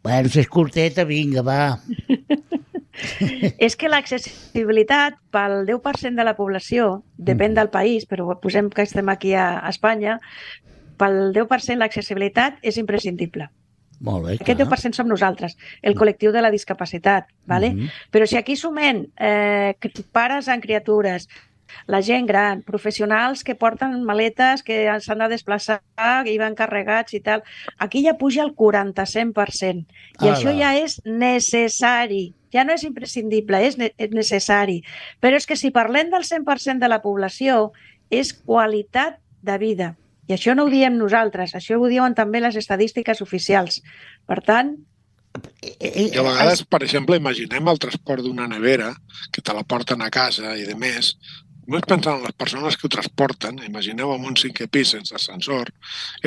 Bueno, 0.04 0.28
si 0.28 0.44
és 0.44 0.52
curteta, 0.52 1.08
vinga, 1.08 1.48
va. 1.48 1.62
és 3.66 3.76
que 3.76 3.90
l'accessibilitat 3.90 5.18
pel 5.34 5.64
10% 5.70 6.20
de 6.20 6.26
la 6.28 6.36
població, 6.38 7.04
depèn 7.18 7.52
mm. 7.52 7.60
del 7.60 7.72
país, 7.74 8.06
però 8.10 8.38
posem 8.42 8.70
que 8.70 8.86
estem 8.86 9.10
aquí 9.10 9.34
a 9.34 9.64
Espanya, 9.70 10.20
pel 11.02 11.34
10% 11.36 11.82
l'accessibilitat 11.82 12.62
és 12.62 12.78
imprescindible. 12.78 13.50
Molt 14.04 14.28
bé, 14.28 14.36
Aquest 14.42 14.60
10% 14.60 15.00
som 15.00 15.08
nosaltres, 15.08 15.56
el 15.82 15.96
col·lectiu 15.96 16.34
de 16.36 16.42
la 16.44 16.52
discapacitat. 16.52 17.30
¿vale? 17.46 17.72
Mm 17.72 17.80
-hmm. 17.80 17.90
Però 18.12 18.26
si 18.26 18.38
aquí 18.38 18.56
sumem 18.56 19.08
eh, 19.18 19.76
pares 20.12 20.48
amb 20.48 20.62
criatures, 20.62 21.28
la 21.88 22.02
gent 22.02 22.28
gran, 22.28 22.62
professionals 22.62 23.44
que 23.44 23.56
porten 23.56 24.04
maletes, 24.04 24.64
que 24.64 24.88
s'han 25.00 25.20
de 25.20 25.30
desplaçar 25.30 25.82
i 26.26 26.38
van 26.38 26.56
carregats 26.56 27.14
i 27.14 27.20
tal, 27.20 27.44
aquí 27.78 28.04
ja 28.06 28.18
puja 28.18 28.44
el 28.44 28.54
40-100%. 28.56 29.86
I 30.22 30.28
ah, 30.28 30.34
això 30.34 30.52
ja 30.56 30.76
és 30.76 31.02
necessari 31.06 32.34
ja 32.54 32.64
no 32.64 32.76
és 32.78 32.86
imprescindible, 32.88 33.60
és, 33.66 33.78
ne 33.82 33.92
és 33.98 34.14
necessari. 34.14 34.82
Però 35.24 35.40
és 35.40 35.50
que 35.50 35.58
si 35.60 35.74
parlem 35.76 36.14
del 36.14 36.26
100% 36.28 36.80
de 36.80 36.92
la 36.92 37.02
població, 37.04 37.72
és 38.14 38.34
qualitat 38.34 39.20
de 39.42 39.58
vida. 39.58 39.94
I 40.30 40.38
això 40.38 40.56
no 40.56 40.68
ho 40.68 40.72
diem 40.72 40.96
nosaltres, 40.96 41.56
això 41.58 41.80
ho 41.80 41.92
diuen 41.92 42.16
també 42.16 42.40
les 42.40 42.56
estadístiques 42.56 43.22
oficials. 43.26 43.82
Per 44.30 44.40
tant, 44.46 44.78
i 45.82 46.12
a 46.14 46.24
vegades, 46.26 46.62
per 46.70 46.84
exemple, 46.86 47.18
imaginem 47.18 47.70
el 47.72 47.80
transport 47.82 48.22
d'una 48.22 48.46
nevera 48.52 48.92
que 49.34 49.42
te 49.42 49.56
la 49.58 49.64
porten 49.66 50.04
a 50.06 50.12
casa 50.14 50.54
i 50.60 50.68
de 50.68 50.76
més, 50.78 51.16
Només 51.64 51.86
pensant 51.88 52.18
en 52.18 52.26
les 52.26 52.36
persones 52.36 52.76
que 52.76 52.88
ho 52.88 52.92
transporten, 52.92 53.62
imagineu 53.64 54.12
amb 54.12 54.28
un 54.28 54.36
cinquè 54.40 54.68
pis 54.68 54.90
sense 54.96 55.16
ascensor, 55.16 55.72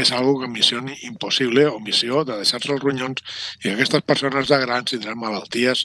és 0.01 0.13
algo 0.17 0.39
que 0.41 0.49
missió 0.49 0.81
impossible 1.09 1.67
o 1.69 1.81
missió 1.85 2.23
de 2.25 2.39
deixar-se 2.41 2.73
els 2.73 2.83
ronyons 2.85 3.21
i 3.65 3.73
aquestes 3.73 4.07
persones 4.09 4.49
de 4.49 4.61
grans 4.63 4.95
tindran 4.95 5.21
malalties 5.21 5.85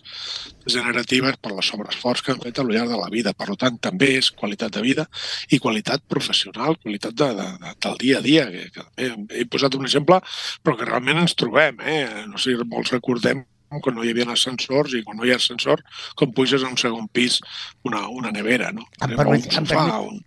generatives 0.65 1.35
per 1.43 1.51
les 1.57 1.71
sobreesforç 1.73 2.23
que 2.23 2.35
han 2.35 2.41
fet 2.45 2.63
al 2.63 2.71
llarg 2.71 2.93
de 2.93 3.01
la 3.03 3.11
vida. 3.11 3.35
Per 3.35 3.57
tant, 3.59 3.79
també 3.89 4.13
és 4.21 4.31
qualitat 4.31 4.77
de 4.77 4.85
vida 4.87 5.07
i 5.51 5.59
qualitat 5.59 6.07
professional, 6.07 6.79
qualitat 6.79 7.17
de, 7.19 7.31
de, 7.35 7.51
de, 7.65 7.75
del 7.87 8.01
dia 8.05 8.19
a 8.21 8.25
dia. 8.25 8.47
Que, 8.51 8.67
que 8.71 8.87
he, 9.03 9.13
he 9.41 9.47
posat 9.51 9.75
un 9.75 9.87
exemple, 9.89 10.21
però 10.63 10.79
que 10.79 10.87
realment 10.87 11.25
ens 11.25 11.35
trobem. 11.35 11.83
Eh? 11.83 12.05
No 12.31 12.39
sé 12.39 12.55
si 12.55 12.71
molts 12.71 12.95
recordem 12.95 13.43
quan 13.79 13.95
no 13.95 14.03
hi 14.03 14.11
havia 14.11 14.27
ascensors 14.33 14.97
i 14.97 15.03
quan 15.07 15.17
no 15.17 15.25
hi 15.25 15.31
ha 15.31 15.37
ascensor, 15.39 15.83
com 16.19 16.33
puges 16.35 16.65
a 16.65 16.69
un 16.69 16.77
segon 16.81 17.07
pis 17.07 17.39
una, 17.87 18.07
una 18.09 18.33
nevera, 18.35 18.71
no? 18.75 18.83
Em, 18.99 19.15
permet, 19.15 19.47
em, 19.53 19.69
permet, 19.69 19.95
un... 20.09 20.19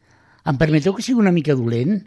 em 0.52 0.60
permeteu 0.60 0.96
que 0.96 1.04
sigui 1.04 1.20
una 1.20 1.34
mica 1.34 1.56
dolent? 1.58 2.00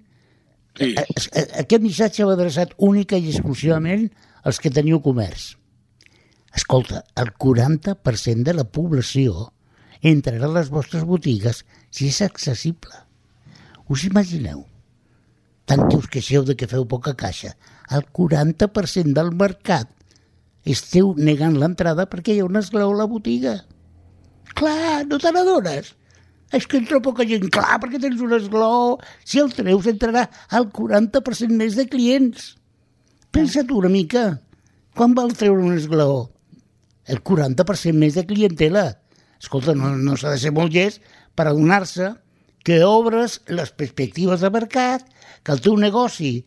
Sí. 0.78 0.94
Aquest 0.98 1.84
missatge 1.84 2.26
va 2.26 2.34
adreçat 2.38 2.74
única 2.90 3.18
i 3.18 3.30
exclusivament 3.32 4.08
als 4.44 4.62
que 4.64 4.74
teniu 4.74 5.02
comerç. 5.04 5.52
Escolta, 6.58 7.04
el 7.22 7.34
40% 7.38 8.48
de 8.48 8.56
la 8.58 8.66
població 8.66 9.52
entrarà 10.02 10.48
a 10.48 10.56
les 10.56 10.72
vostres 10.74 11.04
botigues 11.06 11.64
si 11.94 12.10
és 12.10 12.22
accessible. 12.26 13.04
Us 13.90 14.06
imagineu? 14.08 14.64
Tant 15.68 15.84
que 15.90 16.00
us 16.00 16.08
queixeu 16.12 16.46
de 16.48 16.56
que 16.56 16.70
feu 16.72 16.86
poca 16.88 17.14
caixa. 17.20 17.54
El 17.92 18.06
40% 18.16 19.14
del 19.18 19.34
mercat 19.36 19.92
esteu 20.68 21.14
negant 21.18 21.56
l'entrada 21.60 22.08
perquè 22.12 22.36
hi 22.36 22.42
ha 22.42 22.48
un 22.48 22.60
esglaó 22.60 22.92
a 22.94 23.00
la 23.02 23.08
botiga. 23.10 23.56
Clar, 24.58 25.06
no 25.08 25.20
te 25.22 25.32
n'adones? 25.32 25.94
És 26.56 26.68
que 26.68 26.80
entra 26.80 27.02
poca 27.04 27.26
gent. 27.28 27.50
Clar, 27.54 27.80
perquè 27.84 28.00
tens 28.02 28.22
un 28.24 28.34
esglaó. 28.38 28.98
Si 29.28 29.40
el 29.42 29.52
treus, 29.56 29.88
entrarà 29.92 30.28
el 30.58 30.70
40% 30.76 31.60
més 31.60 31.76
de 31.80 31.88
clients. 31.92 32.54
Pensa 33.36 33.66
tu 33.68 33.82
una 33.82 33.92
mica. 33.92 34.30
Quan 34.98 35.14
val 35.18 35.36
treure 35.38 35.64
un 35.64 35.76
esglaó? 35.76 36.30
El 37.08 37.22
40% 37.24 37.96
més 38.00 38.16
de 38.18 38.26
clientela. 38.28 38.88
Escolta, 39.40 39.76
no, 39.78 39.94
no 39.96 40.16
s'ha 40.18 40.34
de 40.34 40.40
ser 40.42 40.54
molt 40.56 40.74
llest 40.74 41.04
per 41.38 41.48
adonar-se 41.48 42.16
que 42.68 42.82
obres 42.84 43.38
les 43.48 43.70
perspectives 43.72 44.42
de 44.44 44.50
mercat, 44.52 45.06
que 45.44 45.54
el 45.54 45.62
teu 45.64 45.78
negoci 45.80 46.42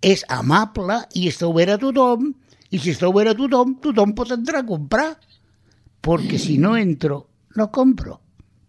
és 0.00 0.22
amable 0.32 1.02
i 1.18 1.26
està 1.28 1.50
obert 1.50 1.74
a 1.74 1.80
tothom 1.82 2.30
i 2.70 2.78
si 2.78 2.94
està 2.94 3.08
obert 3.10 3.32
a 3.32 3.38
tothom, 3.38 3.76
tothom 3.82 4.14
pot 4.16 4.34
entrar 4.36 4.62
a 4.62 4.66
comprar. 4.66 5.08
Perquè 6.00 6.38
si 6.40 6.56
no 6.58 6.76
entro, 6.78 7.26
no 7.58 7.66
compro. 7.74 8.14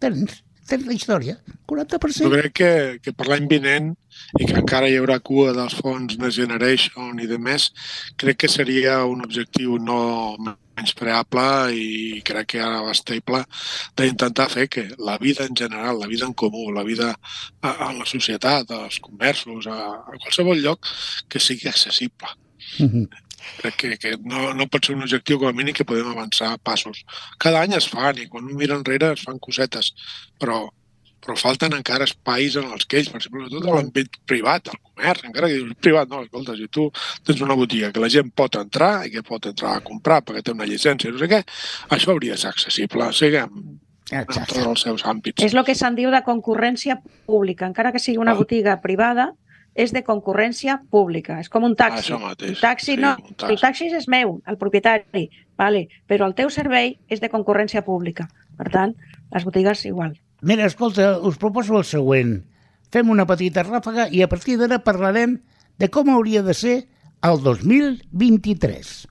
Tens, 0.02 0.42
tens 0.68 0.88
la 0.88 0.96
història, 0.96 1.38
40%. 1.70 2.26
Jo 2.26 2.32
crec 2.34 2.56
que, 2.58 2.72
que 3.06 3.14
per 3.16 3.30
l'any 3.30 3.48
vinent 3.48 3.94
i 4.40 4.48
que 4.48 4.58
encara 4.60 4.90
hi 4.90 4.98
haurà 5.00 5.20
cua 5.24 5.54
dels 5.56 5.78
fons 5.80 6.18
Next 6.20 6.42
Generation 6.42 7.22
i 7.24 7.30
de 7.30 7.38
més, 7.40 7.70
crec 8.20 8.42
que 8.44 8.52
seria 8.52 8.98
un 9.08 9.24
objectiu 9.24 9.78
no 9.80 10.02
menyspreable 10.42 11.46
i 11.78 12.22
crec 12.28 12.54
que 12.56 12.62
ara 12.64 12.84
bastable 12.84 13.44
d'intentar 14.00 14.50
fer 14.52 14.68
que 14.72 14.88
la 14.98 15.18
vida 15.22 15.46
en 15.48 15.56
general, 15.56 16.00
la 16.02 16.12
vida 16.12 16.28
en 16.28 16.34
comú, 16.34 16.70
la 16.74 16.84
vida 16.88 17.14
a, 17.14 17.72
a 17.72 17.92
la 17.96 18.08
societat, 18.10 18.72
als 18.76 19.00
comerços, 19.00 19.68
a, 19.68 19.82
a 20.04 20.18
qualsevol 20.18 20.64
lloc, 20.64 20.90
que 21.30 21.40
sigui 21.40 21.70
accessible. 21.70 22.36
Mm 22.80 22.88
-hmm. 22.88 23.21
Crec 23.62 23.78
que, 23.78 23.96
que 24.02 24.12
no, 24.24 24.52
no 24.58 24.68
pot 24.72 24.86
ser 24.86 24.96
un 24.96 25.06
objectiu 25.06 25.40
com 25.40 25.50
a 25.50 25.56
mínim 25.56 25.76
que 25.78 25.88
podem 25.88 26.12
avançar 26.12 26.54
passos. 26.66 27.04
Cada 27.42 27.64
any 27.66 27.76
es 27.78 27.90
fan 27.92 28.22
i 28.22 28.30
quan 28.30 28.48
un 28.48 28.58
mira 28.60 28.78
enrere 28.78 29.14
es 29.16 29.26
fan 29.28 29.42
cosetes, 29.44 29.92
però, 30.42 30.64
però 31.22 31.38
falten 31.40 31.76
encara 31.78 32.08
espais 32.10 32.58
en 32.60 32.72
els 32.72 32.88
que 32.88 33.02
ells, 33.02 33.12
per 33.14 33.22
exemple, 33.22 33.50
tot 33.54 33.68
l'àmbit 33.68 34.22
privat, 34.30 34.72
el 34.74 34.80
comerç, 34.80 35.28
encara 35.30 35.52
que 35.52 35.60
dius 35.60 35.78
privat, 35.84 36.10
no, 36.12 36.24
escolta, 36.26 36.58
si 36.58 36.70
tu 36.72 36.88
tens 37.28 37.44
una 37.46 37.58
botiga 37.60 37.92
que 37.94 38.04
la 38.04 38.12
gent 38.14 38.34
pot 38.36 38.58
entrar 38.62 38.94
i 39.08 39.14
que 39.14 39.26
pot 39.28 39.46
entrar 39.52 39.78
a 39.78 39.86
comprar 39.86 40.22
perquè 40.26 40.46
té 40.46 40.56
una 40.58 40.70
llicència, 40.70 41.14
no 41.14 41.22
sé 41.22 41.30
què, 41.32 41.44
això 41.98 42.16
hauria 42.16 42.38
de 42.38 42.44
ser 42.46 42.54
accessible. 42.54 43.12
Siguem 43.18 43.80
Exacte. 44.12 44.42
en 44.42 44.48
tots 44.48 44.68
els 44.68 44.86
seus 44.88 45.06
àmbits. 45.08 45.44
És 45.44 45.56
el 45.56 45.64
que 45.68 45.76
se'n 45.78 45.96
diu 45.96 46.12
de 46.12 46.22
concurrència 46.26 47.00
pública. 47.30 47.68
Encara 47.70 47.94
que 47.94 48.02
sigui 48.02 48.20
una 48.22 48.36
ah. 48.36 48.40
botiga 48.40 48.78
privada, 48.84 49.32
és 49.76 49.94
de 49.96 50.04
concurrència 50.04 50.78
pública. 50.92 51.40
És 51.40 51.50
com 51.50 51.64
un 51.68 51.76
taxi. 51.80 52.12
Això 52.12 52.20
mateix. 52.22 52.58
El 52.58 52.62
taxi 52.62 52.94
sí, 52.94 52.98
no, 53.00 53.16
taxi. 53.18 53.52
el 53.54 53.60
taxi 53.62 53.90
és 54.02 54.08
meu, 54.12 54.40
el 54.48 54.60
propietari, 54.60 55.30
vale, 55.60 55.88
però 56.08 56.28
el 56.28 56.36
teu 56.36 56.52
servei 56.52 56.98
és 57.10 57.24
de 57.24 57.30
concurrència 57.32 57.86
pública. 57.88 58.28
Per 58.58 58.68
tant, 58.74 58.96
les 59.32 59.48
botigues 59.48 59.86
igual. 59.88 60.18
Mira, 60.42 60.66
escolta, 60.66 61.20
us 61.20 61.38
proposo 61.38 61.78
el 61.78 61.86
següent. 61.86 62.42
Fem 62.92 63.10
una 63.14 63.28
petita 63.30 63.64
ràfaga 63.64 64.10
i 64.12 64.24
a 64.24 64.28
partir 64.28 64.58
d'ara 64.60 64.82
parlarem 64.84 65.38
de 65.80 65.88
com 65.90 66.10
hauria 66.12 66.44
de 66.44 66.54
ser 66.58 66.76
el 67.24 67.40
2023. 67.46 69.08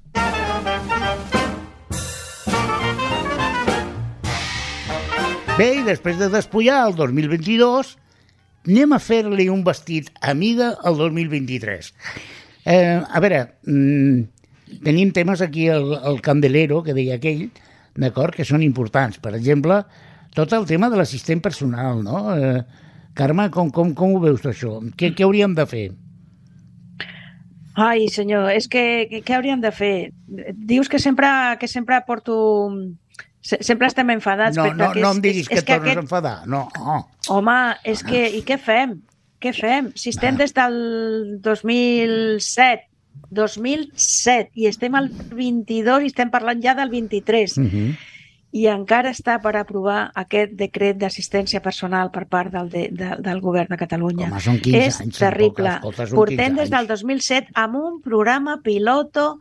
Bé, 5.61 5.67
i 5.77 5.83
després 5.85 6.17
de 6.17 6.31
despullar 6.33 6.79
el 6.87 6.95
2022, 6.97 7.97
anem 8.69 8.93
a 8.93 9.01
fer-li 9.01 9.49
un 9.53 9.65
vestit 9.65 10.11
a 10.21 10.35
mida 10.35 10.75
el 10.85 10.99
2023. 11.01 11.93
Eh, 12.67 13.01
a 13.01 13.21
veure, 13.25 13.41
mm, 13.67 14.81
tenim 14.85 15.13
temes 15.17 15.41
aquí 15.41 15.69
al, 15.69 15.95
al 15.97 16.21
candelero, 16.21 16.83
que 16.83 16.95
deia 16.95 17.17
aquell, 17.17 17.49
d'acord, 17.97 18.35
que 18.37 18.45
són 18.45 18.63
importants. 18.63 19.19
Per 19.19 19.35
exemple, 19.35 19.83
tot 20.37 20.53
el 20.53 20.67
tema 20.67 20.91
de 20.91 21.01
l'assistent 21.01 21.43
personal, 21.43 22.05
no? 22.05 22.23
Eh, 22.37 22.63
Carme, 23.15 23.51
com, 23.51 23.73
com, 23.75 23.91
com 23.95 24.15
ho 24.15 24.21
veus 24.23 24.45
això? 24.47 24.79
Què, 24.97 25.11
què 25.17 25.27
hauríem 25.27 25.57
de 25.57 25.67
fer? 25.67 25.89
Ai, 27.81 28.07
senyor, 28.13 28.51
és 28.53 28.69
que 28.71 28.83
què 29.25 29.35
hauríem 29.35 29.61
de 29.63 29.71
fer? 29.75 30.11
Dius 30.55 30.89
que 30.91 31.01
sempre, 31.03 31.29
que 31.61 31.69
sempre 31.71 32.01
porto... 32.07 32.37
Sempre 33.41 33.87
estem 33.89 34.11
enfadats. 34.11 34.57
No, 34.57 34.67
no, 34.75 34.93
no 34.95 35.11
és- 35.11 35.17
em 35.17 35.21
diguis 35.23 35.47
és- 35.47 35.49
que 35.49 35.55
és 35.55 35.61
et 35.63 35.67
tornes 35.67 35.83
aquest- 35.83 35.99
a 35.99 36.01
enfadar. 36.03 36.47
No, 36.47 36.69
oh. 36.79 37.07
Home, 37.29 37.75
és 37.85 38.03
que... 38.05 38.29
I 38.37 38.43
què 38.45 38.59
fem? 38.59 39.01
Què 39.41 39.55
fem? 39.57 39.93
Si 39.97 40.11
estem 40.11 40.37
des 40.37 40.53
del 40.53 41.39
2007, 41.41 42.89
2007, 43.31 44.51
i 44.55 44.67
estem 44.67 44.95
al 44.99 45.09
22 45.33 46.03
i 46.05 46.11
estem 46.11 46.31
parlant 46.31 46.61
ja 46.63 46.75
del 46.75 46.91
23, 46.91 47.57
Uh 47.59 47.65
-huh. 47.65 47.97
i 48.53 48.67
encara 48.67 49.11
està 49.11 49.41
per 49.41 49.57
aprovar 49.57 50.11
aquest 50.15 50.53
decret 50.59 50.97
d'assistència 50.99 51.61
personal 51.63 52.11
per 52.11 52.27
part 52.27 52.53
del, 52.53 52.69
de, 52.69 52.89
de, 52.91 53.17
del 53.21 53.41
govern 53.41 53.69
de 53.71 53.77
Catalunya. 53.77 54.27
Home, 54.27 54.41
són 54.41 54.59
15 54.61 54.87
és 54.87 55.01
anys. 55.01 55.19
terrible. 55.19 55.69
Escolta, 55.69 56.07
Portem 56.15 56.37
15 56.57 56.61
des 56.61 56.71
del 56.71 56.79
anys. 56.81 56.89
2007 56.89 57.49
amb 57.55 57.75
un 57.77 58.01
programa 58.03 58.61
piloto 58.63 59.39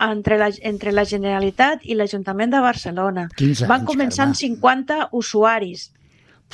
entre 0.00 0.38
la, 0.38 0.50
entre 0.62 0.92
la 0.92 1.04
Generalitat 1.04 1.80
i 1.82 1.94
l'Ajuntament 1.98 2.52
de 2.54 2.60
Barcelona. 2.62 3.28
15 3.36 3.66
Van 3.66 3.80
anys, 3.80 3.88
començar 3.90 4.24
amb 4.28 4.36
Carme. 4.36 4.58
50 4.58 5.08
usuaris. 5.18 5.88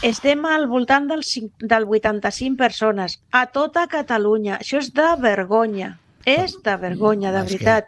Estem 0.03 0.45
al 0.51 0.67
voltant 0.67 1.07
del, 1.11 1.23
cin- 1.23 1.53
del 1.61 1.85
85 1.87 2.57
persones 2.59 3.21
a 3.31 3.47
tota 3.53 3.87
Catalunya. 3.87 4.59
Això 4.59 4.81
és 4.81 4.91
de 4.97 5.11
vergonya. 5.23 5.99
És 6.27 6.57
de 6.65 6.77
vergonya, 6.81 7.31
de 7.31 7.43
que 7.45 7.53
veritat. 7.53 7.87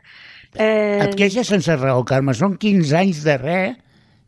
Eh, 0.55 1.01
Et 1.09 1.15
queixes 1.17 1.49
sense 1.49 1.75
raó, 1.77 2.05
Carme. 2.05 2.35
Són 2.37 2.57
15 2.61 2.95
anys 2.97 3.23
de 3.25 3.37
res, 3.41 3.77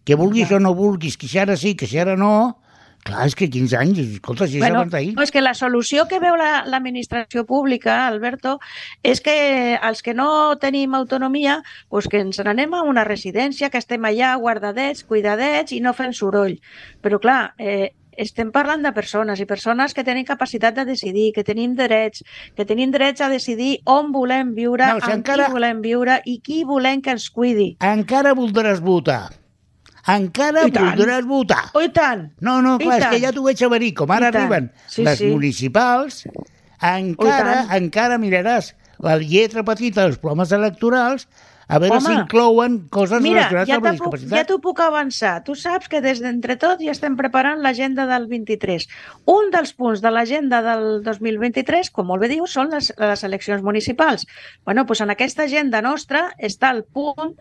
que 0.05 0.17
vulguis 0.17 0.51
o 0.51 0.59
no 0.59 0.75
vulguis, 0.75 1.17
que 1.21 1.29
si 1.29 1.39
ara 1.39 1.57
sí, 1.57 1.75
que 1.77 1.87
si 1.87 1.99
ara 2.01 2.17
no... 2.17 2.59
Clar, 3.05 3.27
és 3.27 3.35
que 3.39 3.49
15 3.49 3.77
anys, 3.79 3.99
escolta, 3.99 4.47
si 4.47 4.57
és 4.59 4.61
Bueno, 4.61 4.81
abans 4.81 4.93
d'ahir. 4.93 5.15
no, 5.17 5.23
és 5.23 5.31
que 5.31 5.41
la 5.41 5.55
solució 5.55 6.07
que 6.09 6.19
veu 6.21 6.37
la- 6.37 6.65
l'administració 6.67 7.47
pública, 7.47 8.07
Alberto, 8.07 8.59
és 9.03 9.21
que 9.21 9.79
els 9.81 10.03
que 10.03 10.15
no 10.15 10.57
tenim 10.61 10.95
autonomia, 10.95 11.63
pues 11.89 12.09
que 12.09 12.21
ens 12.21 12.39
n'anem 12.45 12.75
a 12.75 12.83
una 12.83 13.05
residència, 13.05 13.71
que 13.71 13.79
estem 13.79 14.03
allà 14.05 14.35
guardadets, 14.37 15.05
cuidadets 15.05 15.73
i 15.73 15.81
no 15.81 15.95
fem 15.95 16.13
soroll. 16.13 16.59
Però 17.01 17.19
clar, 17.21 17.55
eh, 17.59 17.95
estem 18.19 18.51
parlant 18.51 18.83
de 18.83 18.93
persones 18.93 19.39
i 19.41 19.47
persones 19.47 19.95
que 19.95 20.03
tenen 20.05 20.25
capacitat 20.27 20.75
de 20.75 20.85
decidir, 20.85 21.33
que 21.33 21.45
tenim 21.45 21.77
drets, 21.77 22.25
que 22.57 22.65
tenim 22.67 22.91
drets 22.91 23.21
a 23.21 23.29
decidir 23.31 23.79
on 23.87 24.11
volem 24.13 24.55
viure, 24.57 24.85
no, 24.87 24.99
si 25.01 25.07
amb 25.13 25.21
encara- 25.21 25.47
qui 25.47 25.53
volem 25.53 25.81
viure 25.81 26.21
i 26.27 26.41
qui 26.41 26.65
volem 26.65 27.01
que 27.01 27.11
ens 27.15 27.31
cuidi. 27.31 27.77
Encara 27.81 28.35
voldràs 28.35 28.81
votar. 28.81 29.31
Encara 30.09 30.63
I 30.67 30.73
tant. 30.73 30.95
voldràs 30.97 31.27
votar. 31.29 31.63
Oh, 31.77 31.83
i 31.85 31.91
tant! 31.93 32.31
No, 32.41 32.59
no, 32.65 32.77
I 32.81 32.85
clar, 32.87 32.97
és 32.99 33.05
tant. 33.05 33.13
que 33.15 33.21
ja 33.27 33.33
t'ho 33.37 33.43
veig 33.45 33.63
a 33.63 33.69
venir. 33.69 33.91
Com 33.99 34.11
ara 34.15 34.31
I 34.31 34.33
tant. 34.33 34.43
arriben 34.47 34.71
Sí, 34.89 35.05
les 35.05 35.19
sí. 35.21 35.27
municipals, 35.35 36.23
encara, 36.81 37.65
tant. 37.67 37.75
encara 37.83 38.19
miraràs 38.23 38.73
la 39.05 39.17
lletra 39.21 39.63
petita 39.67 40.03
dels 40.07 40.19
programes 40.19 40.51
electorals 40.57 41.29
a 41.69 41.79
veure 41.79 41.99
Home, 41.99 42.09
si 42.09 42.15
inclouen 42.17 42.77
coses 42.89 43.21
Mira, 43.21 43.45
relacionades 43.51 43.69
ja 43.69 43.77
amb 43.77 43.85
la 43.85 43.93
t'ho 43.93 44.05
puc, 44.05 44.15
ja 44.15 44.21
discapacitat. 44.23 44.49
t'ho 44.49 44.59
puc 44.65 44.81
avançar. 44.81 45.33
Tu 45.45 45.55
saps 45.55 45.91
que 45.93 46.01
des 46.01 46.23
d'entre 46.25 46.57
tots 46.57 46.81
ja 46.81 46.95
estem 46.95 47.17
preparant 47.19 47.61
l'agenda 47.61 48.07
del 48.09 48.25
23. 48.31 48.87
Un 49.29 49.53
dels 49.53 49.75
punts 49.77 50.01
de 50.01 50.13
l'agenda 50.15 50.63
del 50.65 51.03
2023, 51.05 51.91
com 51.93 52.09
molt 52.09 52.25
bé 52.25 52.33
dius, 52.33 52.57
són 52.57 52.73
les, 52.73 52.89
les 52.97 53.25
eleccions 53.29 53.63
municipals. 53.63 54.25
bueno, 54.65 54.87
doncs 54.89 55.05
en 55.05 55.13
aquesta 55.13 55.45
agenda 55.45 55.83
nostra 55.85 56.31
està 56.39 56.73
el 56.73 56.85
punt 56.85 57.37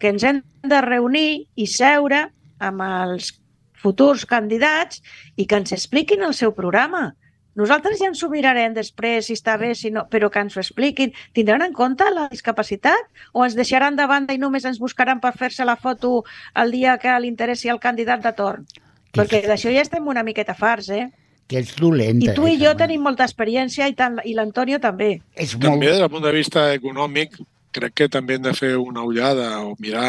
que 0.00 0.08
ens 0.08 0.24
hem 0.24 0.40
de 0.64 0.80
reunir 0.80 1.46
i 1.54 1.66
seure 1.66 2.30
amb 2.58 2.80
els 2.80 3.34
futurs 3.76 4.24
candidats 4.24 5.02
i 5.36 5.44
que 5.44 5.60
ens 5.60 5.76
expliquin 5.76 6.24
el 6.24 6.32
seu 6.34 6.54
programa. 6.56 7.12
Nosaltres 7.56 7.98
ja 7.98 8.10
ens 8.10 8.20
ho 8.22 8.28
mirarem 8.28 8.74
després, 8.76 9.26
si 9.26 9.32
està 9.36 9.56
bé, 9.58 9.70
si 9.74 9.90
no, 9.90 10.04
però 10.12 10.28
que 10.30 10.42
ens 10.44 10.56
ho 10.56 10.60
expliquin. 10.60 11.14
Tindran 11.32 11.62
en 11.64 11.72
compte 11.72 12.04
la 12.12 12.26
discapacitat 12.28 13.08
o 13.32 13.44
ens 13.46 13.56
deixaran 13.56 13.96
de 13.96 14.06
banda 14.06 14.34
i 14.36 14.38
només 14.38 14.64
ens 14.68 14.78
buscaran 14.78 15.20
per 15.24 15.32
fer-se 15.38 15.64
la 15.64 15.76
foto 15.80 16.22
el 16.54 16.70
dia 16.74 16.98
que 17.00 17.14
li 17.20 17.28
interessi 17.32 17.68
al 17.72 17.80
candidat 17.80 18.20
de 18.22 18.32
torn? 18.36 18.66
Que- 19.12 19.22
Perquè 19.22 19.40
d'això 19.48 19.72
ja 19.72 19.80
estem 19.80 20.06
una 20.06 20.22
miqueta 20.22 20.52
farts, 20.54 20.90
eh? 20.90 21.08
Que 21.48 21.60
ets 21.62 21.76
dolenta. 21.78 22.32
I 22.32 22.34
tu 22.34 22.46
i 22.50 22.56
jo 22.58 22.72
Carme. 22.74 22.80
tenim 22.84 23.02
molta 23.06 23.24
experiència 23.24 23.86
i, 23.88 23.94
tant, 23.94 24.18
i 24.24 24.34
l'Antonio 24.34 24.80
també. 24.82 25.22
És 25.34 25.54
molt... 25.54 25.64
També 25.70 25.86
des 25.86 26.00
del 26.02 26.10
punt 26.10 26.24
de 26.24 26.32
vista 26.34 26.72
econòmic, 26.74 27.38
crec 27.76 27.94
que 28.00 28.08
també 28.12 28.36
hem 28.36 28.44
de 28.44 28.54
fer 28.56 28.72
una 28.80 29.04
ullada 29.06 29.48
o 29.64 29.74
mirar 29.82 30.08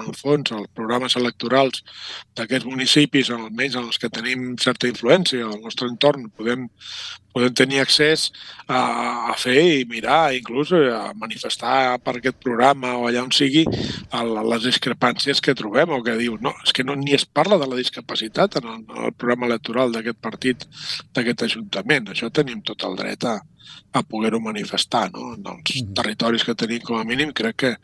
en 0.00 0.10
fons 0.16 0.52
els 0.56 0.70
programes 0.76 1.16
electorals 1.20 1.82
d'aquests 2.38 2.68
municipis, 2.68 3.30
almenys 3.30 3.76
en 3.76 3.88
els 3.90 4.00
que 4.00 4.10
tenim 4.12 4.52
certa 4.62 4.88
influència 4.90 5.46
al 5.46 5.60
nostre 5.60 5.88
entorn, 5.90 6.30
podem, 6.38 6.66
podem 7.36 7.54
tenir 7.56 7.82
accés 7.82 8.30
a, 8.66 8.80
a 9.32 9.36
fer 9.40 9.58
i 9.82 9.84
mirar, 9.88 10.34
inclús 10.36 10.72
a 10.76 11.12
manifestar 11.20 11.98
per 12.04 12.16
aquest 12.18 12.40
programa 12.44 12.96
o 12.98 13.06
allà 13.08 13.24
on 13.26 13.32
sigui 13.34 13.64
les 13.66 14.66
discrepàncies 14.66 15.40
que 15.44 15.56
trobem 15.58 15.92
o 15.92 16.02
que 16.04 16.16
diu, 16.20 16.36
no, 16.40 16.54
és 16.64 16.74
que 16.76 16.84
no, 16.86 16.96
ni 16.98 17.16
es 17.18 17.26
parla 17.28 17.60
de 17.60 17.68
la 17.68 17.80
discapacitat 17.80 18.60
en 18.60 18.68
el, 18.68 18.82
en 18.88 19.08
el 19.08 19.16
programa 19.16 19.48
electoral 19.50 19.92
d'aquest 19.92 20.20
partit, 20.24 20.68
d'aquest 21.12 21.48
ajuntament. 21.48 22.12
Això 22.12 22.32
tenim 22.32 22.64
tot 22.66 22.84
el 22.88 22.96
dret 23.00 23.28
a, 23.28 23.38
a 23.92 24.02
poder-ho 24.02 24.40
manifestar 24.40 25.10
no? 25.12 25.34
en 25.34 25.46
els 25.46 25.76
Mhm. 25.82 25.94
territoris 25.94 26.44
que 26.44 26.54
tenim 26.54 26.80
com 26.82 26.98
a 26.98 27.04
mínim. 27.04 27.32
Crec 27.32 27.56
que, 27.56 27.76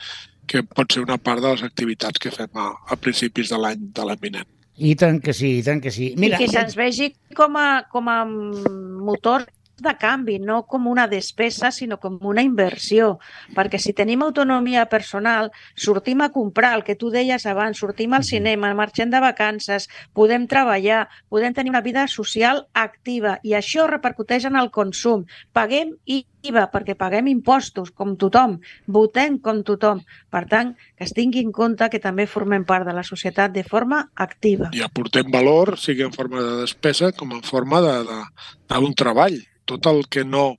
que 0.47 0.63
pot 0.63 0.93
ser 0.93 1.03
una 1.03 1.19
part 1.19 1.43
de 1.43 1.51
les 1.53 1.63
activitats 1.63 2.19
que 2.19 2.31
fem 2.31 2.49
a, 2.55 2.71
a 2.89 2.97
principis 2.97 3.49
de 3.51 3.59
l'any 3.59 3.91
de 3.93 4.05
l'any 4.05 4.19
vinent. 4.21 4.47
I 4.79 4.95
tant 4.95 5.21
que 5.21 5.33
sí, 5.35 5.59
i 5.59 5.63
tant 5.63 5.81
que 5.83 5.91
sí. 5.91 6.15
Mira, 6.17 6.39
Mira, 6.39 6.39
I 6.39 6.47
que 6.47 6.53
se'ns 6.53 6.77
vegi 6.79 7.13
com 7.35 7.57
a, 7.59 7.83
com 7.91 8.09
a 8.09 8.25
motor 8.25 9.45
de 9.83 9.95
canvi, 9.99 10.39
no 10.39 10.63
com 10.67 10.87
una 10.91 11.07
despesa, 11.09 11.71
sinó 11.73 11.99
com 12.01 12.19
una 12.27 12.43
inversió. 12.43 13.19
Perquè 13.57 13.81
si 13.81 13.95
tenim 13.97 14.23
autonomia 14.23 14.87
personal, 14.91 15.51
sortim 15.75 16.23
a 16.23 16.31
comprar, 16.35 16.75
el 16.77 16.85
que 16.85 16.97
tu 16.99 17.11
deies 17.15 17.47
abans, 17.47 17.79
sortim 17.79 18.15
al 18.15 18.25
cinema, 18.25 18.75
marxem 18.75 19.11
de 19.11 19.21
vacances, 19.23 19.89
podem 20.15 20.47
treballar, 20.51 21.07
podem 21.29 21.55
tenir 21.55 21.71
una 21.71 21.85
vida 21.85 22.07
social 22.09 22.67
activa 22.75 23.39
i 23.43 23.55
això 23.59 23.87
repercuteix 23.91 24.49
en 24.49 24.59
el 24.59 24.73
consum. 24.75 25.27
Paguem 25.53 25.95
IVA 26.09 26.69
perquè 26.73 26.95
paguem 26.99 27.29
impostos, 27.33 27.91
com 27.91 28.15
tothom, 28.21 28.59
votem 28.87 29.39
com 29.43 29.63
tothom. 29.67 30.03
Per 30.31 30.45
tant, 30.51 30.75
que 30.97 31.07
es 31.07 31.15
tingui 31.17 31.43
en 31.45 31.53
compte 31.53 31.89
que 31.91 32.01
també 32.03 32.29
formem 32.31 32.65
part 32.69 32.87
de 32.87 32.95
la 32.95 33.05
societat 33.07 33.53
de 33.55 33.65
forma 33.67 34.05
activa. 34.15 34.71
I 34.75 34.85
aportem 34.87 35.31
valor, 35.35 35.77
sigui 35.79 36.07
en 36.07 36.15
forma 36.15 36.43
de 36.43 36.57
despesa 36.63 37.13
com 37.13 37.35
en 37.37 37.45
forma 37.47 37.83
d'un 37.83 38.95
treball. 38.95 39.41
Tot 39.69 39.87
el 39.91 40.07
que 40.09 40.25
no 40.25 40.55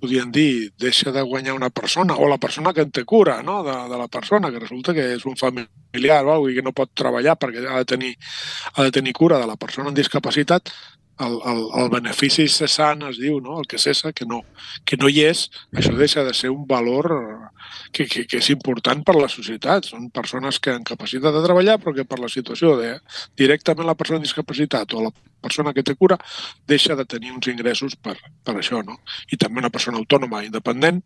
podien 0.00 0.30
dir, 0.32 0.72
deixa 0.78 1.12
de 1.12 1.22
guanyar 1.22 1.54
una 1.56 1.70
persona, 1.70 2.16
o 2.16 2.28
la 2.28 2.38
persona 2.38 2.72
que 2.72 2.84
en 2.84 2.92
té 2.92 3.04
cura 3.04 3.40
no? 3.42 3.62
de, 3.64 3.76
de 3.90 3.98
la 3.98 4.08
persona, 4.08 4.50
que 4.52 4.60
resulta 4.60 4.94
que 4.94 5.06
és 5.16 5.24
un 5.26 5.36
familiar 5.40 6.22
o 6.24 6.28
cosa, 6.28 6.52
i 6.52 6.56
que 6.56 6.64
no 6.64 6.74
pot 6.76 6.92
treballar 6.94 7.36
perquè 7.40 7.64
ha 7.64 7.80
de 7.80 7.88
tenir, 7.88 8.12
ha 8.74 8.84
de 8.84 8.92
tenir 8.92 9.16
cura 9.16 9.40
de 9.40 9.48
la 9.48 9.56
persona 9.56 9.90
amb 9.90 9.98
discapacitat, 9.98 10.72
el, 11.18 11.40
el, 11.48 11.60
el 11.80 11.88
benefici 11.92 12.44
cessant 12.52 13.04
es 13.08 13.18
diu, 13.20 13.38
no? 13.40 13.58
el 13.60 13.68
que 13.70 13.78
cessa, 13.80 14.12
que 14.12 14.26
no, 14.28 14.42
que 14.84 14.98
no 15.00 15.08
hi 15.08 15.22
és, 15.24 15.46
això 15.72 15.94
deixa 15.96 16.24
de 16.26 16.34
ser 16.36 16.50
un 16.52 16.66
valor 16.68 17.08
que, 17.92 18.04
que, 18.04 18.26
que 18.28 18.40
és 18.42 18.50
important 18.52 19.00
per 19.06 19.16
la 19.16 19.30
societat. 19.32 19.88
Són 19.88 20.10
persones 20.14 20.60
que 20.60 20.74
han 20.74 20.84
capacitat 20.84 21.32
de 21.34 21.44
treballar, 21.44 21.78
però 21.80 21.94
que 21.96 22.04
per 22.08 22.20
la 22.20 22.30
situació 22.32 22.74
de 22.80 22.92
directament 23.38 23.88
la 23.88 23.96
persona 23.96 24.20
amb 24.20 24.28
discapacitat 24.28 24.92
o 24.92 25.06
la 25.06 25.14
persona 25.40 25.72
que 25.72 25.84
té 25.86 25.96
cura 25.96 26.18
deixa 26.68 26.96
de 26.98 27.08
tenir 27.08 27.32
uns 27.32 27.48
ingressos 27.52 27.96
per, 27.96 28.18
per 28.44 28.58
això. 28.58 28.82
No? 28.84 29.00
I 29.32 29.40
també 29.40 29.64
una 29.64 29.72
persona 29.72 30.00
autònoma 30.02 30.44
independent 30.44 31.02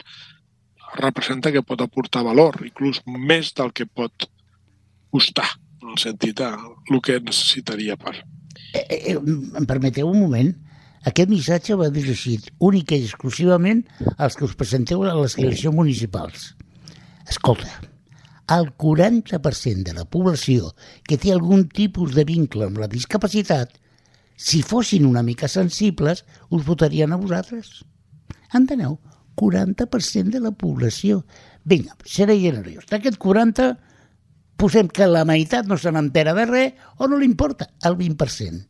representa 0.99 1.53
que 1.55 1.63
pot 1.63 1.81
aportar 1.85 2.25
valor, 2.27 2.59
inclús 2.67 2.99
més 3.07 3.55
del 3.55 3.71
que 3.73 3.87
pot 3.87 4.27
costar, 5.15 5.47
en 5.85 5.95
el 5.95 6.03
sentit 6.03 6.43
de 6.43 6.51
el 6.51 7.03
que 7.03 7.21
necessitaria 7.23 7.95
per, 7.99 8.17
eh, 8.73 9.13
eh, 9.13 9.17
em 9.17 9.67
permeteu 9.67 10.09
un 10.11 10.21
moment? 10.21 10.51
Aquest 11.09 11.31
missatge 11.33 11.77
va 11.81 11.89
dirigit 11.93 12.51
única 12.59 12.97
i 12.97 13.07
exclusivament 13.07 13.85
als 14.19 14.37
que 14.37 14.45
us 14.45 14.57
presenteu 14.57 15.05
a 15.05 15.15
les 15.17 15.39
eleccions 15.41 15.75
municipals. 15.77 16.51
Escolta, 17.31 17.71
el 18.51 18.73
40% 18.77 19.87
de 19.87 19.95
la 19.97 20.05
població 20.05 20.75
que 21.09 21.17
té 21.17 21.33
algun 21.33 21.69
tipus 21.69 22.13
de 22.17 22.27
vincle 22.29 22.67
amb 22.67 22.83
la 22.83 22.91
discapacitat, 22.91 23.73
si 24.37 24.63
fossin 24.65 25.07
una 25.07 25.23
mica 25.23 25.49
sensibles, 25.49 26.25
us 26.49 26.67
votarien 26.67 27.13
a 27.13 27.21
vosaltres. 27.21 27.85
Enteneu? 28.53 28.99
40% 29.37 30.35
de 30.35 30.41
la 30.41 30.51
població. 30.53 31.25
Vinga, 31.65 31.97
seré 32.05 32.37
generós. 32.41 32.89
D'aquest 32.91 33.17
40, 33.21 33.71
posem 34.61 34.91
que 34.93 35.09
la 35.09 35.25
meitat 35.25 35.69
no 35.69 35.79
se 35.81 35.91
n'entera 35.93 36.35
de 36.37 36.45
res 36.49 36.87
o 36.99 37.09
no 37.09 37.17
li 37.17 37.25
importa, 37.29 37.71
el 37.89 37.97
20%. 37.97 38.61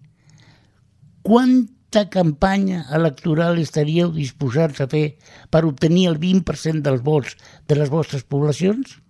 Quanta 1.27 2.07
campanya 2.15 2.85
electoral 2.95 3.59
estaríeu 3.59 4.13
disposats 4.15 4.81
a 4.81 4.87
fer 4.93 5.19
per 5.51 5.65
obtenir 5.67 6.07
el 6.13 6.21
20% 6.23 6.87
dels 6.87 7.03
vots 7.03 7.35
de 7.67 7.79
les 7.81 7.91
vostres 7.91 8.23
poblacions? 8.23 9.01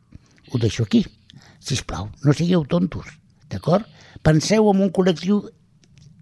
Ho 0.50 0.58
deixo 0.58 0.88
aquí. 0.88 1.04
Si 1.60 1.76
plau, 1.84 2.08
no 2.24 2.32
sigueu 2.32 2.64
tontos, 2.64 3.06
d'acord? 3.52 3.84
Penseu 4.24 4.72
en 4.72 4.80
un 4.80 4.90
col·lectiu 4.96 5.44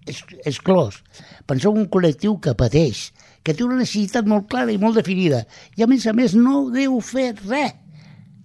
exclòs. 0.09 0.99
Penseu 1.47 1.71
en 1.71 1.85
un 1.85 1.91
col·lectiu 1.93 2.39
que 2.43 2.57
pateix, 2.59 3.13
que 3.47 3.55
té 3.55 3.63
una 3.65 3.79
necessitat 3.79 4.27
molt 4.27 4.49
clara 4.51 4.75
i 4.75 4.81
molt 4.83 4.99
definida, 4.99 5.45
i 5.79 5.87
a 5.87 5.91
més 5.91 6.07
a 6.11 6.17
més 6.17 6.35
no 6.35 6.67
deu 6.75 6.99
fer 7.05 7.31
res. 7.47 7.77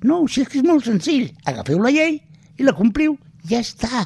No, 0.03 0.23
si 0.27 0.43
és 0.43 0.51
que 0.51 0.59
és 0.59 0.67
molt 0.67 0.85
senzill. 0.87 1.29
Agafeu 1.47 1.79
la 1.83 1.91
llei 1.95 2.19
i 2.59 2.67
la 2.67 2.75
compliu, 2.77 3.15
ja 3.49 3.61
està. 3.63 4.03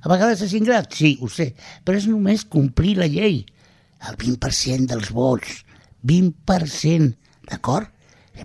A 0.00 0.08
vegades 0.10 0.42
és 0.46 0.54
ingrat, 0.56 0.90
sí, 0.96 1.14
ho 1.20 1.28
sé, 1.28 1.50
però 1.84 2.00
és 2.00 2.08
només 2.10 2.46
complir 2.48 2.96
la 2.98 3.08
llei. 3.10 3.44
El 4.08 4.16
20% 4.20 4.88
dels 4.90 5.10
vots, 5.12 5.60
20%, 6.08 7.12
d'acord? 7.50 7.90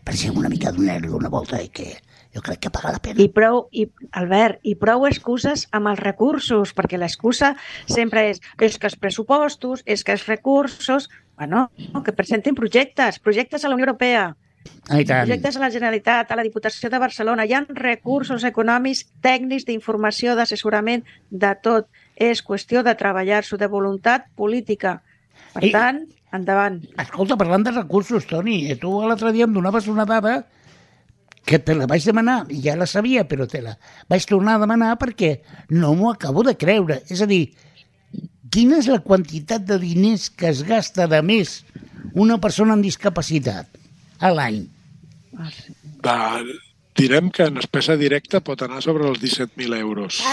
Pensem 0.04 0.36
una 0.36 0.52
mica 0.52 0.74
donar-li 0.76 1.14
una 1.16 1.32
volta 1.32 1.62
i 1.64 1.70
que 1.72 1.94
jo 2.36 2.42
crec 2.44 2.66
que 2.66 2.72
paga 2.74 2.92
la 2.92 3.00
pena. 3.00 3.22
I 3.24 3.30
prou, 3.32 3.62
i, 3.72 3.86
Albert, 4.20 4.60
i 4.68 4.76
prou 4.76 5.06
excuses 5.08 5.64
amb 5.72 5.88
els 5.94 6.02
recursos, 6.04 6.74
perquè 6.76 7.00
l'excusa 7.00 7.54
sempre 7.88 8.26
és 8.34 8.42
és 8.60 8.76
que 8.78 8.90
els 8.92 9.00
pressupostos, 9.00 9.86
és 9.86 10.04
que 10.04 10.18
els 10.18 10.28
recursos... 10.28 11.10
Bueno, 11.36 11.66
que 12.06 12.14
presenten 12.16 12.56
projectes, 12.56 13.18
projectes 13.20 13.66
a 13.66 13.68
la 13.68 13.76
Unió 13.76 13.90
Europea, 13.90 14.38
Ah, 14.88 15.00
projectes 15.02 15.56
a 15.58 15.60
la 15.60 15.72
Generalitat, 15.74 16.30
a 16.30 16.36
la 16.38 16.44
Diputació 16.46 16.92
de 16.94 17.00
Barcelona. 17.02 17.46
Hi 17.46 17.54
ha 17.58 17.64
recursos 17.74 18.44
econòmics, 18.46 19.06
tècnics, 19.26 19.66
d'informació, 19.66 20.36
d'assessorament, 20.38 21.06
de 21.32 21.54
tot. 21.66 21.88
És 22.16 22.44
qüestió 22.46 22.84
de 22.86 22.94
treballar-s'ho, 22.96 23.58
de 23.58 23.68
voluntat 23.68 24.28
política. 24.38 25.02
Per 25.56 25.64
I- 25.66 25.72
tant, 25.74 26.04
endavant. 26.32 26.84
Escolta, 27.02 27.38
parlant 27.38 27.66
de 27.66 27.72
recursos, 27.72 28.28
Toni, 28.28 28.70
eh, 28.70 28.76
tu 28.78 28.94
l'altre 29.02 29.32
dia 29.34 29.46
em 29.46 29.54
donaves 29.54 29.88
una 29.88 30.06
dada 30.06 30.46
que 31.46 31.60
te 31.60 31.76
la 31.76 31.86
vaig 31.86 32.04
demanar, 32.06 32.46
i 32.50 32.62
ja 32.62 32.76
la 32.76 32.86
sabia, 32.86 33.28
però 33.28 33.48
te 33.48 33.62
la 33.62 33.78
vaig 34.10 34.26
tornar 34.26 34.56
a 34.56 34.60
demanar 34.60 34.98
perquè 34.98 35.42
no 35.70 35.94
m'ho 35.96 36.12
acabo 36.12 36.44
de 36.44 36.56
creure. 36.58 37.04
És 37.10 37.22
a 37.22 37.26
dir, 37.26 37.54
quina 38.50 38.78
és 38.78 38.88
la 38.88 39.00
quantitat 39.00 39.66
de 39.66 39.78
diners 39.80 40.30
que 40.30 40.50
es 40.50 40.64
gasta 40.64 41.08
de 41.08 41.22
més 41.22 41.64
una 42.14 42.40
persona 42.40 42.74
amb 42.74 42.84
discapacitat 42.84 43.68
a 44.20 44.32
l'any? 44.34 44.64
Ah, 46.08 46.42
direm 46.96 47.30
que 47.34 47.50
en 47.50 47.60
espesa 47.60 47.98
directa 48.00 48.40
pot 48.40 48.62
anar 48.64 48.82
sobre 48.86 49.08
els 49.10 49.20
17.000 49.24 49.80
euros. 49.80 50.22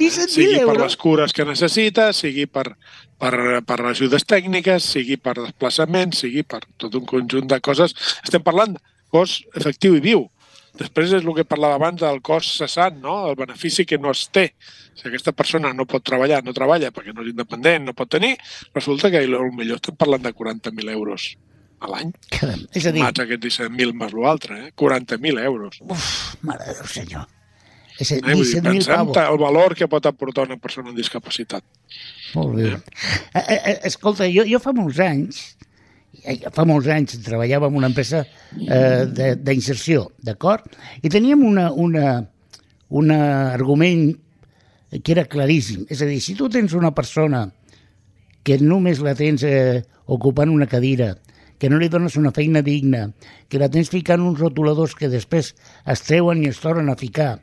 17.000 0.00 0.28
sigui 0.30 0.54
per 0.54 0.62
euros? 0.62 0.82
les 0.84 0.96
cures 0.96 1.32
que 1.34 1.44
necessita, 1.44 2.10
sigui 2.16 2.46
per, 2.46 2.76
per, 3.20 3.34
per 3.66 3.78
ajudes 3.90 4.24
tècniques, 4.24 4.86
sigui 4.94 5.18
per 5.20 5.34
desplaçaments, 5.40 6.22
sigui 6.22 6.44
per 6.46 6.62
tot 6.80 6.94
un 6.94 7.06
conjunt 7.08 7.50
de 7.50 7.58
coses. 7.60 7.96
Estem 8.24 8.44
parlant 8.46 8.76
de 8.76 8.82
cost 9.10 9.44
efectiu 9.58 9.98
i 9.98 10.04
viu. 10.04 10.28
Després 10.78 11.12
és 11.12 11.24
el 11.24 11.34
que 11.34 11.44
parlava 11.44 11.74
abans 11.80 12.00
del 12.00 12.20
cost 12.22 12.56
cessant, 12.60 13.00
no? 13.02 13.28
el 13.30 13.36
benefici 13.36 13.84
que 13.86 13.98
no 13.98 14.10
es 14.14 14.28
té. 14.30 14.52
Si 14.94 15.08
aquesta 15.08 15.32
persona 15.32 15.72
no 15.74 15.86
pot 15.88 16.04
treballar, 16.04 16.42
no 16.44 16.52
treballa 16.52 16.90
perquè 16.92 17.14
no 17.14 17.22
és 17.24 17.32
independent, 17.32 17.84
no 17.88 17.94
pot 17.96 18.10
tenir, 18.10 18.36
resulta 18.74 19.10
que 19.10 19.24
potser 19.26 19.74
estem 19.76 19.96
parlant 19.96 20.22
de 20.22 20.32
40.000 20.34 20.90
euros 20.92 21.36
a 21.80 21.88
l'any. 21.88 22.12
És 22.76 22.86
a 22.86 22.92
dir, 22.92 23.00
Mats 23.02 23.20
aquest 23.24 23.42
17.000 23.42 23.94
més 23.96 24.12
l'altre, 24.12 24.58
eh? 24.66 24.72
40.000 24.76 25.38
euros. 25.44 25.80
uf, 25.88 26.36
mare 26.42 26.66
de 26.66 26.74
Déu 26.80 26.86
senyor. 26.86 27.26
És 28.00 28.12
a 28.12 28.16
Eh? 28.16 28.20
dir, 28.20 28.34
Vull 28.34 28.44
dir, 28.44 28.60
17.000 28.60 28.62
pensem 28.62 28.94
pavos. 28.96 29.16
el 29.32 29.38
valor 29.38 29.74
que 29.76 29.88
pot 29.88 30.06
aportar 30.06 30.46
una 30.46 30.56
persona 30.56 30.88
amb 30.88 30.96
discapacitat. 30.96 31.64
Molt 32.34 32.54
bé. 32.56 32.70
Eh, 33.34 33.40
eh, 33.40 33.60
eh, 33.64 33.78
escolta, 33.84 34.24
jo, 34.32 34.44
jo 34.48 34.58
fa 34.60 34.72
molts 34.72 34.98
anys, 35.00 35.56
eh, 35.59 35.59
fa 36.52 36.64
molts 36.68 36.88
anys 36.90 37.18
treballava 37.24 37.68
en 37.70 37.76
una 37.78 37.88
empresa 37.90 38.24
eh, 38.58 39.06
de- 39.06 39.36
d'inserció, 39.36 40.10
d'acord? 40.22 40.66
I 41.02 41.08
teníem 41.08 41.44
una, 41.46 41.70
una, 41.72 42.26
un 42.90 43.10
argument 43.14 44.10
que 44.90 45.12
era 45.14 45.24
claríssim. 45.30 45.86
És 45.88 46.02
a 46.02 46.08
dir, 46.10 46.20
si 46.20 46.34
tu 46.34 46.48
tens 46.50 46.72
una 46.74 46.90
persona 46.94 47.44
que 48.42 48.58
només 48.58 48.98
la 49.04 49.14
tens 49.14 49.44
eh, 49.46 49.82
ocupant 50.10 50.50
una 50.50 50.66
cadira, 50.66 51.14
que 51.60 51.68
no 51.70 51.76
li 51.78 51.88
dones 51.92 52.16
una 52.16 52.32
feina 52.32 52.62
digna, 52.64 53.10
que 53.48 53.58
la 53.60 53.68
tens 53.70 53.90
ficant 53.92 54.22
uns 54.24 54.40
rotuladors 54.40 54.94
que 54.96 55.10
després 55.12 55.52
es 55.86 56.02
treuen 56.06 56.40
i 56.42 56.48
es 56.48 56.58
tornen 56.60 56.88
a 56.90 56.96
ficar, 56.96 57.36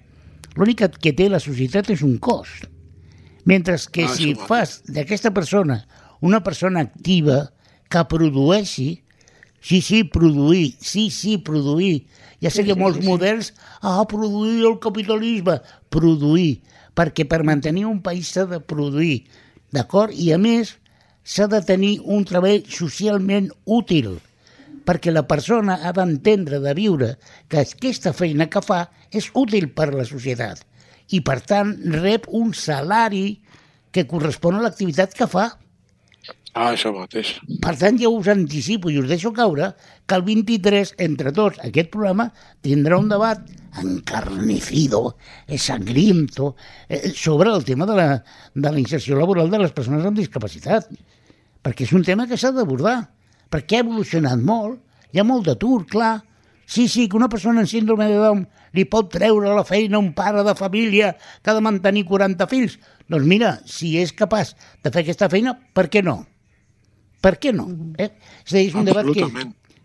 l'únic 0.57 0.88
que- 0.99 1.13
té 1.13 1.30
la 1.30 1.39
societat 1.39 1.89
és 1.93 2.01
un 2.03 2.18
cost. 2.18 2.65
Mentre 3.45 3.78
que 3.93 4.03
Ah, 4.03 4.09
si 4.11 4.34
fas 4.36 4.82
d'aquesta 4.89 5.32
persona 5.32 5.86
una 6.20 6.41
persona 6.43 6.82
activa 6.82 7.53
que 7.91 8.03
produeixi, 8.11 8.88
sí, 9.61 9.81
sí, 9.81 10.03
produir, 10.03 10.75
sí, 10.79 11.09
sí, 11.11 11.38
produir, 11.38 12.05
ja 12.43 12.51
sé 12.53 12.65
que 12.67 12.77
molts 12.77 13.01
models, 13.05 13.53
ah, 13.81 14.03
produir 14.09 14.65
el 14.69 14.77
capitalisme, 14.83 15.59
produir, 15.93 16.61
perquè 16.97 17.27
per 17.29 17.43
mantenir 17.47 17.88
un 17.89 18.01
país 18.05 18.29
s'ha 18.33 18.45
de 18.49 18.61
produir, 18.61 19.25
d'acord? 19.73 20.13
I 20.13 20.33
a 20.35 20.39
més, 20.41 20.75
s'ha 21.23 21.49
de 21.51 21.61
tenir 21.65 21.97
un 22.03 22.23
treball 22.27 22.63
socialment 22.71 23.49
útil, 23.65 24.15
perquè 24.88 25.11
la 25.11 25.25
persona 25.27 25.81
ha 25.83 25.91
d'entendre, 25.91 26.61
de 26.63 26.73
viure, 26.77 27.11
que 27.51 27.65
aquesta 27.65 28.13
feina 28.15 28.47
que 28.47 28.63
fa 28.63 28.85
és 29.11 29.27
útil 29.35 29.71
per 29.75 29.91
a 29.91 29.97
la 29.99 30.07
societat 30.07 30.63
i, 31.09 31.21
per 31.23 31.39
tant, 31.47 31.73
rep 32.01 32.27
un 32.35 32.53
salari 32.55 33.39
que 33.95 34.05
correspon 34.09 34.57
a 34.57 34.65
l'activitat 34.65 35.15
que 35.17 35.27
fa. 35.31 35.49
Ah, 36.53 36.71
això 36.71 36.89
mateix. 36.95 37.35
Per 37.61 37.73
tant, 37.77 37.97
ja 37.99 38.09
us 38.09 38.27
anticipo 38.31 38.89
i 38.89 38.97
us 38.97 39.07
deixo 39.09 39.33
caure 39.35 39.73
que 40.07 40.15
el 40.17 40.23
23, 40.25 40.93
entre 41.05 41.33
tots, 41.35 41.59
aquest 41.65 41.91
programa 41.93 42.29
tindrà 42.65 42.97
un 42.97 43.09
debat 43.11 43.43
encarnecido, 43.81 45.17
eh, 45.45 45.57
sangriento, 45.57 46.55
eh, 46.89 47.11
sobre 47.13 47.51
el 47.53 47.63
tema 47.65 47.85
de 47.85 47.95
la, 47.95 48.23
de 48.55 48.71
la 48.71 48.79
inserció 48.79 49.17
laboral 49.17 49.51
de 49.51 49.59
les 49.59 49.71
persones 49.71 50.05
amb 50.05 50.17
discapacitat. 50.17 50.87
Perquè 51.61 51.85
és 51.85 51.93
un 51.93 52.03
tema 52.03 52.25
que 52.27 52.37
s'ha 52.37 52.51
d'abordar, 52.55 53.09
perquè 53.51 53.77
ha 53.77 53.85
evolucionat 53.85 54.39
molt, 54.39 54.79
hi 55.11 55.19
ha 55.19 55.27
molt 55.27 55.45
d'atur, 55.45 55.85
clar. 55.85 56.23
Sí, 56.65 56.87
sí, 56.91 57.07
que 57.07 57.15
una 57.15 57.29
persona 57.29 57.61
amb 57.61 57.69
síndrome 57.69 58.07
de 58.09 58.17
Down 58.19 58.47
li 58.75 58.83
pot 58.85 59.11
treure 59.13 59.53
la 59.55 59.63
feina 59.63 59.99
un 59.99 60.09
pare 60.13 60.43
de 60.43 60.55
família 60.55 61.13
que 61.41 61.51
ha 61.51 61.55
de 61.55 61.63
mantenir 61.63 62.03
40 62.09 62.47
fills. 62.51 62.79
Doncs 63.07 63.29
mira, 63.29 63.53
si 63.65 63.93
és 64.01 64.11
capaç 64.11 64.55
de 64.83 64.91
fer 64.91 65.05
aquesta 65.05 65.29
feina, 65.31 65.55
per 65.73 65.87
què 65.87 66.03
no? 66.03 66.25
Per 67.24 67.34
què 67.41 67.53
no? 67.55 67.68
Eh? 67.97 68.11
És 68.45 68.53
dir, 68.53 68.68
és 68.70 68.76
un 68.78 68.86
debat 68.88 69.07
que, 69.13 69.28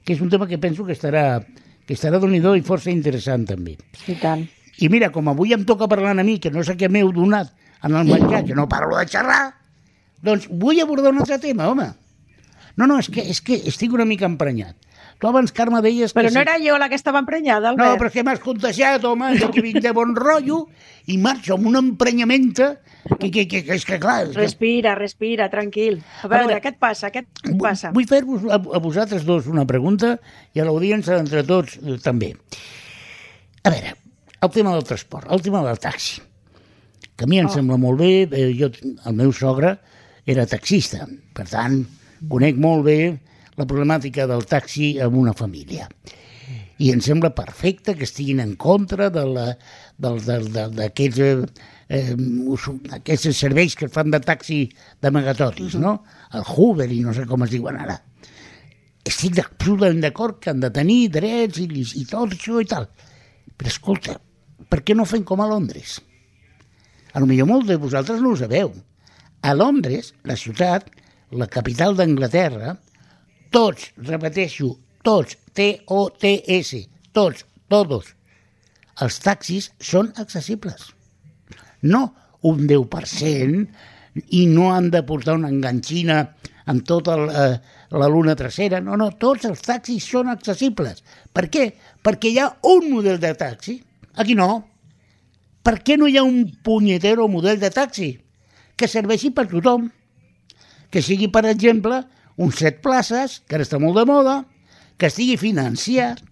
que 0.04 0.16
és 0.16 0.20
un 0.20 0.30
tema 0.32 0.48
que 0.50 0.58
penso 0.60 0.84
que 0.84 0.96
estarà, 0.96 1.40
que 1.86 1.96
estarà 1.96 2.20
donidor 2.22 2.58
i 2.58 2.64
força 2.66 2.92
interessant 2.92 3.46
també. 3.48 3.78
I 4.06 4.18
tant. 4.20 4.44
I 4.82 4.88
mira, 4.92 5.10
com 5.14 5.28
avui 5.30 5.54
em 5.54 5.64
toca 5.68 5.88
parlar 5.88 6.14
a 6.16 6.24
mi, 6.26 6.38
que 6.42 6.52
no 6.52 6.64
sé 6.66 6.76
què 6.80 6.88
m'heu 6.92 7.12
donat 7.14 7.52
en 7.82 7.96
el 7.98 8.08
menjar, 8.08 8.44
que 8.46 8.56
no 8.56 8.68
parlo 8.70 8.96
de 8.98 9.06
xerrar, 9.10 9.42
doncs 10.22 10.46
vull 10.48 10.80
abordar 10.80 11.12
un 11.12 11.20
altre 11.24 11.38
tema, 11.42 11.68
home. 11.70 11.88
No, 12.76 12.86
no, 12.86 12.98
és 13.02 13.10
que, 13.12 13.24
és 13.34 13.42
que 13.44 13.58
estic 13.68 13.92
una 13.92 14.06
mica 14.08 14.28
emprenyat. 14.28 14.76
Tu 15.22 15.28
abans, 15.30 15.52
Carme, 15.54 15.78
deies 15.84 16.10
que... 16.10 16.18
Però 16.18 16.30
no 16.32 16.34
si- 16.34 16.40
era 16.42 16.56
jo 16.58 16.74
la 16.82 16.88
que 16.90 16.96
estava 16.98 17.20
emprenyada, 17.22 17.70
No, 17.76 17.84
Albert. 17.84 18.00
però 18.00 18.08
és 18.10 18.14
que 18.16 18.24
m'has 18.26 18.40
contagiat, 18.42 19.04
home, 19.06 19.28
jo 19.38 19.52
que 19.54 19.62
vinc 19.62 19.78
de 19.84 19.92
bon 19.94 20.16
rotllo 20.18 20.64
i 21.06 21.14
marxo 21.22 21.54
amb 21.54 21.68
un 21.70 21.78
emprenyamenta 21.78 22.72
que, 23.20 23.30
que, 23.30 23.44
que, 23.46 23.60
que 23.68 23.76
és 23.78 23.84
que, 23.86 24.00
clar... 24.02 24.24
És 24.26 24.34
que... 24.34 24.40
Respira, 24.42 24.96
respira, 24.98 25.46
tranquil. 25.52 26.00
A 26.24 26.26
veure, 26.26 26.48
veure, 26.50 26.58
què 26.64 26.72
et 26.74 26.80
passa? 26.82 27.12
Què 27.14 27.22
et 27.22 27.54
passa? 27.62 27.92
Vull 27.94 28.08
fer-vos 28.10 28.48
a, 28.50 28.58
a 28.58 28.82
vosaltres 28.82 29.22
dos 29.28 29.46
una 29.46 29.62
pregunta 29.70 30.16
i 30.54 30.62
a 30.62 30.66
l'audiència 30.66 31.20
entre 31.22 31.44
tots 31.46 31.78
eh, 31.78 32.00
també. 32.02 32.32
A 33.62 33.70
veure, 33.70 33.94
el 34.42 34.50
tema 34.58 34.74
del 34.74 34.82
transport, 34.90 35.30
el 35.30 35.42
tema 35.46 35.62
del 35.62 35.78
taxi, 35.78 36.18
que 37.14 37.28
a 37.28 37.30
mi 37.30 37.38
em 37.38 37.46
Oh. 37.46 37.54
sembla 37.54 37.78
molt 37.78 38.00
bé, 38.02 38.12
eh, 38.26 38.48
jo, 38.58 38.72
el 39.06 39.14
meu 39.22 39.30
sogre 39.30 39.76
era 40.26 40.46
taxista, 40.50 41.06
per 41.34 41.46
tant, 41.46 41.84
conec 42.30 42.58
molt 42.58 42.82
bé 42.90 42.98
la 43.58 43.66
problemàtica 43.68 44.26
del 44.30 44.44
taxi 44.48 45.00
amb 45.02 45.16
una 45.20 45.34
família. 45.36 45.88
I 46.82 46.90
em 46.90 47.00
sembla 47.04 47.34
perfecte 47.36 47.94
que 47.94 48.04
estiguin 48.08 48.40
en 48.42 48.56
contra 48.58 49.10
d'aquests 49.12 51.18
eh, 51.22 51.46
eh, 51.88 52.14
aquests 52.98 53.38
serveis 53.38 53.76
que 53.78 53.92
fan 53.92 54.10
de 54.10 54.20
taxi 54.24 54.64
d'amagatoris, 55.04 55.74
no? 55.78 55.92
El 56.32 56.42
Hoover 56.48 56.90
i 56.90 57.02
no 57.04 57.12
sé 57.14 57.26
com 57.28 57.42
es 57.46 57.52
diuen 57.52 57.76
ara. 57.78 57.96
Estic 59.06 59.38
absolutament 59.42 60.00
d'acord 60.02 60.40
que 60.40 60.50
han 60.50 60.60
de 60.62 60.70
tenir 60.74 61.10
drets 61.14 61.58
i, 61.62 61.66
i 62.00 62.04
tot 62.08 62.32
això 62.34 62.60
i 62.62 62.66
tal. 62.70 62.86
Però 63.58 63.68
escolta, 63.70 64.12
per 64.70 64.80
què 64.82 64.94
no 64.96 65.04
fem 65.06 65.24
com 65.28 65.40
a 65.42 65.50
Londres? 65.50 66.00
A 67.12 67.20
lo 67.20 67.26
millor 67.28 67.46
molts 67.50 67.68
de 67.68 67.76
vosaltres 67.76 68.20
no 68.22 68.28
ho 68.32 68.36
sabeu. 68.40 68.72
A 69.42 69.54
Londres, 69.54 70.14
la 70.24 70.36
ciutat, 70.38 70.88
la 71.34 71.48
capital 71.50 71.96
d'Anglaterra, 71.98 72.76
tots, 73.52 73.92
repeteixo, 74.08 74.72
tots, 75.04 75.36
T-O-T-S, 75.52 76.82
tots, 77.12 77.44
todos, 77.68 78.12
els 79.04 79.18
taxis 79.24 79.70
són 79.80 80.12
accessibles. 80.20 80.90
No 81.82 82.06
un 82.48 82.66
10% 82.68 84.24
i 84.38 84.46
no 84.50 84.72
han 84.72 84.90
de 84.92 85.02
portar 85.06 85.36
una 85.38 85.50
enganxina 85.52 86.22
amb 86.66 86.84
tota 86.86 87.16
la, 87.18 87.44
eh, 87.44 87.60
la 87.98 88.08
luna 88.08 88.34
trasera. 88.38 88.80
No, 88.80 88.96
no, 88.96 89.10
tots 89.18 89.46
els 89.48 89.62
taxis 89.64 90.04
són 90.08 90.30
accessibles. 90.32 91.02
Per 91.32 91.48
què? 91.52 91.68
Perquè 92.02 92.32
hi 92.32 92.38
ha 92.42 92.50
un 92.72 92.90
model 92.90 93.18
de 93.22 93.32
taxi. 93.38 93.78
Aquí 94.16 94.36
no. 94.38 94.62
Per 95.62 95.78
què 95.86 95.96
no 95.98 96.08
hi 96.10 96.18
ha 96.18 96.26
un 96.26 96.44
punyetero 96.64 97.28
model 97.30 97.60
de 97.60 97.70
taxi 97.70 98.12
que 98.76 98.88
serveixi 98.88 99.30
per 99.30 99.46
tothom? 99.50 99.88
Que 100.92 101.00
sigui, 101.02 101.28
per 101.32 101.46
exemple, 101.48 102.02
un 102.36 102.52
set 102.52 102.80
places, 102.84 103.40
que 103.46 103.58
ara 103.58 103.66
està 103.66 103.80
molt 103.82 103.98
de 104.00 104.06
moda, 104.08 104.36
que 104.98 105.08
estigui 105.10 105.38
financiat, 105.40 106.22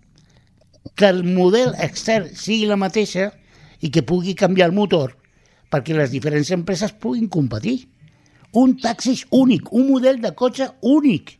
que 0.97 1.09
el 1.11 1.25
model 1.25 1.75
extern 1.83 2.31
sigui 2.35 2.69
la 2.69 2.79
mateixa 2.81 3.31
i 3.81 3.91
que 3.93 4.05
pugui 4.07 4.37
canviar 4.37 4.71
el 4.71 4.77
motor 4.77 5.17
perquè 5.71 5.95
les 5.95 6.11
diferents 6.13 6.51
empreses 6.57 6.93
puguin 6.93 7.29
competir. 7.31 7.85
Un 8.59 8.75
taxi 8.83 9.15
únic, 9.31 9.71
un 9.71 9.87
model 9.93 10.19
de 10.23 10.33
cotxe 10.35 10.67
únic. 10.83 11.37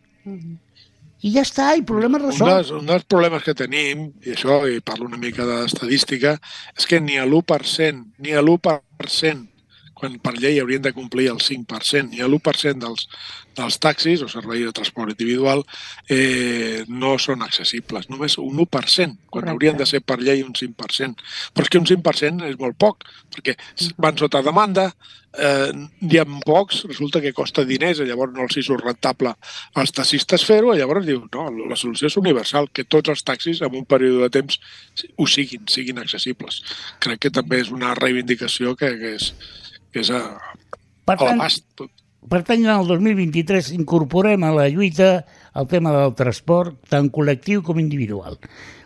I 1.21 1.33
ja 1.35 1.43
està, 1.45 1.73
i 1.77 1.83
problema 1.85 2.21
resolt. 2.23 2.47
Un 2.47 2.55
dels, 2.55 2.71
un 2.79 2.87
dels 2.89 3.07
problemes 3.11 3.43
que 3.45 3.57
tenim, 3.59 4.07
i 4.25 4.37
això, 4.37 4.63
i 4.71 4.79
parlo 4.81 5.09
una 5.11 5.19
mica 5.21 5.45
d'estadística, 5.49 6.37
és 6.79 6.87
que 6.89 7.03
ni 7.03 7.19
a 7.19 7.27
l'1%, 7.27 8.07
ni 8.23 8.33
a 8.33 8.41
l'1% 8.41 9.60
quan 10.01 10.17
per 10.25 10.33
llei 10.39 10.59
haurien 10.61 10.83
de 10.83 10.95
complir 10.97 11.29
el 11.31 11.43
5%, 11.45 12.17
i 12.17 12.25
l'1% 12.25 12.81
dels, 12.81 13.07
dels 13.59 13.79
taxis 13.83 14.25
o 14.25 14.29
servei 14.33 14.65
de 14.65 14.73
transport 14.77 15.13
individual 15.13 15.63
eh, 16.09 16.85
no 16.89 17.17
són 17.21 17.45
accessibles, 17.45 18.09
només 18.13 18.39
un 18.41 18.65
1%, 18.65 18.67
quan 18.67 19.17
Correcte. 19.31 19.53
haurien 19.53 19.81
de 19.81 19.89
ser 19.89 20.01
per 20.01 20.21
llei 20.23 20.45
un 20.47 20.55
5%. 20.57 21.25
Però 21.55 21.67
és 21.67 21.73
que 21.73 21.81
un 21.81 21.89
5% 21.89 22.49
és 22.49 22.59
molt 22.61 22.79
poc, 22.81 23.05
perquè 23.35 23.57
van 24.01 24.17
sota 24.19 24.43
demanda, 24.47 24.91
eh, 25.39 25.73
hi 26.01 26.19
ha 26.19 26.27
pocs, 26.47 26.85
resulta 26.89 27.21
que 27.21 27.35
costa 27.37 27.65
diners, 27.65 28.01
i 28.01 28.09
llavors 28.09 28.35
no 28.35 28.47
els 28.47 28.57
hi 28.57 28.65
surt 28.67 28.85
rentable 28.87 29.35
als 29.79 29.95
taxistes 29.97 30.45
fer-ho, 30.47 30.75
llavors 30.75 31.07
diu, 31.07 31.23
no, 31.35 31.49
la 31.71 31.79
solució 31.79 32.11
és 32.11 32.19
universal, 32.21 32.71
que 32.73 32.87
tots 32.89 33.13
els 33.13 33.25
taxis 33.27 33.63
en 33.67 33.77
un 33.77 33.87
període 33.87 34.27
de 34.27 34.35
temps 34.41 34.61
ho 35.17 35.27
siguin, 35.27 35.67
siguin 35.71 36.01
accessibles. 36.03 36.63
Crec 37.03 37.27
que 37.27 37.35
també 37.35 37.61
és 37.65 37.75
una 37.75 37.95
reivindicació 37.99 38.77
que, 38.79 38.95
que 39.01 39.17
és, 39.19 39.33
que 39.93 40.05
és 40.05 40.11
a, 40.15 40.23
per 41.05 41.17
tant, 41.17 41.29
a 41.29 41.37
l'abast. 41.37 41.87
Per 42.31 42.43
tant, 42.47 42.61
en 42.61 42.73
el 42.75 42.91
2023 42.91 43.73
incorporem 43.79 44.45
a 44.45 44.53
la 44.55 44.69
lluita 44.73 45.13
el 45.57 45.71
tema 45.71 45.95
del 45.97 46.13
transport, 46.19 46.77
tant 46.93 47.09
col·lectiu 47.13 47.65
com 47.67 47.81
individual 47.83 48.39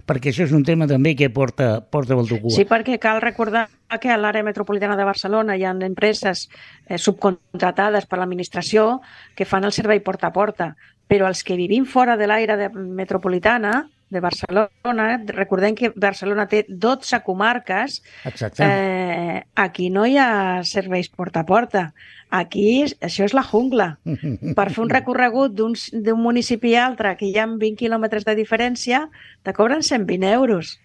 perquè 0.05 0.31
això 0.31 0.45
és 0.45 0.53
un 0.53 0.65
tema 0.65 0.87
també 0.89 1.15
que 1.17 1.31
porta, 1.33 1.79
porta 1.81 2.17
molt 2.17 2.29
cua. 2.29 2.53
Sí, 2.53 2.67
perquè 2.69 2.99
cal 3.01 3.23
recordar 3.25 3.67
que 4.01 4.11
a 4.13 4.19
l'àrea 4.21 4.45
metropolitana 4.45 4.99
de 4.99 5.07
Barcelona 5.07 5.57
hi 5.57 5.65
ha 5.65 5.73
empreses 5.87 6.49
eh, 6.87 6.99
subcontratades 6.99 8.05
per 8.07 8.21
l'administració 8.21 9.01
que 9.37 9.49
fan 9.49 9.65
el 9.65 9.73
servei 9.73 10.03
porta 10.05 10.29
a 10.29 10.35
porta, 10.35 10.75
però 11.09 11.29
els 11.29 11.45
que 11.45 11.57
vivim 11.57 11.87
fora 11.89 12.19
de 12.21 12.29
l'aire 12.29 12.69
metropolitana 12.75 13.85
de 14.15 14.23
Barcelona. 14.23 15.09
Recordem 15.27 15.75
que 15.77 15.91
Barcelona 15.95 16.47
té 16.49 16.65
12 16.69 17.21
comarques. 17.27 18.01
Exacte. 18.25 18.65
Eh, 18.65 19.43
aquí 19.55 19.91
no 19.91 20.07
hi 20.07 20.17
ha 20.17 20.63
serveis 20.65 21.11
porta 21.11 21.43
a 21.43 21.49
porta. 21.49 21.89
Aquí 22.35 22.85
això 22.85 23.27
és 23.27 23.35
la 23.37 23.45
jungla. 23.47 23.99
Per 24.05 24.69
fer 24.71 24.83
un 24.83 24.91
recorregut 24.91 25.53
d'un 25.55 26.23
municipi 26.23 26.75
a 26.75 26.87
altre, 26.89 27.15
que 27.19 27.29
hi 27.29 27.37
ha 27.39 27.47
20 27.51 27.77
quilòmetres 27.83 28.25
de 28.27 28.35
diferència, 28.39 29.05
te 29.43 29.55
cobren 29.55 29.83
120 29.83 30.33
euros. 30.33 30.79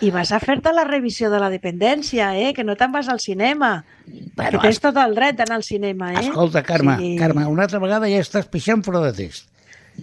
I 0.00 0.12
vas 0.12 0.30
a 0.32 0.38
fer-te 0.40 0.72
la 0.76 0.84
revisió 0.84 1.30
de 1.32 1.40
la 1.40 1.48
dependència, 1.50 2.30
eh? 2.36 2.52
que 2.56 2.64
no 2.64 2.76
te'n 2.76 2.92
vas 2.92 3.08
al 3.08 3.20
cinema. 3.20 3.84
Bueno, 4.06 4.60
que 4.60 4.68
tens 4.68 4.80
tot 4.84 4.96
el 5.00 5.16
dret 5.16 5.38
d'anar 5.40 5.56
al 5.58 5.64
cinema. 5.64 6.12
Eh? 6.14 6.28
Escolta, 6.28 6.62
Carme, 6.62 6.96
sí. 7.00 7.12
Carme, 7.18 7.46
una 7.48 7.64
altra 7.64 7.80
vegada 7.82 8.08
ja 8.12 8.20
estàs 8.22 8.48
pixant 8.52 8.84
fora 8.86 9.02
de 9.08 9.12
test. 9.16 9.48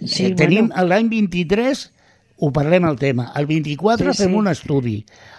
Sí, 0.02 0.26
eh, 0.26 0.34
tenim 0.34 0.68
bueno. 0.68 0.88
l'any 0.90 1.10
23 1.12 1.84
ho 2.44 2.52
parlem 2.52 2.84
el 2.88 2.98
tema. 3.00 3.30
El 3.38 3.46
24 3.48 4.12
sí, 4.12 4.22
fem 4.24 4.34
sí. 4.34 4.38
un 4.38 4.50
estudi. 4.50 4.98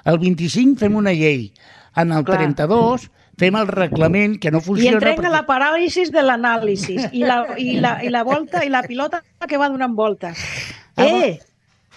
El 0.10 0.18
25 0.22 0.80
fem 0.82 0.96
una 0.98 1.14
llei. 1.14 1.52
En 1.96 2.12
el 2.12 2.26
Clar. 2.28 2.40
32 2.42 3.10
fem 3.40 3.58
el 3.60 3.68
reglament 3.68 4.38
que 4.42 4.52
no 4.52 4.62
funciona... 4.64 4.96
I 4.96 4.98
entrem 4.98 5.20
perquè... 5.20 5.30
a 5.30 5.34
la 5.34 5.44
paràlisi 5.48 6.08
de 6.12 6.24
l'anàlisi 6.24 6.96
i, 7.12 7.26
la, 7.28 7.42
i, 7.60 7.76
la, 7.84 7.98
i 8.04 8.12
la 8.14 8.24
volta 8.28 8.64
i 8.66 8.72
la 8.72 8.82
pilota 8.88 9.22
que 9.46 9.60
va 9.62 9.70
donant 9.70 9.96
voltes. 9.96 10.40
Ah, 10.96 11.06
eh! 11.06 11.36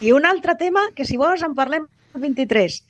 I 0.03 0.13
un 0.15 0.27
altre 0.27 0.55
tema 0.59 0.85
que 0.95 1.07
si 1.07 1.19
vols 1.19 1.43
en 1.47 1.55
parlem 1.59 1.87
el 2.15 2.23
23. 2.27 2.83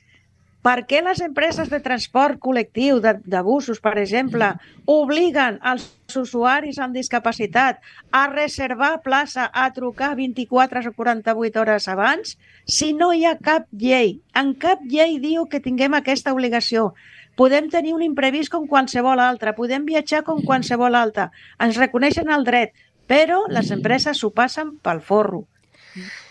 Per 0.69 0.83
què 0.85 0.99
les 1.01 1.17
empreses 1.25 1.69
de 1.71 1.79
transport 1.81 2.37
col·lectiu, 2.45 2.99
de, 3.01 3.39
busos, 3.41 3.79
per 3.81 3.95
exemple, 3.97 4.51
obliguen 4.93 5.55
els 5.65 5.87
usuaris 6.21 6.77
amb 6.77 6.93
discapacitat 6.93 7.79
a 8.13 8.21
reservar 8.29 8.91
plaça, 9.01 9.47
a 9.49 9.65
trucar 9.73 10.11
24 10.19 10.83
o 10.91 10.93
48 10.93 11.63
hores 11.63 11.89
abans, 11.89 12.35
si 12.77 12.91
no 12.93 13.09
hi 13.17 13.25
ha 13.25 13.33
cap 13.49 13.65
llei? 13.71 14.19
En 14.37 14.53
cap 14.61 14.85
llei 14.85 15.17
diu 15.25 15.49
que 15.49 15.63
tinguem 15.65 15.97
aquesta 15.97 16.37
obligació. 16.37 16.91
Podem 17.33 17.73
tenir 17.73 17.97
un 17.97 18.05
imprevist 18.05 18.53
com 18.53 18.69
qualsevol 18.69 19.25
altre, 19.25 19.57
podem 19.57 19.89
viatjar 19.89 20.21
com 20.27 20.45
qualsevol 20.45 21.01
altre, 21.01 21.31
ens 21.57 21.81
reconeixen 21.81 22.29
el 22.29 22.45
dret, 22.45 22.77
però 23.09 23.47
les 23.49 23.73
empreses 23.73 24.21
s'ho 24.21 24.29
passen 24.29 24.75
pel 24.85 25.01
forro. 25.01 25.47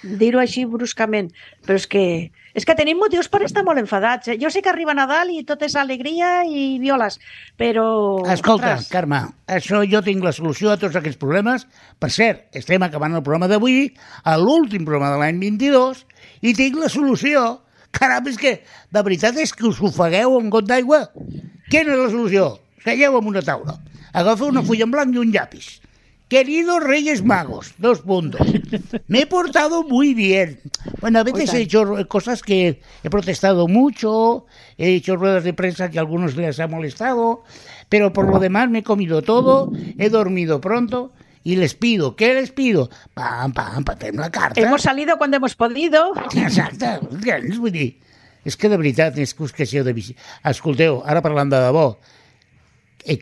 Dir-ho 0.08 0.40
així 0.40 0.64
bruscament, 0.64 1.28
però 1.66 1.76
és 1.76 1.86
que 1.90 2.04
és 2.58 2.64
que 2.66 2.74
tenim 2.74 2.98
motius 2.98 3.28
per 3.30 3.42
estar 3.46 3.62
molt 3.62 3.78
enfadats. 3.78 4.32
Eh? 4.32 4.36
Jo 4.40 4.50
sé 4.50 4.62
que 4.64 4.70
arriba 4.72 4.94
Nadal 4.96 5.30
i 5.30 5.44
tot 5.46 5.60
és 5.62 5.76
alegria 5.78 6.40
i 6.48 6.80
violes, 6.82 7.20
però... 7.60 7.84
Escolta, 8.32 8.72
ostres... 8.74 8.88
Carme, 8.90 9.20
això 9.58 9.84
jo 9.86 10.00
tinc 10.02 10.26
la 10.26 10.32
solució 10.34 10.72
a 10.72 10.78
tots 10.80 10.98
aquests 10.98 11.20
problemes. 11.20 11.68
Per 12.02 12.10
cert, 12.10 12.48
estem 12.58 12.82
acabant 12.82 13.14
el 13.14 13.22
programa 13.22 13.50
d'avui, 13.52 13.92
a 14.24 14.34
l'últim 14.40 14.88
programa 14.88 15.14
de 15.14 15.22
l'any 15.22 15.38
22, 15.44 16.04
i 16.42 16.54
tinc 16.58 16.80
la 16.82 16.90
solució. 16.90 17.44
Caram, 17.94 18.26
és 18.32 18.40
que 18.40 18.58
de 18.64 19.02
veritat 19.04 19.38
és 19.38 19.54
que 19.54 19.68
us 19.68 19.78
ofegueu 19.84 20.40
amb 20.40 20.50
got 20.52 20.66
d'aigua. 20.66 21.04
Quina 21.70 21.94
és 21.94 22.00
la 22.00 22.10
solució? 22.10 22.54
Seieu 22.82 23.20
en 23.20 23.30
una 23.30 23.44
taula, 23.44 23.78
agafeu 24.16 24.50
una 24.50 24.64
fulla 24.66 24.86
en 24.88 24.94
blanc 24.94 25.14
i 25.14 25.22
un 25.22 25.30
llapis 25.34 25.76
Queridos 26.28 26.82
Reyes 26.82 27.24
Magos, 27.24 27.74
dos 27.78 28.00
puntos. 28.00 28.46
Me 29.06 29.20
he 29.20 29.26
portado 29.26 29.82
muy 29.82 30.12
bien. 30.12 30.60
Bueno, 31.00 31.20
a 31.20 31.24
veces 31.24 31.54
he 31.54 31.62
hecho 31.62 32.06
cosas 32.06 32.42
que 32.42 32.82
he 33.02 33.10
protestado 33.10 33.66
mucho, 33.66 34.44
he 34.76 34.94
hecho 34.94 35.16
ruedas 35.16 35.44
de 35.44 35.54
prensa 35.54 35.90
que 35.90 35.98
a 35.98 36.02
algunos 36.02 36.36
les 36.36 36.60
ha 36.60 36.68
molestado, 36.68 37.44
pero 37.88 38.12
por 38.12 38.28
lo 38.30 38.38
demás 38.38 38.68
me 38.68 38.80
he 38.80 38.82
comido 38.82 39.22
todo, 39.22 39.72
he 39.96 40.10
dormido 40.10 40.60
pronto 40.60 41.12
y 41.44 41.56
les 41.56 41.74
pido, 41.74 42.14
¿qué 42.14 42.34
les 42.34 42.52
pido? 42.52 42.90
Pam, 43.14 43.54
pam, 43.54 43.84
pam, 43.84 43.96
la 44.14 44.30
carta. 44.30 44.60
Hemos 44.60 44.82
salido 44.82 45.16
cuando 45.16 45.38
hemos 45.38 45.54
podido. 45.54 46.12
Exacte. 46.36 46.98
Vull 47.56 47.72
dir, 47.72 47.96
és 48.44 48.56
que 48.56 48.68
de 48.68 48.76
veritat, 48.76 49.16
és 49.16 49.32
que 49.32 49.66
si 49.66 49.80
de... 49.80 49.94
Escolteu, 50.44 51.02
ara 51.04 51.22
parlant 51.24 51.48
de 51.52 51.60
debò, 51.60 51.96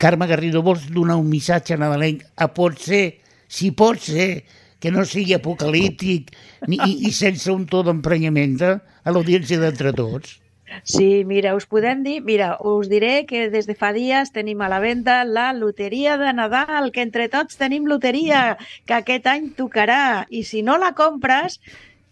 Carme 0.01 0.27
Garrido, 0.27 0.63
vols 0.63 0.87
donar 0.91 1.19
un 1.21 1.29
missatge 1.31 1.77
nadalenc? 1.79 2.25
A 2.37 2.49
pot 2.55 2.79
ser, 2.81 3.21
si 3.49 3.71
pot 3.71 4.01
ser, 4.03 4.45
que 4.81 4.91
no 4.93 5.05
sigui 5.09 5.35
apocalíptic 5.35 6.35
ni, 6.69 6.79
i, 6.79 6.97
i 7.09 7.13
sense 7.13 7.51
un 7.53 7.65
to 7.71 7.83
d'emprenyament 7.87 8.59
a 8.67 9.13
l'audiència 9.13 9.61
d'entre 9.63 9.93
tots? 9.97 10.37
Sí, 10.83 11.25
mira, 11.25 11.55
us 11.55 11.65
podem 11.71 12.03
dir, 12.03 12.21
mira, 12.27 12.57
us 12.61 12.89
diré 12.91 13.25
que 13.27 13.47
des 13.53 13.69
de 13.71 13.77
fa 13.79 13.93
dies 13.95 14.33
tenim 14.35 14.61
a 14.61 14.69
la 14.69 14.81
venda 14.83 15.21
la 15.25 15.53
loteria 15.55 16.17
de 16.19 16.33
Nadal, 16.35 16.91
que 16.93 17.05
entre 17.07 17.29
tots 17.33 17.59
tenim 17.61 17.87
loteria, 17.87 18.57
que 18.85 18.99
aquest 18.99 19.29
any 19.31 19.53
tocarà, 19.57 20.27
i 20.29 20.43
si 20.45 20.65
no 20.67 20.77
la 20.83 20.93
compres, 20.99 21.61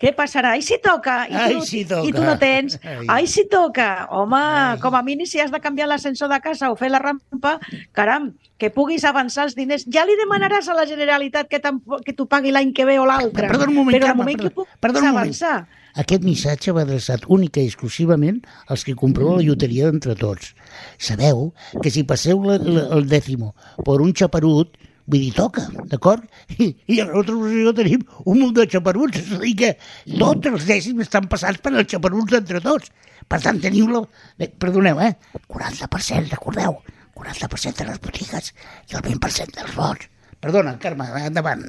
què 0.02 0.10
passarà? 0.16 0.56
Ai, 0.56 0.62
si 0.66 0.76
toca! 0.82 1.20
I 1.30 1.34
tu, 1.34 1.58
Ai, 1.60 1.66
si 1.68 1.84
toca! 1.86 2.08
I 2.08 2.12
tu 2.12 2.24
no 2.26 2.34
tens. 2.40 2.78
Ai, 2.82 3.06
Ai 3.14 3.28
si 3.30 3.44
toca! 3.50 4.08
Home, 4.10 4.40
Ai. 4.40 4.80
com 4.82 4.96
a 4.98 5.02
mínim 5.06 5.28
si 5.30 5.40
has 5.40 5.52
de 5.54 5.60
canviar 5.62 5.86
l'ascensor 5.88 6.28
de 6.32 6.40
casa 6.42 6.72
o 6.72 6.76
fer 6.76 6.90
la 6.90 6.98
rampa, 7.02 7.54
caram, 7.94 8.32
que 8.58 8.72
puguis 8.74 9.06
avançar 9.06 9.46
els 9.46 9.54
diners. 9.54 9.86
Ja 9.94 10.04
li 10.08 10.18
demanaràs 10.18 10.68
a 10.68 10.76
la 10.76 10.86
Generalitat 10.90 11.48
que, 11.48 11.62
que 11.62 12.16
t'ho 12.16 12.26
pagui 12.26 12.52
l'any 12.54 12.74
que 12.74 12.86
ve 12.88 12.98
o 12.98 13.06
l'altre. 13.06 13.48
Perdó 13.48 13.70
un 13.70 13.78
moment, 13.78 13.96
Però 13.96 14.10
al 14.10 14.18
moment 14.18 14.42
perdó, 14.42 14.66
que 14.66 14.78
perdó, 14.82 15.06
avançar... 15.14 15.56
Aquest 15.94 16.24
missatge 16.26 16.72
va 16.74 16.82
adreçat 16.82 17.22
única 17.30 17.62
i 17.62 17.68
exclusivament 17.70 18.40
als 18.66 18.82
que 18.82 18.96
compreu 18.98 19.36
la 19.36 19.44
lloteria 19.46 19.86
d'entre 19.86 20.16
tots. 20.18 20.50
Sabeu 20.98 21.52
que 21.84 21.92
si 21.94 22.02
passeu 22.02 22.42
la, 22.42 22.56
la, 22.58 22.88
el 22.96 23.06
dècimo 23.06 23.52
per 23.86 24.00
un 24.02 24.10
xaperut, 24.10 24.74
Vull 25.04 25.20
dir, 25.26 25.32
toca, 25.36 25.66
d'acord? 25.90 26.24
I, 26.64 26.70
I 26.88 27.00
a 27.02 27.08
l'altra 27.10 27.36
posició 27.36 27.74
tenim 27.76 28.06
un 28.24 28.40
munt 28.40 28.54
de 28.56 28.64
xaperuts, 28.72 29.20
és 29.20 29.34
a 29.36 29.40
dir 29.42 29.54
que 29.60 29.72
tots 30.16 30.52
els 30.52 30.64
dècims 30.70 31.04
estan 31.04 31.28
passats 31.32 31.60
per 31.60 31.74
els 31.74 31.90
xaperuts 31.90 32.32
d'entre 32.32 32.62
tots. 32.64 32.92
Per 33.28 33.40
tant, 33.44 33.60
teniu 33.60 33.90
la... 33.92 34.02
Eh, 34.40 34.48
perdoneu, 34.48 35.00
eh? 35.04 35.12
40%, 35.52 36.32
recordeu? 36.32 36.80
40% 37.14 37.84
de 37.84 37.86
les 37.92 38.00
botigues 38.02 38.50
i 38.90 38.96
el 38.96 39.04
20% 39.04 39.60
dels 39.60 39.76
vots. 39.76 40.10
Perdona, 40.44 40.74
Carme, 40.76 41.06
endavant. 41.24 41.62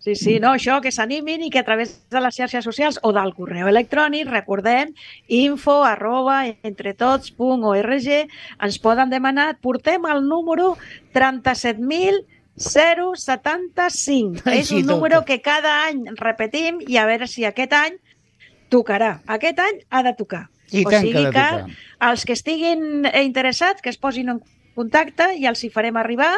Sí, 0.00 0.14
sí, 0.16 0.38
no, 0.40 0.54
això, 0.54 0.78
que 0.80 0.92
s'animin 0.94 1.42
i 1.44 1.50
que 1.52 1.60
a 1.60 1.66
través 1.66 1.90
de 2.08 2.22
les 2.24 2.38
xarxes 2.38 2.64
socials 2.64 2.96
o 3.04 3.10
del 3.12 3.34
correu 3.36 3.68
electrònic, 3.68 4.30
recordem, 4.32 4.94
info 5.28 5.82
arroba 5.84 6.38
entretots.org, 6.48 8.08
ens 8.64 8.78
poden 8.80 9.12
demanar, 9.12 9.50
portem 9.60 10.08
el 10.08 10.24
número 10.24 10.76
37.075. 12.58 14.42
Ai, 14.44 14.58
És 14.60 14.68
sí, 14.68 14.82
un 14.82 14.86
número 14.86 15.24
que 15.24 15.40
cada 15.40 15.86
any 15.86 16.04
repetim 16.18 16.80
i 16.86 16.98
a 16.98 17.06
veure 17.08 17.26
si 17.30 17.44
aquest 17.48 17.72
any 17.72 17.98
tocarà. 18.72 19.20
Aquest 19.26 19.58
any 19.64 19.82
ha 19.90 20.02
de 20.02 20.14
tocar. 20.18 20.48
I 20.70 20.84
o 20.84 20.90
que 20.90 21.00
sigui 21.00 21.24
de 21.24 21.32
que 21.32 21.32
tocar. 21.32 21.66
els 22.10 22.24
que 22.28 22.34
estiguin 22.36 23.06
interessats 23.22 23.80
que 23.82 23.88
es 23.90 23.96
posin 23.98 24.28
en 24.34 24.42
contacte 24.78 25.32
i 25.34 25.46
els 25.50 25.64
hi 25.64 25.70
farem 25.74 25.96
arribar 25.98 26.34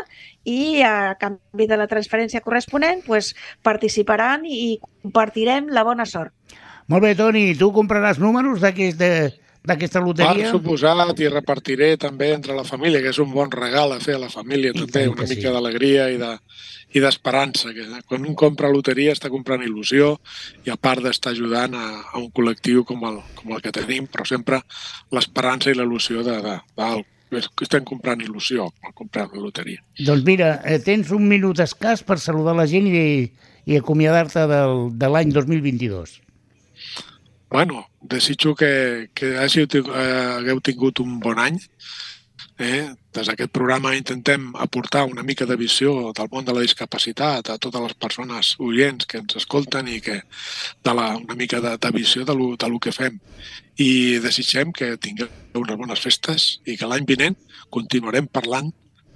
i 0.49 0.81
a 0.87 1.17
canvi 1.21 1.67
de 1.69 1.77
la 1.77 1.89
transferència 1.91 2.41
corresponent 2.41 3.03
pues, 3.05 3.35
participaran 3.67 4.47
i 4.47 4.79
compartirem 5.03 5.69
la 5.69 5.83
bona 5.85 6.07
sort. 6.07 6.33
Molt 6.91 7.05
bé, 7.05 7.15
Toni, 7.15 7.55
tu 7.59 7.73
compraràs 7.75 8.19
números 8.19 8.61
d'aquesta 9.65 10.01
d'aquesta 10.01 10.01
Per 10.01 10.07
loteria? 10.07 10.51
suposat, 10.51 11.21
i 11.21 11.29
repartiré 11.29 11.97
també 11.97 12.33
entre 12.33 12.55
la 12.57 12.65
família, 12.65 13.03
que 13.03 13.11
és 13.11 13.19
un 13.19 13.33
bon 13.33 13.51
regal 13.51 13.93
a 13.93 14.01
fer 14.01 14.17
a 14.17 14.25
la 14.25 14.31
família, 14.33 14.73
I 14.75 14.87
també, 14.87 15.09
una 15.09 15.27
mica 15.29 15.49
sí. 15.49 15.55
d'alegria 15.55 16.11
i 16.11 16.17
de 16.21 16.37
i 16.91 17.01
d'esperança, 17.03 17.71
que 17.75 17.85
quan 18.09 18.27
un 18.27 18.35
compra 18.35 18.71
loteria 18.71 19.13
està 19.15 19.31
comprant 19.31 19.63
il·lusió 19.63 20.17
i 20.67 20.73
a 20.73 20.77
part 20.81 21.05
d'estar 21.05 21.33
ajudant 21.37 21.77
a, 21.79 21.87
a 22.13 22.19
un 22.19 22.31
col·lectiu 22.35 22.83
com 22.89 23.05
el, 23.07 23.21
com 23.39 23.55
el 23.55 23.63
que 23.63 23.73
tenim, 23.75 24.09
però 24.11 24.27
sempre 24.27 24.61
l'esperança 25.15 25.71
i 25.71 25.77
l'il·lusió 25.79 26.25
de, 26.27 26.41
de, 26.43 26.57
de, 26.81 26.89
de, 27.31 27.45
que 27.55 27.69
estem 27.69 27.87
comprant 27.87 28.23
il·lusió 28.25 28.67
al 28.67 28.97
comprar 28.99 29.29
la 29.31 29.45
loteria. 29.45 29.85
Doncs 30.01 30.27
mira, 30.27 30.57
eh, 30.65 30.81
tens 30.83 31.15
un 31.15 31.29
minut 31.31 31.63
escàs 31.63 32.03
per 32.07 32.19
saludar 32.19 32.57
la 32.59 32.67
gent 32.71 32.91
i, 32.91 33.31
i 33.71 33.79
acomiadar-te 33.79 34.49
del, 34.51 34.91
de 34.99 35.13
l'any 35.15 35.31
2022. 35.37 36.19
Bueno, 37.51 37.91
desitjo 38.01 38.55
que, 38.55 39.11
que 39.13 39.35
hàgiu, 39.43 39.67
hagueu 39.91 40.61
tingut 40.63 41.01
un 41.03 41.17
bon 41.19 41.41
any. 41.43 41.57
Eh? 42.63 42.93
Des 43.17 43.27
d'aquest 43.27 43.51
programa 43.51 43.97
intentem 43.97 44.45
aportar 44.55 45.03
una 45.09 45.25
mica 45.27 45.49
de 45.49 45.57
visió 45.59 46.13
del 46.15 46.29
món 46.31 46.47
de 46.47 46.55
la 46.55 46.63
discapacitat 46.63 47.51
a 47.51 47.57
totes 47.59 47.83
les 47.83 47.97
persones 48.05 48.53
oients 48.61 49.09
que 49.11 49.19
ens 49.19 49.35
escolten 49.41 49.89
i 49.91 49.99
que 50.05 50.21
de 50.23 50.95
la, 50.95 51.09
una 51.17 51.35
mica 51.35 51.59
de, 51.65 51.75
de 51.75 51.91
visió 51.97 52.23
de 52.29 52.37
lo, 52.39 52.53
de 52.55 52.69
lo 52.71 52.79
que 52.79 52.95
fem. 52.95 53.19
I 53.83 54.21
desitgem 54.23 54.71
que 54.71 54.95
tingueu 55.03 55.33
unes 55.59 55.81
bones 55.81 56.05
festes 56.07 56.61
i 56.71 56.79
que 56.79 56.87
l'any 56.87 57.09
vinent 57.09 57.39
continuarem 57.75 58.31
parlant 58.31 58.71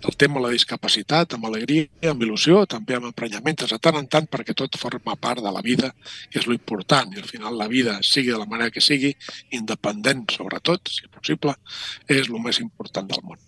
del 0.04 0.16
tema 0.20 0.38
de 0.40 0.44
la 0.46 0.52
discapacitat 0.52 1.34
amb 1.36 1.46
alegria, 1.48 1.88
amb 2.10 2.22
il·lusió, 2.26 2.64
també 2.68 2.96
amb 2.98 3.08
emprenyaments 3.08 3.70
de 3.70 3.78
tant 3.80 3.96
en 3.96 4.06
tant 4.10 4.26
perquè 4.30 4.54
tot 4.56 4.76
forma 4.80 5.16
part 5.16 5.40
de 5.44 5.52
la 5.54 5.62
vida 5.64 5.90
i 6.34 6.38
és 6.40 6.46
lo 6.48 6.52
important. 6.56 7.14
I 7.14 7.22
al 7.22 7.28
final 7.30 7.56
la 7.58 7.68
vida, 7.72 7.96
sigui 8.04 8.32
de 8.34 8.38
la 8.40 8.48
manera 8.50 8.70
que 8.74 8.82
sigui, 8.84 9.14
independent 9.56 10.26
sobretot, 10.36 10.92
si 10.92 11.08
possible, 11.08 11.56
és 12.08 12.28
el 12.28 12.40
més 12.44 12.60
important 12.60 13.08
del 13.08 13.24
món. 13.24 13.40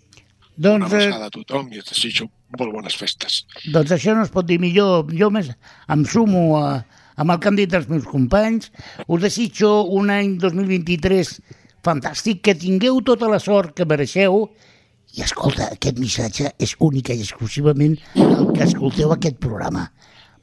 Una 0.56 0.64
Doncs, 0.70 0.92
eh, 0.92 0.96
abraçada 1.04 1.26
a 1.28 1.34
tothom 1.34 1.68
i 1.74 1.82
et 1.82 1.90
desitjo 1.90 2.30
molt 2.56 2.72
bones 2.72 2.96
festes. 2.96 3.42
doncs 3.72 3.92
això 3.92 4.14
no 4.16 4.22
es 4.24 4.32
pot 4.32 4.46
dir 4.48 4.56
millor. 4.58 5.10
Jo 5.12 5.28
més 5.30 5.50
em 5.92 6.04
sumo 6.08 6.56
a, 6.56 6.86
amb 7.16 7.30
el 7.34 7.38
que 7.40 7.48
han 7.48 7.56
dit 7.60 7.74
els 7.74 7.88
meus 7.92 8.06
companys. 8.08 8.70
Us 9.06 9.20
desitjo 9.20 9.82
un 9.84 10.08
any 10.10 10.38
2023 10.40 11.34
fantàstic, 11.84 12.40
que 12.42 12.54
tingueu 12.54 13.02
tota 13.04 13.28
la 13.28 13.38
sort 13.38 13.76
que 13.76 13.84
mereixeu 13.84 14.48
i 15.16 15.24
escolta, 15.24 15.70
aquest 15.72 15.98
missatge 15.98 16.50
és 16.60 16.74
única 16.84 17.14
i 17.16 17.22
exclusivament 17.24 17.96
el 18.20 18.50
que 18.52 18.66
escolteu 18.66 19.14
aquest 19.14 19.38
programa. 19.40 19.86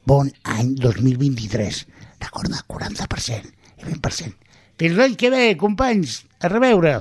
Bon 0.04 0.30
any 0.56 0.74
2023. 0.82 1.84
Recorda, 2.24 2.58
40% 2.66 3.52
i 3.78 3.86
20%. 3.86 4.34
Fins 4.82 4.98
l'any 4.98 5.14
que 5.20 5.30
ve, 5.30 5.44
companys. 5.60 6.24
A 6.42 6.50
reveure. 6.50 6.98